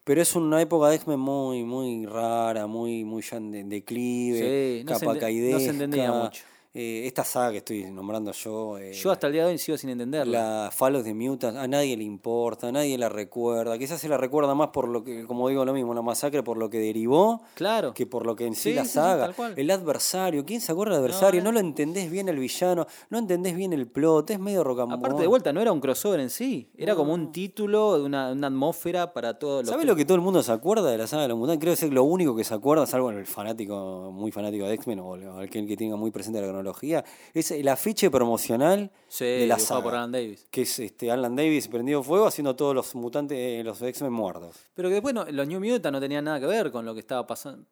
Pero 0.04 0.22
es 0.22 0.36
una 0.36 0.62
época 0.62 0.90
de 0.90 0.96
X-Men 0.96 1.20
muy, 1.20 1.64
muy 1.64 2.06
rara, 2.06 2.66
muy, 2.68 3.04
muy 3.04 3.22
ya 3.22 3.38
en 3.38 3.52
de- 3.52 3.64
declive, 3.64 4.80
Sí, 4.80 4.84
no 4.84 4.94
capa 4.94 5.14
no 5.52 5.60
se 5.60 5.70
entendía 5.70 6.12
mucho. 6.24 6.44
Eh, 6.72 7.08
esta 7.08 7.24
saga 7.24 7.50
que 7.52 7.58
estoy 7.58 7.90
nombrando 7.90 8.32
yo. 8.32 8.78
eh, 8.78 8.94
Yo 8.94 9.10
hasta 9.10 9.26
el 9.26 9.34
día 9.34 9.44
de 9.46 9.54
hoy 9.54 9.58
sigo 9.58 9.76
sin 9.76 9.90
entenderla. 9.90 10.66
La 10.66 10.72
Fall 10.72 10.98
of 10.98 11.04
the 11.04 11.16
Mutants, 11.16 11.58
a 11.60 11.68
nadie 11.68 11.98
le 11.98 12.04
importa, 12.04 12.68
a 12.68 12.72
nadie 12.72 12.96
la 12.96 13.10
recuerda. 13.10 13.76
Quizás 13.80 14.00
se 14.00 14.08
la 14.08 14.18
recuerda 14.18 14.54
más 14.54 14.68
por 14.68 14.88
lo 14.88 15.04
que, 15.04 15.26
como 15.26 15.50
digo 15.50 15.66
lo 15.66 15.74
mismo, 15.74 15.96
la 15.96 16.04
masacre 16.04 16.44
por 16.44 16.58
lo 16.58 16.70
que 16.70 16.78
derivó 16.78 17.42
Claro. 17.56 17.96
que 17.96 18.06
por 18.06 18.24
lo 18.28 18.36
que 18.36 18.46
en 18.46 18.54
sí, 18.54 18.70
Sí, 18.70 18.74
la 18.76 18.86
sí, 18.86 18.92
saga. 18.92 19.34
el 19.56 19.72
adversario, 19.72 20.46
¿quién 20.46 20.62
se 20.62 20.72
acuerda 20.72 20.94
del 20.94 21.02
adversario? 21.06 21.42
No, 21.42 21.46
no. 21.52 21.54
lo 21.54 21.60
entendés 21.60 22.12
bien 22.12 22.30
el 22.30 22.38
villano, 22.38 22.86
no 23.10 23.18
entendés 23.18 23.56
bien 23.56 23.74
el 23.74 23.88
plot, 23.88 24.30
es 24.30 24.40
medio 24.40 24.64
rocambolesco. 24.64 25.06
Aparte 25.08 25.22
de 25.24 25.28
vuelta, 25.28 25.52
no 25.52 25.62
era 25.62 25.72
un 25.72 25.80
crossover 25.82 26.20
en 26.20 26.30
sí. 26.30 26.70
Era 26.78 26.94
como 26.94 27.16
un 27.16 27.32
título 27.32 27.98
de 27.98 28.04
una, 28.04 28.32
una 28.32 28.46
atmósfera 28.46 29.12
para 29.12 29.40
todos 29.40 29.64
los. 29.64 29.72
¿Sabes 29.72 29.88
lo 29.88 29.96
que 29.96 30.06
todo 30.06 30.16
el 30.16 30.22
mundo 30.22 30.44
se 30.44 30.52
acuerda 30.52 30.92
de 30.92 31.00
la 31.00 31.08
saga 31.08 31.24
de 31.24 31.30
los 31.30 31.38
mutantes? 31.40 31.62
Creo 31.62 31.76
que 31.76 31.86
es 31.88 31.92
lo 31.92 32.04
único 32.04 32.36
que 32.36 32.44
se 32.44 32.54
acuerda, 32.54 32.86
salvo 32.86 33.10
el 33.10 33.26
fanático, 33.26 34.12
muy 34.14 34.32
fanático 34.32 34.68
de 34.68 34.76
X-Men 34.76 35.00
o 35.00 35.10
o 35.10 35.40
aquel 35.40 35.66
que 35.68 35.76
tenga 35.76 35.96
muy 35.96 36.12
presente 36.12 36.40
la 36.40 36.59
cronología, 36.60 37.04
es 37.34 37.52
el 37.52 37.68
afiche 37.68 38.10
promocional 38.12 38.92
Sí, 39.08 39.26
de 39.26 39.48
la 39.48 39.58
saga. 39.60 39.84
por 39.84 39.96
Alan 39.96 40.12
Davis. 40.12 40.48
Que 40.52 40.62
es 40.64 40.80
este, 40.80 41.10
Alan 41.12 41.36
Davis 41.36 41.68
prendido 41.68 42.04
fuego 42.04 42.28
haciendo 42.28 42.56
todos 42.56 42.76
los 42.76 42.94
mutantes, 42.96 43.38
eh, 43.38 43.64
los 43.64 43.82
X-Men 43.82 44.14
muertos. 44.14 44.56
Pero 44.74 44.90
que 44.90 44.94
después 44.96 45.14
no- 45.16 45.26
los 45.26 45.48
New 45.48 45.60
Mutants 45.60 45.92
no 45.92 46.00
tenían 46.00 46.24
nada 46.26 46.40
que 46.40 46.46
ver 46.46 46.72
con 46.72 46.86
lo 46.86 46.94
que 46.94 47.00
estaba 47.00 47.26
pasando. 47.26 47.66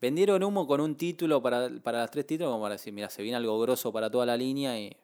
Vendieron 0.00 0.42
humo 0.42 0.66
con 0.66 0.80
un 0.80 0.96
título 0.96 1.40
para, 1.40 1.70
para 1.82 1.98
las 2.00 2.10
tres 2.10 2.26
títulos, 2.26 2.50
como 2.52 2.62
para 2.62 2.74
decir, 2.74 2.92
mira, 2.92 3.08
se 3.08 3.22
viene 3.22 3.36
algo 3.36 3.58
grosso 3.60 3.92
para 3.92 4.10
toda 4.10 4.26
la 4.26 4.36
línea 4.36 4.78
y 4.78 4.94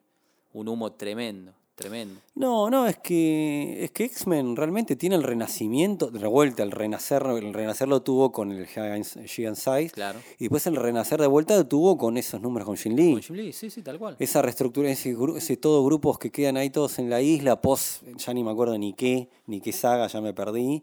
un 0.53 0.69
humo 0.69 0.93
tremendo, 0.93 1.55
tremendo. 1.81 2.21
No, 2.37 2.71
no, 2.71 2.87
es 2.87 2.97
que 2.99 3.83
es 3.85 3.91
que 3.91 4.05
X-Men 4.05 4.55
realmente 4.55 4.95
tiene 4.97 5.17
el 5.17 5.23
renacimiento, 5.23 6.11
de 6.11 6.27
vuelta, 6.29 6.63
el 6.63 6.71
renacer, 6.71 7.23
el 7.27 7.53
renacer 7.53 7.89
lo 7.89 8.03
tuvo 8.03 8.31
con 8.31 8.53
el 8.53 8.67
Gigant 8.67 9.05
Size, 9.05 9.91
Claro. 9.93 10.21
y 10.39 10.45
después 10.45 10.67
el 10.67 10.77
renacer 10.77 11.21
de 11.21 11.27
vuelta 11.27 11.57
lo 11.57 11.67
tuvo 11.67 11.99
con 11.99 12.17
esos 12.17 12.41
números 12.41 12.67
con 12.67 12.77
Jin 12.77 12.95
Lee. 12.97 13.13
Con 13.15 13.23
Jim 13.23 13.37
Lee, 13.37 13.53
sí, 13.53 13.71
sí, 13.71 13.83
tal 13.83 13.99
cual. 13.99 14.17
Esa 14.19 14.41
reestructura, 14.43 14.91
ese, 14.91 15.17
ese 15.37 15.57
todo 15.57 15.85
grupos 15.85 16.19
que 16.19 16.31
quedan 16.31 16.57
ahí 16.57 16.71
todos 16.71 16.99
en 16.99 17.11
la 17.11 17.21
isla, 17.21 17.61
post, 17.61 18.03
ya 18.17 18.33
ni 18.33 18.45
me 18.45 18.51
acuerdo 18.53 18.79
ni 18.79 18.93
qué, 18.93 19.29
ni 19.47 19.61
qué 19.61 19.73
saga, 19.73 20.07
ya 20.07 20.21
me 20.21 20.33
perdí. 20.33 20.83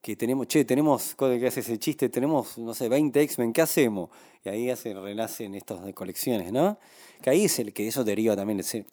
Que 0.00 0.14
tenemos, 0.14 0.46
che, 0.46 0.64
tenemos, 0.64 1.16
que 1.16 1.44
hace 1.46 1.58
ese 1.60 1.76
chiste, 1.78 2.08
tenemos, 2.08 2.56
no 2.56 2.72
sé, 2.72 2.88
20 2.88 3.20
X-Men, 3.20 3.52
¿qué 3.52 3.62
hacemos? 3.62 4.10
Y 4.44 4.48
ahí 4.48 4.70
hace, 4.70 4.94
renacen 4.94 5.56
estos 5.56 5.84
de 5.84 5.92
colecciones, 5.92 6.52
¿no? 6.52 6.78
Que 7.20 7.30
ahí 7.30 7.44
es 7.46 7.58
el 7.58 7.72
que 7.72 7.88
eso 7.88 8.04
deriva 8.04 8.36
también 8.36 8.60
el 8.60 8.64
se- 8.64 8.86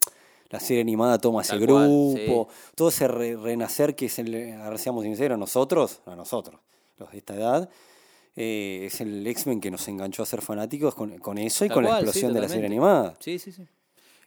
la 0.55 0.59
serie 0.61 0.81
animada 0.81 1.17
toma 1.17 1.41
ese 1.41 1.57
cual, 1.57 1.67
grupo, 1.87 2.47
todo 2.75 2.87
ese 2.89 3.07
re- 3.07 3.35
renacer 3.35 3.95
que 3.95 4.05
es 4.05 4.19
el, 4.19 4.53
a 4.53 4.69
ver, 4.69 4.79
seamos 4.79 5.03
sinceros, 5.03 5.37
nosotros, 5.37 6.01
a 6.05 6.15
nosotros, 6.15 6.59
los 6.97 7.11
de 7.11 7.17
esta 7.17 7.35
edad, 7.35 7.69
eh, 8.37 8.83
es 8.85 9.01
el 9.01 9.25
X-Men 9.27 9.59
que 9.59 9.69
nos 9.69 9.87
enganchó 9.87 10.23
a 10.23 10.25
ser 10.25 10.41
fanáticos 10.41 10.95
con, 10.95 11.17
con 11.19 11.37
eso 11.37 11.65
y 11.65 11.67
Tal 11.67 11.75
con 11.75 11.83
la 11.83 11.89
sí, 11.91 11.95
explosión 12.03 12.33
de 12.33 12.41
la 12.41 12.47
serie 12.49 12.65
animada. 12.67 13.15
Sí, 13.19 13.37
sí, 13.37 13.51
sí. 13.51 13.63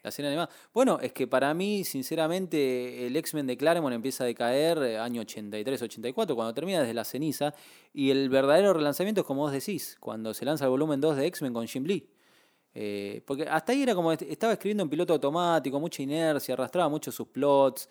La 0.02 0.10
serie 0.10 0.28
animada. 0.28 0.48
Bueno, 0.72 0.98
es 1.02 1.12
que 1.12 1.26
para 1.26 1.52
mí, 1.54 1.82
sinceramente, 1.84 3.06
el 3.06 3.16
X-Men 3.16 3.46
de 3.46 3.56
Claremont 3.56 3.94
empieza 3.94 4.24
a 4.24 4.26
decaer 4.26 4.78
eh, 4.82 4.98
año 4.98 5.22
83, 5.22 5.82
84, 5.82 6.36
cuando 6.36 6.54
termina 6.54 6.80
desde 6.80 6.94
la 6.94 7.04
ceniza. 7.04 7.52
Y 7.92 8.10
el 8.10 8.28
verdadero 8.28 8.72
relanzamiento 8.74 9.22
es 9.22 9.26
como 9.26 9.42
vos 9.42 9.52
decís, 9.52 9.96
cuando 9.98 10.32
se 10.34 10.44
lanza 10.44 10.64
el 10.64 10.70
volumen 10.70 11.00
2 11.00 11.16
de 11.16 11.26
X-Men 11.26 11.52
con 11.52 11.66
Jim 11.66 11.84
Lee. 11.84 12.06
Eh, 12.74 13.22
porque 13.26 13.44
hasta 13.44 13.72
ahí 13.72 13.82
era 13.82 13.94
como 13.94 14.12
est- 14.12 14.22
estaba 14.22 14.52
escribiendo 14.52 14.82
en 14.84 14.90
piloto 14.90 15.12
automático, 15.14 15.80
mucha 15.80 16.02
inercia, 16.02 16.54
arrastraba 16.54 16.88
mucho 16.88 17.10
sus 17.10 17.28
plots, 17.28 17.88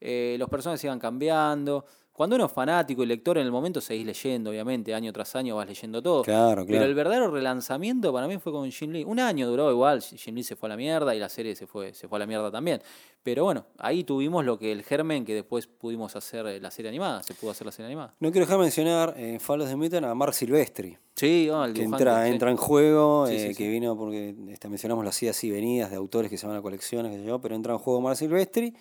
eh, 0.00 0.36
los 0.38 0.48
personajes 0.48 0.84
iban 0.84 0.98
cambiando. 0.98 1.86
Cuando 2.16 2.34
uno 2.36 2.46
es 2.46 2.52
fanático 2.52 3.02
y 3.02 3.06
lector 3.06 3.36
en 3.36 3.44
el 3.44 3.52
momento 3.52 3.78
seguís 3.78 4.06
leyendo, 4.06 4.48
obviamente, 4.48 4.94
año 4.94 5.12
tras 5.12 5.36
año 5.36 5.54
vas 5.54 5.68
leyendo 5.68 6.00
todo. 6.00 6.22
Claro, 6.22 6.62
Pero 6.62 6.78
claro. 6.78 6.84
el 6.86 6.94
verdadero 6.94 7.30
relanzamiento 7.30 8.10
para 8.10 8.26
mí 8.26 8.38
fue 8.38 8.52
con 8.52 8.72
Jim 8.72 8.90
Lee. 8.90 9.04
Un 9.04 9.20
año 9.20 9.46
duró 9.46 9.70
igual, 9.70 10.00
Jim 10.00 10.34
Lee 10.34 10.42
se 10.42 10.56
fue 10.56 10.68
a 10.68 10.70
la 10.70 10.76
mierda 10.78 11.14
y 11.14 11.18
la 11.18 11.28
serie 11.28 11.54
se 11.54 11.66
fue, 11.66 11.92
se 11.92 12.08
fue 12.08 12.16
a 12.16 12.20
la 12.20 12.26
mierda 12.26 12.50
también. 12.50 12.80
Pero 13.22 13.44
bueno, 13.44 13.66
ahí 13.76 14.02
tuvimos 14.02 14.46
lo 14.46 14.58
que 14.58 14.72
el 14.72 14.82
germen 14.82 15.26
que 15.26 15.34
después 15.34 15.66
pudimos 15.66 16.16
hacer 16.16 16.46
eh, 16.46 16.58
la 16.58 16.70
serie 16.70 16.88
animada, 16.88 17.22
se 17.22 17.34
pudo 17.34 17.50
hacer 17.50 17.66
la 17.66 17.72
serie 17.72 17.84
animada. 17.88 18.14
No 18.18 18.32
quiero 18.32 18.46
dejar 18.46 18.60
de 18.60 18.62
mencionar 18.62 19.14
en 19.18 19.34
eh, 19.34 19.38
Fallos 19.38 19.68
de 19.68 19.76
Mutant 19.76 20.06
a 20.06 20.14
Mark 20.14 20.32
Silvestri, 20.32 20.96
Sí, 21.16 21.50
oh, 21.50 21.66
el 21.66 21.74
que 21.74 21.82
entra, 21.82 22.24
sí. 22.24 22.30
entra 22.30 22.50
en 22.50 22.56
juego, 22.56 23.26
Sí, 23.26 23.34
eh, 23.34 23.48
sí, 23.48 23.54
que 23.54 23.68
vino 23.68 23.94
porque 23.94 24.34
este, 24.48 24.70
mencionamos 24.70 25.04
las 25.04 25.22
idas 25.22 25.44
y 25.44 25.50
venidas 25.50 25.90
de 25.90 25.96
autores 25.96 26.30
que 26.30 26.38
se 26.38 26.46
van 26.46 26.56
a 26.56 26.62
colecciones, 26.62 27.12
qué 27.12 27.18
sé 27.18 27.26
yo, 27.26 27.38
pero 27.42 27.54
entra 27.54 27.74
en 27.74 27.78
juego 27.78 28.00
Mark 28.00 28.16
Silvestri. 28.16 28.72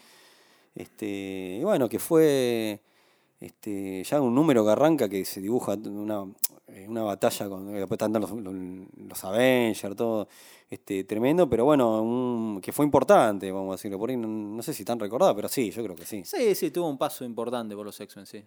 Este, 0.73 1.57
y 1.59 1.63
bueno, 1.65 1.89
que 1.89 1.99
fue 1.99 2.79
este, 3.39 4.03
ya 4.03 4.21
un 4.21 4.33
número 4.33 4.63
que 4.65 4.71
arranca 4.71 5.09
que 5.09 5.25
se 5.25 5.41
dibuja 5.41 5.73
una, 5.85 6.25
eh, 6.67 6.85
una 6.87 7.03
batalla 7.03 7.49
con 7.49 7.71
después 7.73 7.91
están 7.99 8.13
los, 8.13 8.31
los, 8.31 9.23
Avengers, 9.25 9.95
todo 9.95 10.27
este, 10.69 11.03
tremendo, 11.03 11.49
pero 11.49 11.65
bueno, 11.65 12.01
un- 12.01 12.59
que 12.61 12.71
fue 12.71 12.85
importante, 12.85 13.51
vamos 13.51 13.73
a 13.73 13.75
decirlo. 13.77 13.99
Por 13.99 14.09
ahí 14.09 14.17
no, 14.17 14.27
no 14.27 14.61
sé 14.63 14.73
si 14.73 14.83
tan 14.85 14.99
recordado, 14.99 15.35
pero 15.35 15.47
sí, 15.49 15.69
yo 15.71 15.83
creo 15.83 15.95
que 15.95 16.05
sí. 16.05 16.23
Sí, 16.25 16.55
sí, 16.55 16.71
tuvo 16.71 16.87
un 16.89 16.97
paso 16.97 17.23
importante 17.25 17.75
por 17.75 17.85
los 17.85 17.99
X-Men, 17.99 18.25
sí. 18.25 18.43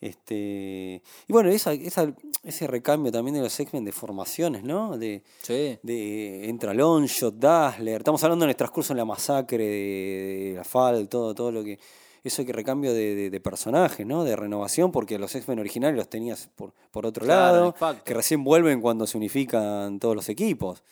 Este, 0.00 1.02
y 1.28 1.32
bueno, 1.32 1.50
esa, 1.50 1.74
esa, 1.74 2.10
ese 2.42 2.66
recambio 2.66 3.12
también 3.12 3.34
de 3.34 3.42
los 3.42 3.60
X-Men 3.60 3.84
de 3.84 3.92
formaciones, 3.92 4.62
¿no? 4.64 4.96
De, 4.96 5.22
Sí. 5.42 5.78
de 5.82 6.48
entra 6.48 6.72
Longshot, 6.72 7.34
Dazzler, 7.34 7.98
estamos 7.98 8.22
hablando 8.24 8.46
en 8.46 8.50
el 8.50 8.56
transcurso 8.56 8.94
de 8.94 8.98
la 8.98 9.04
masacre 9.04 9.58
de, 9.66 10.48
de 10.50 10.54
la 10.56 10.64
FAL, 10.64 11.08
todo, 11.08 11.34
todo 11.34 11.52
lo 11.52 11.62
que. 11.62 11.78
Eso 12.22 12.44
que 12.44 12.52
recambio 12.52 12.92
de, 12.92 13.14
de, 13.14 13.30
de 13.30 13.40
personajes, 13.40 14.06
¿no? 14.06 14.24
De 14.24 14.36
renovación, 14.36 14.92
porque 14.92 15.18
los 15.18 15.34
X-Men 15.34 15.58
originales 15.58 15.96
los 15.96 16.08
tenías 16.08 16.48
por, 16.54 16.72
por 16.90 17.06
otro 17.06 17.24
Claro, 17.24 17.74
lado, 17.80 18.02
que 18.04 18.12
recién 18.14 18.44
vuelven 18.44 18.80
cuando 18.80 19.06
se 19.06 19.16
unifican 19.16 19.98
todos 19.98 20.14
los 20.14 20.28
equipos. 20.28 20.82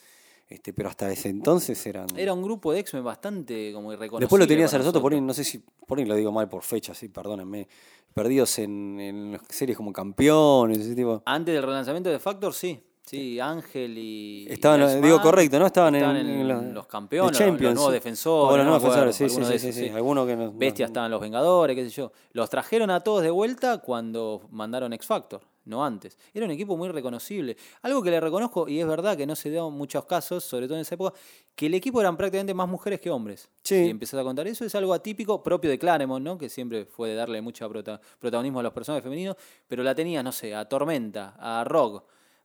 Este, 0.48 0.72
pero 0.72 0.88
hasta 0.88 1.12
ese 1.12 1.28
entonces 1.28 1.84
eran. 1.86 2.06
Era 2.16 2.32
un 2.32 2.42
grupo 2.42 2.72
de 2.72 2.80
X-Men 2.80 3.04
bastante 3.04 3.70
como 3.74 3.92
irreconocible. 3.92 4.24
Después 4.24 4.40
lo 4.40 4.46
tenías 4.46 4.70
a 4.70 4.72
para 4.72 4.78
los 4.84 4.88
otros, 4.88 5.02
por 5.02 5.12
ahí, 5.12 5.20
nosotros. 5.20 5.38
no 5.38 5.44
sé 5.44 5.50
si, 5.50 5.62
por 5.86 5.98
ahí 5.98 6.06
lo 6.06 6.14
digo 6.14 6.32
mal 6.32 6.48
por 6.48 6.62
fecha, 6.62 6.94
sí, 6.94 7.08
perdónenme. 7.08 7.68
Perdidos 8.14 8.58
en, 8.58 8.98
en 8.98 9.40
series 9.50 9.76
como 9.76 9.92
campeones, 9.92 10.78
ese 10.78 10.94
tipo. 10.94 11.22
Antes 11.26 11.54
del 11.54 11.62
relanzamiento 11.62 12.08
de 12.08 12.18
Factor, 12.18 12.54
sí. 12.54 12.82
Sí, 13.08 13.40
Ángel 13.40 13.96
y. 13.96 14.46
Estaban, 14.50 14.80
y 14.80 14.84
Iceman 14.84 15.02
digo 15.02 15.20
correcto, 15.20 15.58
¿no? 15.58 15.66
Estaban 15.66 15.94
en, 15.94 16.00
estaban 16.02 16.16
en 16.16 16.74
los, 16.74 16.86
campeones, 16.86 17.40
los- 17.40 17.74
nuevos 17.74 17.92
defensores. 17.92 18.52
O 18.52 18.56
los 18.56 18.66
nuevos 18.66 18.82
defensores, 18.82 19.16
sí, 19.16 19.28
sí, 19.28 19.34
alguno 19.34 19.48
de 19.48 19.58
sí, 19.58 19.68
esos, 19.68 19.80
sí, 19.82 19.88
Algunos 19.90 20.26
que 20.26 20.36
no. 20.36 20.52
Bestia 20.52 20.84
no- 20.84 20.88
estaban 20.88 21.10
los 21.10 21.20
Vengadores, 21.20 21.74
qué 21.76 21.84
sé 21.84 21.90
yo. 21.90 22.12
Los 22.32 22.50
trajeron 22.50 22.90
a 22.90 23.00
todos 23.00 23.22
de 23.22 23.30
vuelta 23.30 23.78
cuando 23.78 24.46
mandaron 24.50 24.92
X 24.92 25.06
Factor, 25.06 25.40
no 25.64 25.84
antes. 25.84 26.18
Era 26.34 26.44
un 26.44 26.50
equipo 26.52 26.76
muy 26.76 26.88
reconocible. 26.90 27.56
Algo 27.82 28.02
que 28.02 28.10
le 28.10 28.20
reconozco, 28.20 28.68
y 28.68 28.80
es 28.80 28.86
verdad 28.86 29.16
que 29.16 29.26
no 29.26 29.34
se 29.36 29.50
dio 29.50 29.68
en 29.68 29.74
muchos 29.74 30.04
casos, 30.04 30.44
sobre 30.44 30.66
todo 30.66 30.76
en 30.76 30.82
esa 30.82 30.94
época, 30.94 31.16
que 31.54 31.66
el 31.66 31.74
equipo 31.74 32.00
eran 32.00 32.16
prácticamente 32.16 32.54
más 32.54 32.68
mujeres 32.68 33.00
que 33.00 33.10
hombres. 33.10 33.48
Sí. 33.64 33.84
Si 33.84 33.90
empezás 33.90 34.20
a 34.20 34.22
contar 34.22 34.46
eso, 34.46 34.64
es 34.64 34.74
algo 34.74 34.92
atípico, 34.94 35.42
propio 35.42 35.70
de 35.70 35.78
Claremont, 35.78 36.24
¿no? 36.24 36.38
Que 36.38 36.48
siempre 36.48 36.84
fue 36.84 37.08
de 37.08 37.14
darle 37.16 37.40
mucho 37.40 37.68
prota- 37.68 38.00
protagonismo 38.18 38.60
a 38.60 38.62
los 38.62 38.72
personajes 38.72 39.02
femeninos, 39.02 39.36
pero 39.66 39.82
la 39.82 39.94
tenía, 39.94 40.22
no 40.22 40.30
sé, 40.30 40.54
a 40.54 40.64
Tormenta, 40.68 41.34
a 41.38 41.64
Rogue, 41.64 42.00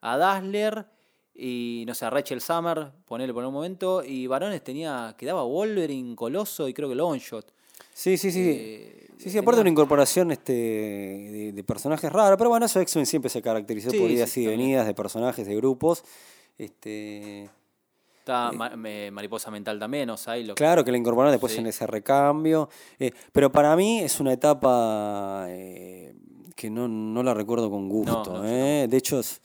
a 0.06 0.18
Dazzler 0.18 0.86
y 1.36 1.84
no 1.88 1.96
sé, 1.96 2.06
a 2.06 2.10
Rachel 2.10 2.42
Summer, 2.42 2.92
ponele 3.06 3.34
por 3.34 3.44
un 3.44 3.54
momento, 3.54 4.04
y 4.04 4.28
varones 4.28 4.64
tenía, 4.64 5.16
quedaba 5.18 5.44
Wolverine, 5.44 6.16
Coloso 6.16 6.68
y 6.68 6.74
creo 6.74 6.90
que 6.90 6.96
Longshot. 6.96 7.52
Sí, 7.94 8.18
sí, 8.18 8.32
sí. 8.32 8.50
Eh, 8.54 9.08
sí, 9.18 9.30
sí, 9.32 9.38
aparte 9.38 9.58
tenía- 9.58 9.62
una 9.62 9.70
incorporación 9.72 10.32
este, 10.32 10.54
de, 10.54 11.52
de 11.54 11.64
personajes 11.64 12.12
raros, 12.12 12.38
pero 12.38 12.50
bueno, 12.50 12.66
eso 12.68 12.80
X-Men 12.82 13.06
siempre 13.06 13.30
se 13.30 13.42
caracterizó 13.42 13.90
Sí, 13.92 13.98
por 14.00 14.10
sí, 14.10 14.14
idas 14.16 14.38
y 14.38 14.46
venidas 14.48 14.86
de 14.86 14.94
personajes, 14.94 15.48
de 15.48 15.56
grupos. 15.56 16.04
Este, 16.58 17.50
Está 18.20 18.52
Ma- 18.52 18.76
me- 18.76 19.10
Mariposa 19.12 19.52
Mental 19.52 19.80
también, 19.80 20.10
o 20.10 20.18
Psylocke. 20.18 20.58
Claro 20.58 20.84
que 20.86 20.92
la 20.92 20.98
incorporaron 20.98 21.32
después 21.34 21.58
en 21.58 21.66
ese 21.68 21.86
recambio. 21.88 22.70
eh, 23.00 23.12
pero 23.32 23.52
para 23.52 23.76
mí 23.76 24.00
es 24.00 24.20
una 24.20 24.32
etapa 24.34 25.46
eh, 25.50 26.14
que 26.56 26.70
no, 26.70 26.88
no 26.88 27.22
la 27.24 27.34
recuerdo 27.34 27.70
con 27.70 27.90
gusto. 27.90 28.24
no, 28.38 28.48
eh. 28.48 28.88
De 28.90 28.98
hecho, 28.98 29.20
es 29.20 29.42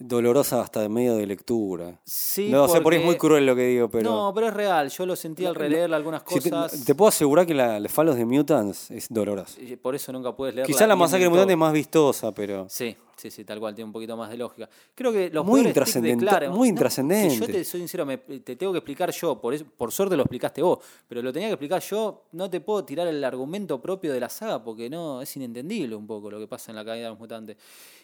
dolorosa 0.00 0.60
hasta 0.60 0.88
medio 0.88 1.14
de 1.16 1.26
lectura. 1.26 2.00
Sí, 2.04 2.48
no, 2.50 2.66
sea, 2.68 2.82
por 2.82 2.92
ahí 2.92 2.98
es 3.00 3.04
muy 3.04 3.16
cruel 3.16 3.46
lo 3.46 3.54
que 3.54 3.66
digo, 3.66 3.88
pero. 3.88 4.10
No, 4.10 4.32
pero 4.34 4.48
es 4.48 4.54
real. 4.54 4.88
Yo 4.90 5.06
lo 5.06 5.14
sentí 5.14 5.44
al 5.46 5.54
releer 5.54 5.92
algunas 5.94 6.22
Si 6.26 6.40
te, 6.40 6.50
cosas. 6.50 6.84
te 6.84 6.94
puedo 6.94 7.08
asegurar 7.08 7.46
que 7.46 7.54
la, 7.54 7.78
la 7.78 7.88
Falos 7.88 8.16
de 8.16 8.24
Mutants 8.24 8.90
es 8.90 9.06
dolorosa. 9.08 9.58
Por 9.80 9.94
eso 9.94 10.12
nunca 10.12 10.34
puedes 10.34 10.54
leerla. 10.54 10.66
Quizá 10.72 10.86
la 10.86 10.96
masacre 10.96 11.28
mutante 11.28 11.52
es 11.52 11.58
más 11.58 11.72
vistosa, 11.72 12.32
pero. 12.32 12.66
Sí, 12.68 12.96
sí, 13.20 13.30
sí, 13.30 13.44
tal 13.44 13.60
cual, 13.60 13.74
tiene 13.74 13.86
un 13.86 13.92
poquito 13.92 14.16
más 14.16 14.30
de 14.30 14.36
lógica. 14.36 14.68
Creo 14.94 15.12
que 15.12 15.28
los 15.30 15.44
Muy 15.44 15.62
de 15.62 15.72
Claremont- 15.74 16.50
muy 16.50 16.68
no, 16.68 16.72
intrascendente. 16.72 17.36
yo 17.36 17.46
te 17.46 17.64
soy 17.64 17.80
sincero, 17.80 18.06
me- 18.06 18.18
te 18.18 18.56
tengo 18.56 18.72
que 18.72 18.78
explicar 18.78 19.10
yo, 19.12 19.40
por, 19.40 19.54
eso- 19.54 19.64
por 19.76 19.92
suerte 19.92 20.16
lo 20.16 20.22
explicaste 20.22 20.62
vos, 20.62 20.78
pero 21.08 21.22
lo 21.22 21.32
tenía 21.32 21.48
que 21.48 21.54
explicar 21.54 21.82
yo, 21.82 22.24
no 22.32 22.48
te 22.48 22.60
puedo 22.60 22.84
tirar 22.84 23.06
el 23.06 23.22
argumento 23.22 23.80
propio 23.80 24.12
de 24.12 24.20
la 24.20 24.28
saga 24.28 24.62
porque 24.64 24.88
no, 24.88 25.20
es 25.22 25.36
inentendible 25.36 25.94
un 25.94 26.06
poco 26.06 26.30
lo 26.30 26.38
que 26.38 26.46
pasa 26.48 26.72
en 26.72 26.76
la 26.76 26.84
caída 26.84 27.04
de 27.04 27.10
los 27.10 27.18
mutantes. 27.18 27.56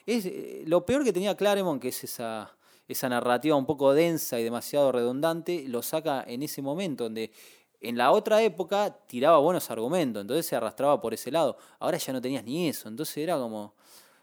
Es, 0.05 0.27
eh, 0.27 0.63
lo 0.67 0.85
peor 0.85 1.03
que 1.03 1.13
tenía 1.13 1.35
Claremont, 1.37 1.81
que 1.81 1.89
es 1.89 2.05
esa, 2.05 2.55
esa 2.87 3.09
narrativa 3.09 3.57
un 3.57 3.67
poco 3.67 3.93
densa 3.95 4.39
y 4.39 4.45
demasiado 4.45 4.93
redundante, 4.93 5.65
lo 5.67 5.83
saca 5.83 6.23
en 6.27 6.43
ese 6.43 6.63
momento 6.63 7.05
donde 7.05 7.33
en 7.81 7.99
la 7.99 8.11
otra 8.11 8.43
época 8.43 8.97
tiraba 9.07 9.39
buenos 9.39 9.71
argumentos, 9.71 10.21
entonces 10.23 10.47
se 10.47 10.57
arrastraba 10.57 11.01
por 11.01 11.13
ese 11.13 11.31
lado. 11.31 11.57
Ahora 11.79 11.99
ya 11.99 12.13
no 12.13 12.21
tenías 12.23 12.43
ni 12.43 12.69
eso, 12.69 12.89
entonces 12.89 13.17
era 13.19 13.37
como 13.37 13.75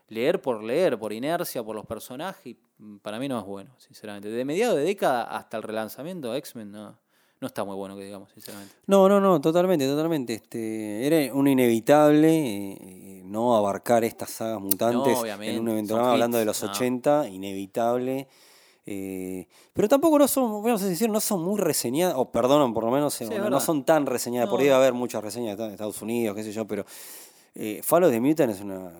leer 0.07 0.41
por 0.41 0.63
leer, 0.63 0.97
por 0.99 1.13
inercia, 1.13 1.63
por 1.63 1.75
los 1.75 1.85
personajes, 1.85 2.55
para 3.01 3.19
mí 3.19 3.27
no 3.27 3.39
es 3.39 3.45
bueno, 3.45 3.71
sinceramente. 3.77 4.29
De 4.29 4.45
mediados 4.45 4.75
de 4.75 4.83
década 4.83 5.23
hasta 5.23 5.57
el 5.57 5.63
relanzamiento 5.63 6.31
de 6.31 6.37
X-Men 6.39 6.71
no, 6.71 6.97
no 7.39 7.47
está 7.47 7.63
muy 7.63 7.75
bueno 7.75 7.95
que 7.95 8.03
digamos, 8.05 8.29
sinceramente. 8.31 8.73
No, 8.87 9.07
no, 9.09 9.19
no, 9.19 9.39
totalmente, 9.41 9.87
totalmente. 9.87 10.33
Este, 10.33 11.05
era 11.07 11.33
un 11.33 11.47
inevitable 11.47 12.29
eh, 12.73 13.21
no 13.25 13.55
abarcar 13.55 14.03
estas 14.03 14.29
sagas 14.29 14.59
mutantes 14.61 15.17
obviamente, 15.17 15.55
en 15.55 15.61
un 15.61 15.69
evento. 15.69 15.97
hablando 15.99 16.37
de 16.37 16.45
los 16.45 16.61
no. 16.63 16.69
80, 16.69 17.29
inevitable. 17.29 18.27
eh, 18.85 19.47
pero 19.71 19.87
tampoco 19.87 20.19
no 20.19 20.27
son, 20.27 20.61
vamos 20.63 20.83
a 20.83 20.85
decir, 20.87 21.09
no 21.09 21.19
son 21.21 21.41
muy 21.41 21.59
reseñadas, 21.59 22.15
o 22.17 22.29
perdonan 22.31 22.73
por 22.73 22.83
lo 22.83 22.91
menos, 22.91 23.19
eh, 23.21 23.25
no, 23.29 23.49
no 23.49 23.59
son 23.61 23.83
tan 23.85 24.05
reseñadas. 24.05 24.49
Por 24.49 24.59
No. 24.59 24.63
ahí 24.63 24.69
va 24.69 24.75
a 24.75 24.79
haber 24.79 24.93
muchas 24.93 25.23
reseñas 25.23 25.57
de 25.57 25.67
Estados 25.71 26.01
Unidos, 26.01 26.35
qué 26.35 26.43
sé 26.43 26.51
yo, 26.51 26.67
pero 26.67 26.85
eh, 27.55 27.79
Fall 27.83 28.03
of 28.03 28.11
the 28.11 28.19
Mutant 28.19 28.51
es 28.51 28.61
una. 28.61 28.91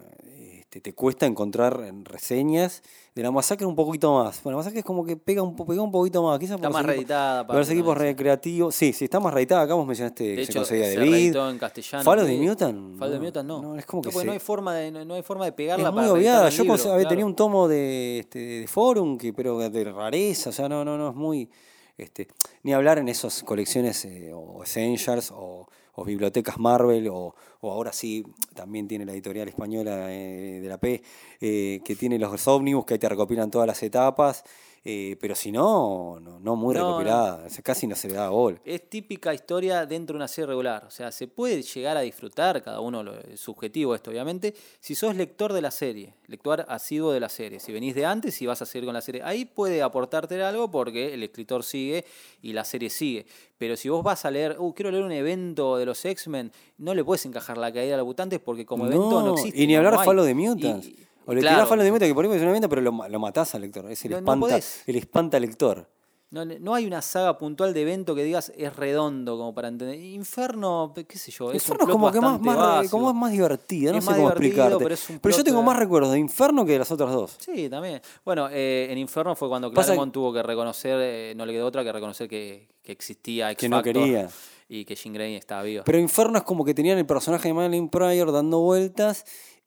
Te 0.82 0.94
cuesta 0.94 1.26
encontrar 1.26 1.82
en 1.88 2.06
reseñas. 2.06 2.82
De 3.16 3.22
la 3.22 3.30
masacre 3.30 3.68
un 3.68 3.76
poquito 3.76 4.12
más. 4.24 4.42
Bueno, 4.42 4.58
la 4.58 4.62
masacre 4.62 4.80
es 4.80 4.86
como 4.86 5.06
que 5.06 5.16
pega 5.18 5.44
un, 5.44 5.56
pega 5.56 5.82
un 5.84 5.92
poquito 5.92 6.24
más. 6.24 6.40
Quizás 6.40 6.56
Está 6.56 6.70
más 6.72 6.84
reeditada. 6.84 7.46
por 7.46 7.56
los 7.58 7.70
equipos 7.70 7.96
recreativos. 7.96 8.74
Sí, 8.74 8.92
sí, 8.92 9.06
está 9.06 9.20
más 9.20 9.32
reeditada. 9.34 9.62
Acá 9.62 9.76
vos 9.76 9.86
mencionaste 9.86 10.24
De 10.24 10.36
que 10.38 10.42
hecho, 10.44 10.66
se 10.66 10.76
de 10.78 10.98
Vid. 10.98 11.36
en 11.36 11.58
castellano. 11.60 12.04
Mutant. 12.04 12.98
Fall 12.98 13.10
of 13.14 13.20
the 13.20 13.24
Mutant 13.26 13.48
no. 13.48 13.62
No, 13.62 13.76
es 13.78 13.86
como 13.86 14.02
que 14.02 14.10
porque 14.10 14.20
se- 14.22 14.26
no 14.26 14.32
hay 14.32 14.40
forma 14.40 14.74
de, 14.76 14.90
no, 14.92 15.06
no 15.06 15.14
hay 15.14 15.22
forma 15.22 15.46
de 15.46 15.50
Es 15.50 15.56
pegarla 15.56 15.92
muy 15.92 16.02
para 16.02 16.14
obviada. 16.14 16.50
Yo 16.50 16.64
libro, 16.64 16.74
había- 16.76 17.08
tenía 17.08 17.10
claro. 17.18 17.28
un 17.28 17.36
tomo 17.36 17.68
de, 17.68 18.20
este, 18.20 18.40
de 18.40 18.68
Forum, 18.68 19.18
que, 19.18 19.32
pero 19.32 19.60
de 19.60 19.84
rareza. 19.84 20.50
O 20.50 20.54
sea, 20.54 20.68
no, 20.68 20.84
no, 20.84 20.98
no, 20.98 21.10
es 21.10 21.16
muy. 21.16 21.50
Este, 21.96 22.28
ni 22.64 22.74
hablar 22.74 22.98
en 22.98 23.08
esas 23.10 23.44
colecciones 23.44 24.04
eh, 24.06 24.32
o 24.34 24.64
Essentials 24.64 25.30
o, 25.32 25.68
o 25.94 26.04
bibliotecas 26.04 26.58
Marvel 26.58 27.08
o, 27.10 27.36
o 27.64 27.72
ahora 27.72 27.94
sí 27.94 28.26
también 28.54 28.88
tiene 28.88 29.06
la 29.06 29.14
editorial 29.14 29.48
española 29.48 30.14
eh, 30.14 30.60
de 30.62 30.68
la 30.68 30.78
P 30.78 31.02
eh, 31.40 31.82
que 31.84 31.96
tiene 31.96 32.20
los 32.20 32.48
ómnibus 32.48 32.86
que 32.86 32.96
ahí 32.96 33.00
te 33.00 33.10
recopilan 33.10 33.50
todas 33.50 33.68
las 33.68 33.82
etapas 33.84 34.44
eh, 34.86 35.16
pero 35.22 35.34
si 35.34 35.52
no 35.52 36.20
no, 36.20 36.40
no 36.40 36.56
muy 36.56 36.76
No, 36.76 36.98
sea, 36.98 37.64
casi 37.64 37.88
no 37.88 37.96
se 37.96 38.10
le 38.10 38.16
da 38.16 38.28
gol 38.28 38.60
Es 38.66 38.90
típica 38.90 39.34
historia 39.34 39.86
dentro 39.86 40.14
de 40.14 40.18
una 40.18 40.28
serie 40.28 40.48
regular. 40.48 40.84
O 40.86 40.92
sea, 40.92 41.12
se 41.12 41.28
puede 41.28 41.62
llegar 41.62 41.96
a 41.96 42.02
disfrutar, 42.02 42.62
cada 42.62 42.80
uno 42.80 43.02
lo, 43.02 43.18
es 43.20 43.40
subjetivo 43.40 43.96
esto 43.96 44.12
obviamente, 44.12 44.54
si 44.80 44.96
sos 44.96 45.16
lector 45.16 45.54
de 45.54 45.62
la 45.62 45.72
serie, 45.72 46.14
lector 46.28 46.66
asiduo 46.68 47.12
de 47.12 47.20
la 47.20 47.30
serie. 47.30 47.60
Si 47.60 47.72
venís 47.72 47.96
de 47.96 48.06
antes 48.06 48.42
y 48.42 48.46
vas 48.46 48.62
a 48.62 48.66
seguir 48.66 48.86
con 48.86 48.94
la 48.94 49.02
serie, 49.02 49.22
ahí 49.24 49.46
puede 49.46 49.82
aportarte 49.82 50.42
algo 50.44 50.70
porque 50.70 51.14
el 51.14 51.24
escritor 51.24 51.64
sigue 51.64 52.06
y 52.42 52.54
la 52.54 52.64
serie 52.66 52.90
sigue. 52.90 53.26
Pero 53.58 53.78
si 53.78 53.88
vos 53.90 54.04
vas 54.04 54.26
a 54.26 54.32
leer, 54.32 54.58
uh, 54.60 54.74
quiero 54.74 54.92
leer 54.92 55.04
un 55.04 55.12
evento 55.12 55.78
de 55.78 55.86
los 55.86 56.04
X-Men, 56.04 56.52
no 56.78 56.94
le 56.94 57.04
puedes 57.04 57.26
encajar 57.26 57.58
la 57.58 57.72
caída 57.72 57.92
de 57.92 57.98
los 57.98 58.06
mutantes 58.06 58.40
porque 58.40 58.66
como 58.66 58.86
evento 58.88 59.22
no 59.22 59.34
existe. 59.34 59.62
y 59.62 59.68
ni 59.68 59.76
hablar 59.76 59.94
no 59.94 60.24
de 60.24 60.34
Mutants 60.34 60.88
y- 60.88 60.98
o 61.26 61.34
le 61.34 61.42
claro, 61.42 61.58
tirás 61.58 61.70
Follow 61.70 61.84
the 61.86 61.92
Mutants 61.92 62.10
que 62.10 62.16
por 62.16 62.26
ahí 62.26 62.32
es 62.36 62.42
una 62.42 62.52
venta 62.52 62.68
pero 62.70 62.82
lo, 62.82 62.92
lo 63.10 63.20
matás 63.20 63.56
al 63.56 63.62
lector 63.62 63.90
es 63.92 64.04
el 64.06 64.12
No- 64.12 64.18
no 64.18 64.20
espanta 64.22 64.40
podés. 64.48 64.84
el 64.88 64.96
espanta 64.96 65.40
lector 65.40 65.88
No, 66.32 66.44
no 66.46 66.74
hay 66.74 66.88
una 66.88 67.02
saga 67.04 67.38
puntual 67.38 67.76
de 67.76 67.82
evento 67.84 68.16
que 68.16 68.24
digas 68.24 68.52
es 68.58 68.76
redondo 68.76 69.38
como 69.38 69.54
para 69.54 69.68
entender. 69.68 70.00
Inferno, 70.00 70.92
qué 71.08 71.18
sé 71.20 71.30
yo, 71.32 71.54
Inferno 71.54 71.84
es 71.86 71.92
como 71.92 72.12
que 72.12 72.20
más, 72.20 72.42
más, 72.42 72.90
como 72.90 73.10
es 73.12 73.16
más 73.16 73.32
divertida, 73.32 73.92
no 73.92 74.00
Es 74.00 74.04
sé 74.04 74.12
cómo 74.14 74.30
divertido, 74.32 74.48
explicarte. 74.48 74.84
pero 74.84 74.94
es 74.96 75.10
un 75.12 75.20
yo 75.38 75.44
tengo 75.44 75.62
más 75.62 75.78
recuerdos 75.78 76.12
de 76.12 76.18
Inferno 76.18 76.66
que 76.66 76.72
de 76.72 76.80
las 76.80 76.90
otras 76.92 77.12
dos. 77.12 77.36
Sí, 77.40 77.70
también. 77.70 78.02
Bueno, 78.26 78.50
eh, 78.52 78.88
en 78.90 78.98
Inferno 78.98 79.36
fue 79.36 79.48
cuando 79.48 79.72
Claremont 79.72 80.12
tuvo 80.12 80.34
que 80.34 80.42
reconocer, 80.42 80.98
eh, 81.04 81.34
no 81.36 81.46
le 81.46 81.54
quedó 81.54 81.68
otra 81.68 81.84
que 81.84 81.92
reconocer 81.92 82.28
que, 82.28 82.68
que 82.82 82.92
existía 82.92 83.52
X 83.52 83.62
Que 83.62 83.70
no 83.70 83.84
quería. 83.84 84.28
y 84.68 84.86
que 84.86 84.96
Grey 84.96 85.36
estaba 85.36 85.62
viva. 85.62 85.84
Pero 85.84 86.00
Inferno 86.00 86.40
es 86.40 86.44
como 86.44 86.66
que 86.66 86.74
tenían 86.74 86.98
el 86.98 87.06
personaje 87.06 87.48
de 87.50 87.54
Madeline 87.54 87.90
Pryor 87.90 88.32
dando 88.32 88.60
vueltas 88.60 89.24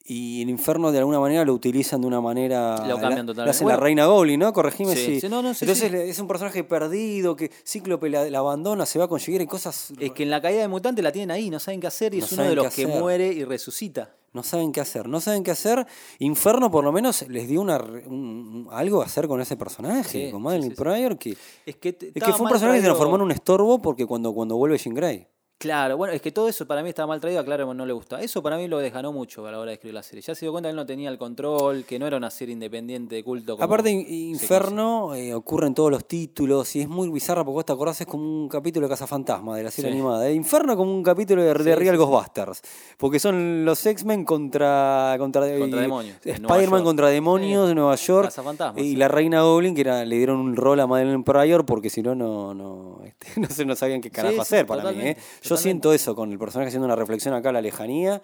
y 0.09 0.41
el 0.41 0.49
Inferno 0.49 0.91
de 0.91 0.99
alguna 0.99 1.19
manera 1.19 1.43
lo 1.43 1.53
utilizan 1.53 1.99
de 2.01 2.07
una 2.07 2.21
manera... 2.21 2.77
Lo 2.87 2.97
cambian 2.97 3.25
la- 3.25 3.25
totalmente. 3.25 3.49
hacen 3.49 3.65
Bueno, 3.65 3.77
la 3.79 3.83
Reina 3.83 4.05
Goblin, 4.05 4.39
¿no? 4.39 4.53
Corregime 4.53 4.95
Sí, 4.95 5.05
si... 5.05 5.19
sí, 5.21 5.29
no, 5.29 5.41
no, 5.41 5.53
sí, 5.53 5.65
Entonces 5.65 5.93
es 5.93 6.19
un 6.19 6.27
personaje 6.27 6.63
perdido, 6.63 7.35
que 7.35 7.51
Cíclope 7.65 8.09
la, 8.09 8.29
la 8.29 8.39
abandona, 8.39 8.85
se 8.85 8.99
va 8.99 9.07
con 9.07 9.19
Shigeru 9.19 9.43
y 9.43 9.47
cosas... 9.47 9.91
Es 9.99 10.11
que 10.13 10.23
en 10.23 10.29
la 10.29 10.41
caída 10.41 10.61
de 10.61 10.67
mutante 10.69 11.01
la 11.01 11.11
tienen 11.11 11.31
ahí, 11.31 11.49
no 11.49 11.59
saben 11.59 11.79
qué 11.81 11.87
hacer 11.87 12.13
y 12.13 12.19
No 12.19 12.25
es 12.25 12.31
uno 12.31 12.43
de 12.43 12.55
los 12.55 12.73
que 12.73 12.85
hacer. 12.85 12.99
muere 12.99 13.27
y 13.33 13.43
resucita. 13.43 14.13
No 14.33 14.43
saben 14.43 14.71
qué 14.71 14.81
hacer, 14.81 15.07
no 15.09 15.19
saben 15.19 15.43
qué 15.43 15.51
hacer. 15.51 15.85
Inferno 16.19 16.69
por 16.69 16.83
lo 16.83 16.91
menos 16.91 17.27
les 17.27 17.47
dio 17.47 17.59
una, 17.59 17.77
un- 17.77 18.67
algo 18.71 19.01
a 19.01 19.05
hacer 19.05 19.27
con 19.27 19.41
ese 19.41 19.57
personaje, 19.57 20.29
con 20.31 20.41
Madeline. 20.41 20.75
Pryor, 20.75 21.17
que, 21.17 21.35
Es 21.65 21.75
que, 21.77 21.89
es 21.89 22.13
que 22.23 22.33
fue 22.33 22.45
un 22.45 22.49
personaje 22.49 22.77
que 22.77 22.81
se 22.81 22.87
transformó 22.87 23.15
en 23.15 23.23
un 23.23 23.31
estorbo 23.31 23.81
porque 23.81 24.05
cuando, 24.05 24.33
cuando 24.33 24.55
vuelve 24.55 24.77
Jean 24.77 24.93
Grey. 24.95 25.27
Claro, 25.59 25.97
bueno, 25.97 26.13
es 26.13 26.21
que 26.21 26.31
todo 26.31 26.47
eso 26.47 26.67
para 26.67 26.83
mí 26.83 26.89
estaba 26.89 27.07
mal 27.07 27.19
traído, 27.19 27.39
a 27.39 27.43
Claremont 27.43 27.75
no 27.75 27.85
le 27.87 27.91
gusta. 27.93 28.21
Eso 28.21 28.43
para 28.43 28.57
mí 28.57 28.67
lo 28.67 28.77
desganó 28.77 29.11
mucho 29.11 29.47
a 29.47 29.51
la 29.51 29.57
hora 29.57 29.69
de 29.71 29.73
escribir 29.73 29.95
la 29.95 30.03
serie. 30.03 30.21
Ya 30.21 30.35
se 30.35 30.45
dio 30.45 30.51
cuenta 30.51 30.67
que 30.67 30.71
él 30.71 30.75
no 30.75 30.85
tenía 30.85 31.09
el 31.09 31.17
control, 31.17 31.83
que 31.83 31.97
no 31.97 32.05
era 32.05 32.17
una 32.17 32.29
serie 32.29 32.53
independiente 32.53 33.15
de 33.15 33.23
culto. 33.23 33.55
como 33.55 33.65
Aparte, 33.65 33.89
se 33.89 33.95
In- 33.95 34.29
Inferno 34.35 35.15
eh, 35.15 35.33
ocurre 35.33 35.65
en 35.65 35.73
todos 35.73 35.89
los 35.89 36.05
títulos 36.07 36.75
y 36.75 36.81
es 36.81 36.87
muy 36.87 37.09
bizarra 37.09 37.43
porque 37.43 37.55
vos 37.55 37.65
te 37.65 37.73
acordás, 37.73 37.99
es 38.01 38.05
como 38.05 38.23
un 38.23 38.47
capítulo 38.49 38.85
de 38.85 38.91
Cazafantasma 38.91 39.57
de 39.57 39.63
la 39.63 39.71
serie 39.71 39.89
Sí. 39.91 39.97
animada. 39.97 40.27
Eh, 40.29 40.33
Inferno 40.35 40.77
como 40.77 40.93
un 40.93 41.01
capítulo 41.01 41.41
de, 41.41 41.51
de 41.51 41.63
Sí, 41.63 41.73
Real 41.75 41.95
sí, 41.95 41.97
Ghostbusters. 42.03 42.61
Porque 42.99 43.17
son 43.19 43.65
los 43.65 43.83
X-Men 43.83 44.25
contra, 44.25 45.15
contra, 45.17 45.43
demonios, 45.45 46.17
Nueva 46.23 46.37
Spider-Man 46.55 46.83
contra 46.83 47.09
demonios 47.09 47.67
de 47.67 47.73
Nueva 47.73 47.95
York. 47.95 48.31
Y 48.75 48.95
la 48.95 49.07
Reina 49.07 49.41
Goblin, 49.41 49.73
que 49.73 49.81
era, 49.81 50.05
le 50.05 50.17
dieron 50.17 50.37
un 50.37 50.55
rol 50.55 50.79
a 50.81 50.85
Madeleine 50.85 51.23
Pryor 51.23 51.65
porque 51.65 51.89
si 51.89 52.03
no, 52.03 52.13
no, 52.13 52.53
no, 52.53 53.01
este, 53.03 53.27
no, 53.41 53.49
sé, 53.49 53.65
no 53.65 53.75
sabían 53.75 54.01
qué 54.01 54.11
carajo 54.11 54.39
hacer 54.39 54.67
para 54.67 54.91
mí. 54.91 55.01
¿eh? 55.01 55.17
Totalmente, 55.47 55.55
Yo 55.55 55.57
siento 55.57 55.93
eso 55.93 56.15
con 56.15 56.31
el 56.31 56.37
personaje 56.39 56.67
haciendo 56.67 56.85
una 56.85 56.95
reflexión 56.95 57.33
acá 57.33 57.49
a 57.49 57.53
la 57.53 57.61
lejanía. 57.61 58.21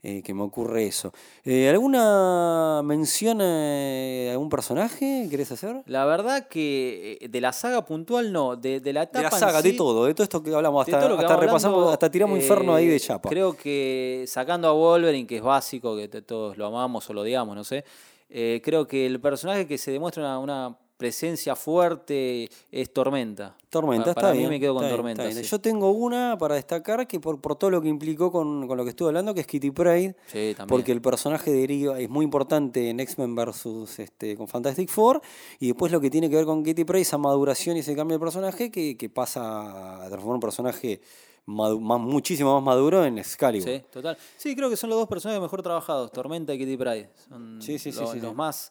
eh, 0.00 0.22
que 0.22 0.32
me 0.32 0.42
ocurre 0.42 0.86
eso. 0.86 1.12
Eh, 1.44 1.68
¿Alguna 1.68 2.82
mención 2.84 3.40
a 3.40 4.30
algún 4.30 4.48
personaje 4.48 5.26
querés 5.28 5.50
hacer? 5.50 5.82
La 5.86 6.04
verdad 6.04 6.46
que 6.46 7.18
eh, 7.20 7.28
de 7.28 7.40
la 7.40 7.52
saga 7.52 7.84
puntual 7.84 8.32
no, 8.32 8.54
de, 8.54 8.78
de 8.78 8.92
la 8.92 9.02
etapa 9.02 9.18
De 9.18 9.22
la 9.24 9.30
en 9.30 9.40
saga, 9.40 9.60
de 9.60 9.72
todo, 9.72 10.04
de 10.04 10.14
todo 10.14 10.22
esto 10.22 10.40
que 10.40 10.54
hablamos, 10.54 10.86
hasta, 10.86 11.04
hasta 11.04 11.36
repasamos, 11.36 11.98
tiramos 12.12 12.38
inferno 12.38 12.76
ahí 12.76 12.86
de 12.86 12.94
eh, 12.94 13.00
chapa. 13.00 13.28
Creo 13.28 13.56
que 13.56 14.24
sacando 14.28 14.68
a 14.68 14.72
Wolverine, 14.72 15.26
que 15.26 15.38
es 15.38 15.42
básico, 15.42 15.96
que 15.96 16.06
todos 16.06 16.56
lo 16.56 16.66
amamos 16.66 17.10
o 17.10 17.12
lo 17.12 17.22
odiamos, 17.22 17.56
no 17.56 17.64
sé. 17.64 17.84
eh, 18.30 18.60
creo 18.62 18.86
que 18.86 19.04
el 19.04 19.20
personaje 19.20 19.66
que 19.66 19.78
se 19.78 19.90
demuestra 19.90 20.22
una, 20.22 20.38
una 20.38 20.78
presencia 20.98 21.56
fuerte 21.56 22.50
es 22.70 22.92
Tormenta. 22.92 23.56
Tormenta, 23.70 24.04
Pa- 24.06 24.10
está 24.10 24.20
para 24.20 24.32
mí 24.32 24.38
bien. 24.40 24.50
me 24.50 24.60
quedo 24.60 24.74
con 24.74 24.84
está 24.84 24.96
Tormenta. 24.96 25.22
está 25.22 25.32
bien. 25.32 25.44
sí. 25.44 25.50
Yo 25.50 25.58
tengo 25.60 25.90
una 25.92 26.36
para 26.38 26.56
destacar 26.56 27.06
que 27.06 27.20
por, 27.20 27.40
por 27.40 27.54
todo 27.56 27.70
lo 27.70 27.80
que 27.80 27.88
implicó 27.88 28.30
con, 28.32 28.66
con 28.66 28.76
lo 28.76 28.84
que 28.84 28.90
estuve 28.90 29.08
hablando, 29.08 29.32
que 29.32 29.40
es 29.40 29.46
Kitty 29.46 29.70
Pryde. 29.70 30.16
Sí, 30.26 30.54
también. 30.56 30.66
Porque 30.66 30.92
el 30.92 31.00
personaje 31.00 31.50
deriva, 31.52 31.98
es 32.00 32.10
muy 32.10 32.24
importante 32.24 32.90
en 32.90 33.00
X-Men 33.00 33.34
versus 33.34 33.98
este, 33.98 34.36
con 34.36 34.48
Fantastic 34.48 34.88
Four. 34.90 35.22
Y 35.60 35.68
después 35.68 35.92
lo 35.92 36.00
que 36.00 36.10
tiene 36.10 36.28
que 36.28 36.36
ver 36.36 36.44
con 36.44 36.62
Kitty 36.64 36.84
Pryde, 36.84 37.02
esa 37.02 37.16
maduración 37.16 37.76
y 37.76 37.80
ese 37.80 37.94
cambio 37.96 38.16
de 38.18 38.20
personaje 38.20 38.70
que, 38.70 38.96
que 38.96 39.08
pasa 39.08 40.04
a 40.04 40.08
transformar 40.08 40.34
un 40.34 40.40
personaje 40.40 41.00
más, 41.46 41.72
muchísimo 42.00 42.54
más 42.54 42.62
maduro 42.62 43.04
en 43.04 43.18
Excalibur. 43.18 43.68
Sí, 43.68 43.82
total. 43.90 44.18
Sí, 44.36 44.54
creo 44.56 44.68
que 44.68 44.76
son 44.76 44.90
los 44.90 44.98
dos 44.98 45.08
personajes 45.08 45.40
mejor 45.40 45.62
trabajados, 45.62 46.10
Tormenta 46.12 46.52
y 46.54 46.58
Kitty 46.58 46.76
Pryde. 46.76 47.08
Son 47.28 47.62
Sí, 47.62 47.78
sí, 47.78 47.92
sí, 47.92 48.00
los, 48.00 48.10
sí, 48.10 48.18
sí. 48.18 48.26
los 48.26 48.34
más 48.34 48.70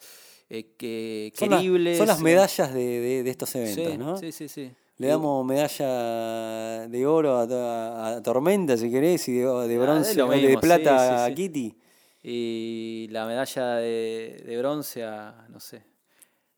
eh, 0.49 0.75
que, 0.77 1.31
Son, 1.35 1.49
las- 1.49 1.63
son 1.97 2.07
las 2.07 2.19
medallas 2.21 2.73
de, 2.73 2.99
de- 2.99 3.23
de 3.23 3.29
estos 3.29 3.53
eventos, 3.55 3.93
sí, 3.93 3.97
¿no? 3.97 4.17
Sí, 4.17 4.31
sí, 4.31 4.47
sí. 4.47 4.71
Le 4.99 5.07
damos 5.07 5.45
medalla 5.45 6.87
de 6.87 7.05
oro 7.05 7.35
a, 7.37 7.43
a- 7.43 8.15
a 8.15 8.23
Tormenta, 8.23 8.75
si 8.77 8.89
querés, 8.89 9.27
y 9.27 9.33
de, 9.33 9.41
de 9.67 9.75
Ah, 9.77 9.79
bronce, 9.81 10.15
lo 10.15 10.27
de 10.29 10.57
plata 10.57 11.19
sí, 11.19 11.25
sí, 11.25 11.31
a. 11.31 11.35
Kitty. 11.35 11.75
Y 12.23 13.07
la 13.11 13.25
medalla 13.25 13.75
de, 13.75 14.43
de 14.45 14.57
bronce 14.57 15.03
a, 15.03 15.45
no 15.49 15.59
sé, 15.59 15.83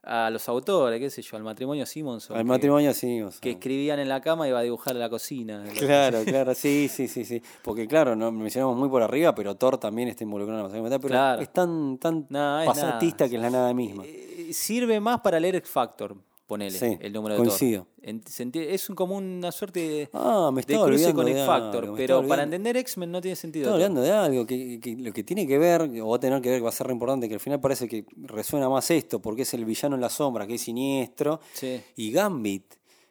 a 0.03 0.29
los 0.29 0.47
autores, 0.49 0.99
qué 0.99 1.09
sé 1.09 1.21
yo, 1.21 1.35
al 1.37 1.43
matrimonio 1.43 1.85
Simonson. 1.85 2.35
Al 2.37 2.43
que- 2.43 2.47
matrimonio 2.47 2.93
sea. 2.93 3.29
Que 3.41 3.51
escribían 3.51 3.99
en 3.99 4.07
la 4.09 4.21
cama 4.21 4.45
y 4.47 4.49
iba 4.49 4.59
a 4.59 4.61
dibujar 4.63 4.93
en 4.95 4.99
la 5.01 5.09
cocina. 5.09 5.63
Claro, 5.77 6.23
claro, 6.25 6.53
sí, 6.55 6.87
sí, 6.89 7.07
sí, 7.07 7.25
sí. 7.25 7.41
Porque 7.63 7.87
claro, 7.87 8.15
no 8.15 8.31
mencionamos 8.31 8.77
muy 8.77 8.89
por 8.89 9.01
arriba, 9.03 9.35
pero 9.35 9.55
Thor 9.55 9.77
también 9.77 10.07
está 10.07 10.23
involucrado 10.23 10.65
en 10.67 10.73
la 10.73 10.81
metal, 10.81 10.99
pero 11.01 11.11
Claro. 11.11 11.41
es 11.41 11.51
tan, 11.51 11.97
tan 11.97 12.25
No, 12.29 12.61
pasatista 12.65 13.25
nada. 13.25 13.29
que 13.29 13.35
es 13.35 13.41
la 13.41 13.49
nada 13.49 13.73
misma. 13.73 14.03
Eh, 14.05 14.49
Sirve 14.53 14.99
más 14.99 15.19
para 15.21 15.39
leer 15.39 15.57
X 15.57 15.69
Factor, 15.69 16.15
ponele, 16.49 16.77
Sí, 16.77 16.97
el 16.99 17.13
número 17.13 17.35
de 17.35 17.39
coincido. 17.41 17.85
Thor. 18.03 18.57
Es 18.63 18.89
un- 18.89 18.95
como 18.95 19.15
una 19.15 19.51
suerte 19.51 19.79
de, 19.79 20.09
Ah, 20.13 20.49
me 20.51 20.63
de 20.63 20.75
cruce 20.77 21.13
con 21.13 21.27
X 21.27 21.45
Factor. 21.45 21.83
algo, 21.85 21.95
Pero 21.95 22.27
para 22.27 22.41
entender 22.43 22.75
X-Men 22.75 23.11
no 23.11 23.21
tiene 23.21 23.35
sentido. 23.35 23.65
Thor. 23.65 23.73
hablando 23.75 24.01
de 24.01 24.11
algo 24.11 24.45
que, 24.47 24.79
que 24.81 24.95
lo 24.97 25.13
que 25.13 25.23
tiene 25.23 25.45
que 25.47 25.57
ver, 25.59 25.83
o 26.01 26.09
va 26.09 26.15
a 26.15 26.19
tener 26.19 26.41
que 26.41 26.49
ver, 26.49 26.57
que 26.59 26.63
va 26.63 26.69
a 26.69 26.73
ser 26.73 26.87
re 26.87 26.93
importante, 26.93 27.27
que 27.29 27.35
al 27.35 27.39
final 27.39 27.61
parece 27.61 27.87
que 27.87 28.03
resuena 28.17 28.67
más 28.67 28.89
esto, 28.89 29.21
porque 29.21 29.43
es 29.43 29.53
el 29.53 29.63
villano 29.63 29.93
en 29.95 30.01
la 30.01 30.09
sombra, 30.09 30.47
que 30.47 30.55
es 30.55 30.61
siniestro, 30.61 31.39
Sí. 31.53 31.79
y 31.95 32.11
Gambit, 32.11 32.63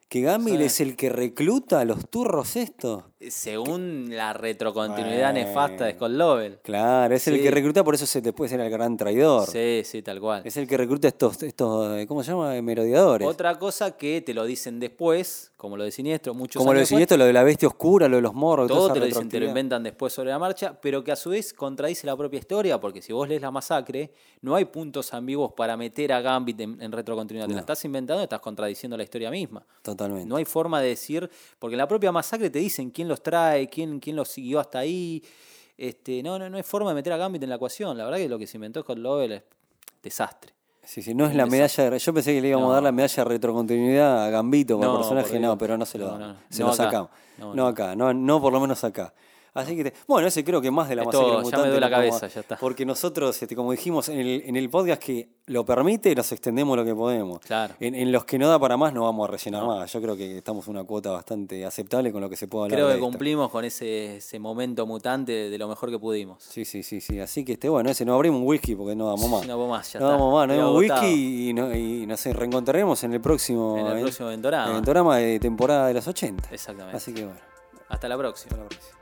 que 0.09 0.21
Gambit 0.23 0.57
Sí. 0.57 0.63
es 0.65 0.81
el 0.81 0.97
que 0.97 1.09
recluta 1.11 1.81
a 1.81 1.85
los 1.85 2.09
turros 2.11 2.57
estos. 2.57 3.05
Según 3.29 4.11
la 4.11 4.33
retrocontinuidad 4.33 5.33
Bueno. 5.33 5.49
nefasta 5.49 5.87
de 5.87 5.95
Scott 5.95 6.13
Lovell. 6.13 6.59
Claro, 6.63 7.13
es 7.15 7.27
el 7.27 7.43
que 7.43 7.51
recluta, 7.51 7.83
por 7.83 7.97
eso 7.97 8.07
se 8.07 8.21
después 8.21 8.53
era 8.53 8.65
el 8.65 8.71
gran 8.71 8.97
traidor. 8.97 9.49
Sí, 9.49 9.83
sí, 9.85 10.03
tal 10.03 10.21
cual. 10.21 10.43
Es 10.45 10.57
el 10.57 10.69
que 10.69 10.77
recluta 10.77 11.09
estos, 11.09 11.43
estos 11.43 11.99
eh, 11.99 12.07
¿cómo 12.07 12.23
se 12.23 12.31
llama? 12.31 12.61
Merodeadores. 12.63 13.27
Otra 13.27 13.59
cosa 13.59 13.97
que 13.97 14.21
te 14.21 14.33
lo 14.33 14.45
dicen 14.45 14.79
después, 14.79 15.51
como 15.57 15.77
lo 15.77 15.83
de 15.83 15.91
Siniestro, 15.91 16.33
muchos 16.33 16.61
Como 16.61 16.73
lo 16.73 16.79
de 16.79 16.83
después, 16.83 16.91
Siniestro, 16.91 17.17
lo 17.17 17.25
de 17.25 17.33
la 17.33 17.43
bestia 17.43 17.67
oscura, 17.67 18.07
lo 18.07 18.17
de 18.17 18.23
los 18.23 18.35
morros, 18.35 18.69
Todo 18.69 18.93
te 18.93 19.01
lo 19.01 19.07
dicen, 19.07 19.29
te 19.29 19.41
lo 19.41 19.47
inventan 19.47 19.83
después 19.83 20.13
sobre 20.13 20.31
la 20.31 20.39
marcha, 20.39 20.79
pero 20.81 21.03
que 21.03 21.11
a 21.11 21.17
su 21.17 21.31
vez 21.31 21.53
contradice 21.53 22.07
la 22.07 22.17
propia 22.17 22.39
historia, 22.39 22.81
porque 22.81 23.03
si 23.03 23.13
vos 23.13 23.29
lees 23.29 23.43
la 23.43 23.51
masacre, 23.51 24.13
no 24.43 24.55
hay 24.55 24.67
puntos 24.67 25.13
ambiguos 25.13 25.53
para 25.55 25.77
meter 25.77 26.13
a 26.13 26.21
Gambit 26.21 26.61
en, 26.61 26.81
en 26.81 26.93
retrocontinuidad. 26.93 27.49
Te 27.49 27.55
la 27.55 27.61
estás 27.61 27.85
inventando, 27.85 28.23
estás 28.23 28.41
contradiciendo 28.41 28.97
la 28.97 29.03
historia 29.03 29.29
misma. 29.29 29.67
Totalmente. 29.83 30.29
No 30.29 30.37
hay 30.37 30.45
forma 30.45 30.81
de 30.81 30.91
decir, 30.91 31.29
porque 31.59 31.75
en 31.75 31.79
la 31.79 31.89
propia 31.89 32.13
masacre 32.13 32.49
te 32.49 32.61
dicen 32.61 32.91
quién 32.91 33.08
los 33.09 33.23
trae, 33.23 33.69
quién, 33.69 34.01
quién 34.01 34.17
los 34.17 34.29
siguió 34.29 34.61
hasta 34.61 34.79
ahí. 34.81 35.23
Este, 35.77 36.23
no, 36.23 36.39
no, 36.39 36.51
no 36.51 36.57
hay 36.57 36.63
forma 36.63 36.91
de 36.91 36.97
meter 36.97 37.13
a 37.13 37.17
Gambit 37.17 37.43
en 37.43 37.49
la 37.51 37.57
ecuación. 37.57 37.97
La 37.97 38.05
verdad 38.05 38.19
que 38.19 38.29
lo 38.29 38.39
que 38.39 38.47
se 38.47 38.57
inventó 38.57 38.81
Scott 38.83 38.99
Lovell 38.99 39.33
es 39.33 39.43
desastre. 40.03 40.53
Sí, 40.83 41.03
sí, 41.03 41.15
no 41.15 41.27
es 41.27 41.35
la 41.35 41.45
desastre. 41.45 41.85
medalla 41.85 41.91
de... 41.91 41.99
Yo 41.99 42.15
pensé 42.15 42.35
que 42.35 42.41
le 42.41 42.49
íbamos 42.49 42.71
a 42.71 42.75
dar 42.75 42.83
la 42.83 42.93
medalla 42.93 43.25
de 43.25 43.29
retrocontinuidad 43.29 44.25
a 44.25 44.31
Gambito 44.31 44.79
como 44.79 44.89
No, 44.91 44.97
personaje, 44.99 45.39
no, 45.39 45.59
pero 45.59 45.77
no 45.77 45.85
se 45.85 45.99
lo 45.99 46.19
no, 46.19 46.37
Se 46.49 46.63
lo 46.63 46.73
sacamos. 46.73 47.11
No. 47.39 47.67
acá, 47.67 47.95
no, 47.95 48.13
no 48.15 48.41
por 48.41 48.53
lo 48.53 48.61
menos 48.61 48.83
acá. 48.85 49.13
Así 49.61 49.77
que, 49.77 49.85
te- 49.85 49.93
bueno, 50.07 50.29
ese 50.29 50.45
creo 50.45 50.61
que 50.61 50.71
más 50.71 50.89
de 50.89 50.97
la 50.97 51.05
masacre 51.05 51.21
todo, 51.27 51.33
ya 51.33 51.39
me 51.39 51.43
mutante 51.45 51.69
duele 51.69 51.81
la 51.81 51.91
cabeza, 51.91 52.27
ya 52.29 52.41
está. 52.41 52.57
Porque 52.57 52.85
nosotros, 52.87 53.41
este, 53.43 53.55
como 53.57 53.73
dijimos 53.73 54.09
en 54.09 54.19
el, 54.19 54.43
en 54.47 54.57
el 54.57 54.71
podcast 54.71 55.03
que 55.03 55.29
lo 55.47 55.65
permite, 55.65 56.15
nos 56.15 56.31
extendemos 56.33 56.77
lo 56.77 56.85
que 56.85 56.95
podemos. 56.95 57.41
Claro. 57.41 57.75
En, 57.81 57.95
en 57.95 58.13
los 58.13 58.25
que 58.25 58.39
no 58.39 58.49
da 58.49 58.59
para 58.59 58.77
más 58.77 58.93
no 58.93 59.03
vamos 59.05 59.29
a 59.29 59.33
rellenar 59.33 59.65
más. 59.67 59.93
Yo 59.93 60.01
creo 60.03 60.17
que 60.17 60.39
estamos 60.39 60.67
en 60.67 60.73
una 60.73 60.85
cuota 60.85 61.11
bastante 61.11 61.65
aceptable 61.65 62.13
con 62.13 62.21
lo 62.21 62.29
que 62.31 62.37
se 62.37 62.47
puede 62.49 62.67
hablar 62.67 62.79
Creo 62.81 62.93
que 62.95 63.01
cumplimos 63.01 63.51
con 63.51 63.65
ese, 63.65 64.17
ese 64.17 64.39
momento 64.39 64.87
mutante 64.87 65.33
de 65.51 65.59
lo 65.59 65.69
mejor 65.69 65.91
que 65.91 65.99
pudimos. 65.99 66.43
Sí, 66.43 66.65
sí, 66.65 66.83
sí, 66.83 67.01
sí. 67.01 67.19
Así 67.21 67.45
que 67.45 67.53
este, 67.55 67.69
bueno, 67.69 67.91
ese 67.91 68.05
no 68.05 68.15
abrimos 68.15 68.41
un 68.41 68.47
whisky 68.47 68.75
porque 68.75 68.95
no 68.95 69.07
damos 69.07 69.29
más. 69.31 69.47
No 69.47 69.59
vamos 69.59 69.71
más, 69.79 69.93
ya 69.93 70.01
no 70.01 70.07
está. 70.07 70.13
damos 70.19 70.35
más, 70.35 70.49
no 70.49 70.57
damos 70.57 70.77
whisky 70.79 71.49
y, 71.49 71.53
no, 71.55 71.75
y 71.75 72.07
nos 72.07 72.25
reencontraremos 72.27 73.03
en 73.05 73.15
el 73.15 73.21
próximo, 73.21 73.79
En 73.79 73.87
el 73.87 74.03
próximo 74.03 74.29
Ventorama. 74.29 74.73
Ventorama 74.73 75.17
de 75.17 75.41
temporada 75.41 75.87
de 75.89 75.95
los 75.95 76.07
80. 76.07 76.49
Exactamente. 76.53 76.97
Así 76.97 77.13
que 77.15 77.25
bueno, 77.25 77.41
Hasta 77.89 78.09
la 78.09 78.19
próxima. 78.19 78.51
hasta 78.53 78.63
la 78.63 78.69
próxima. 78.69 78.99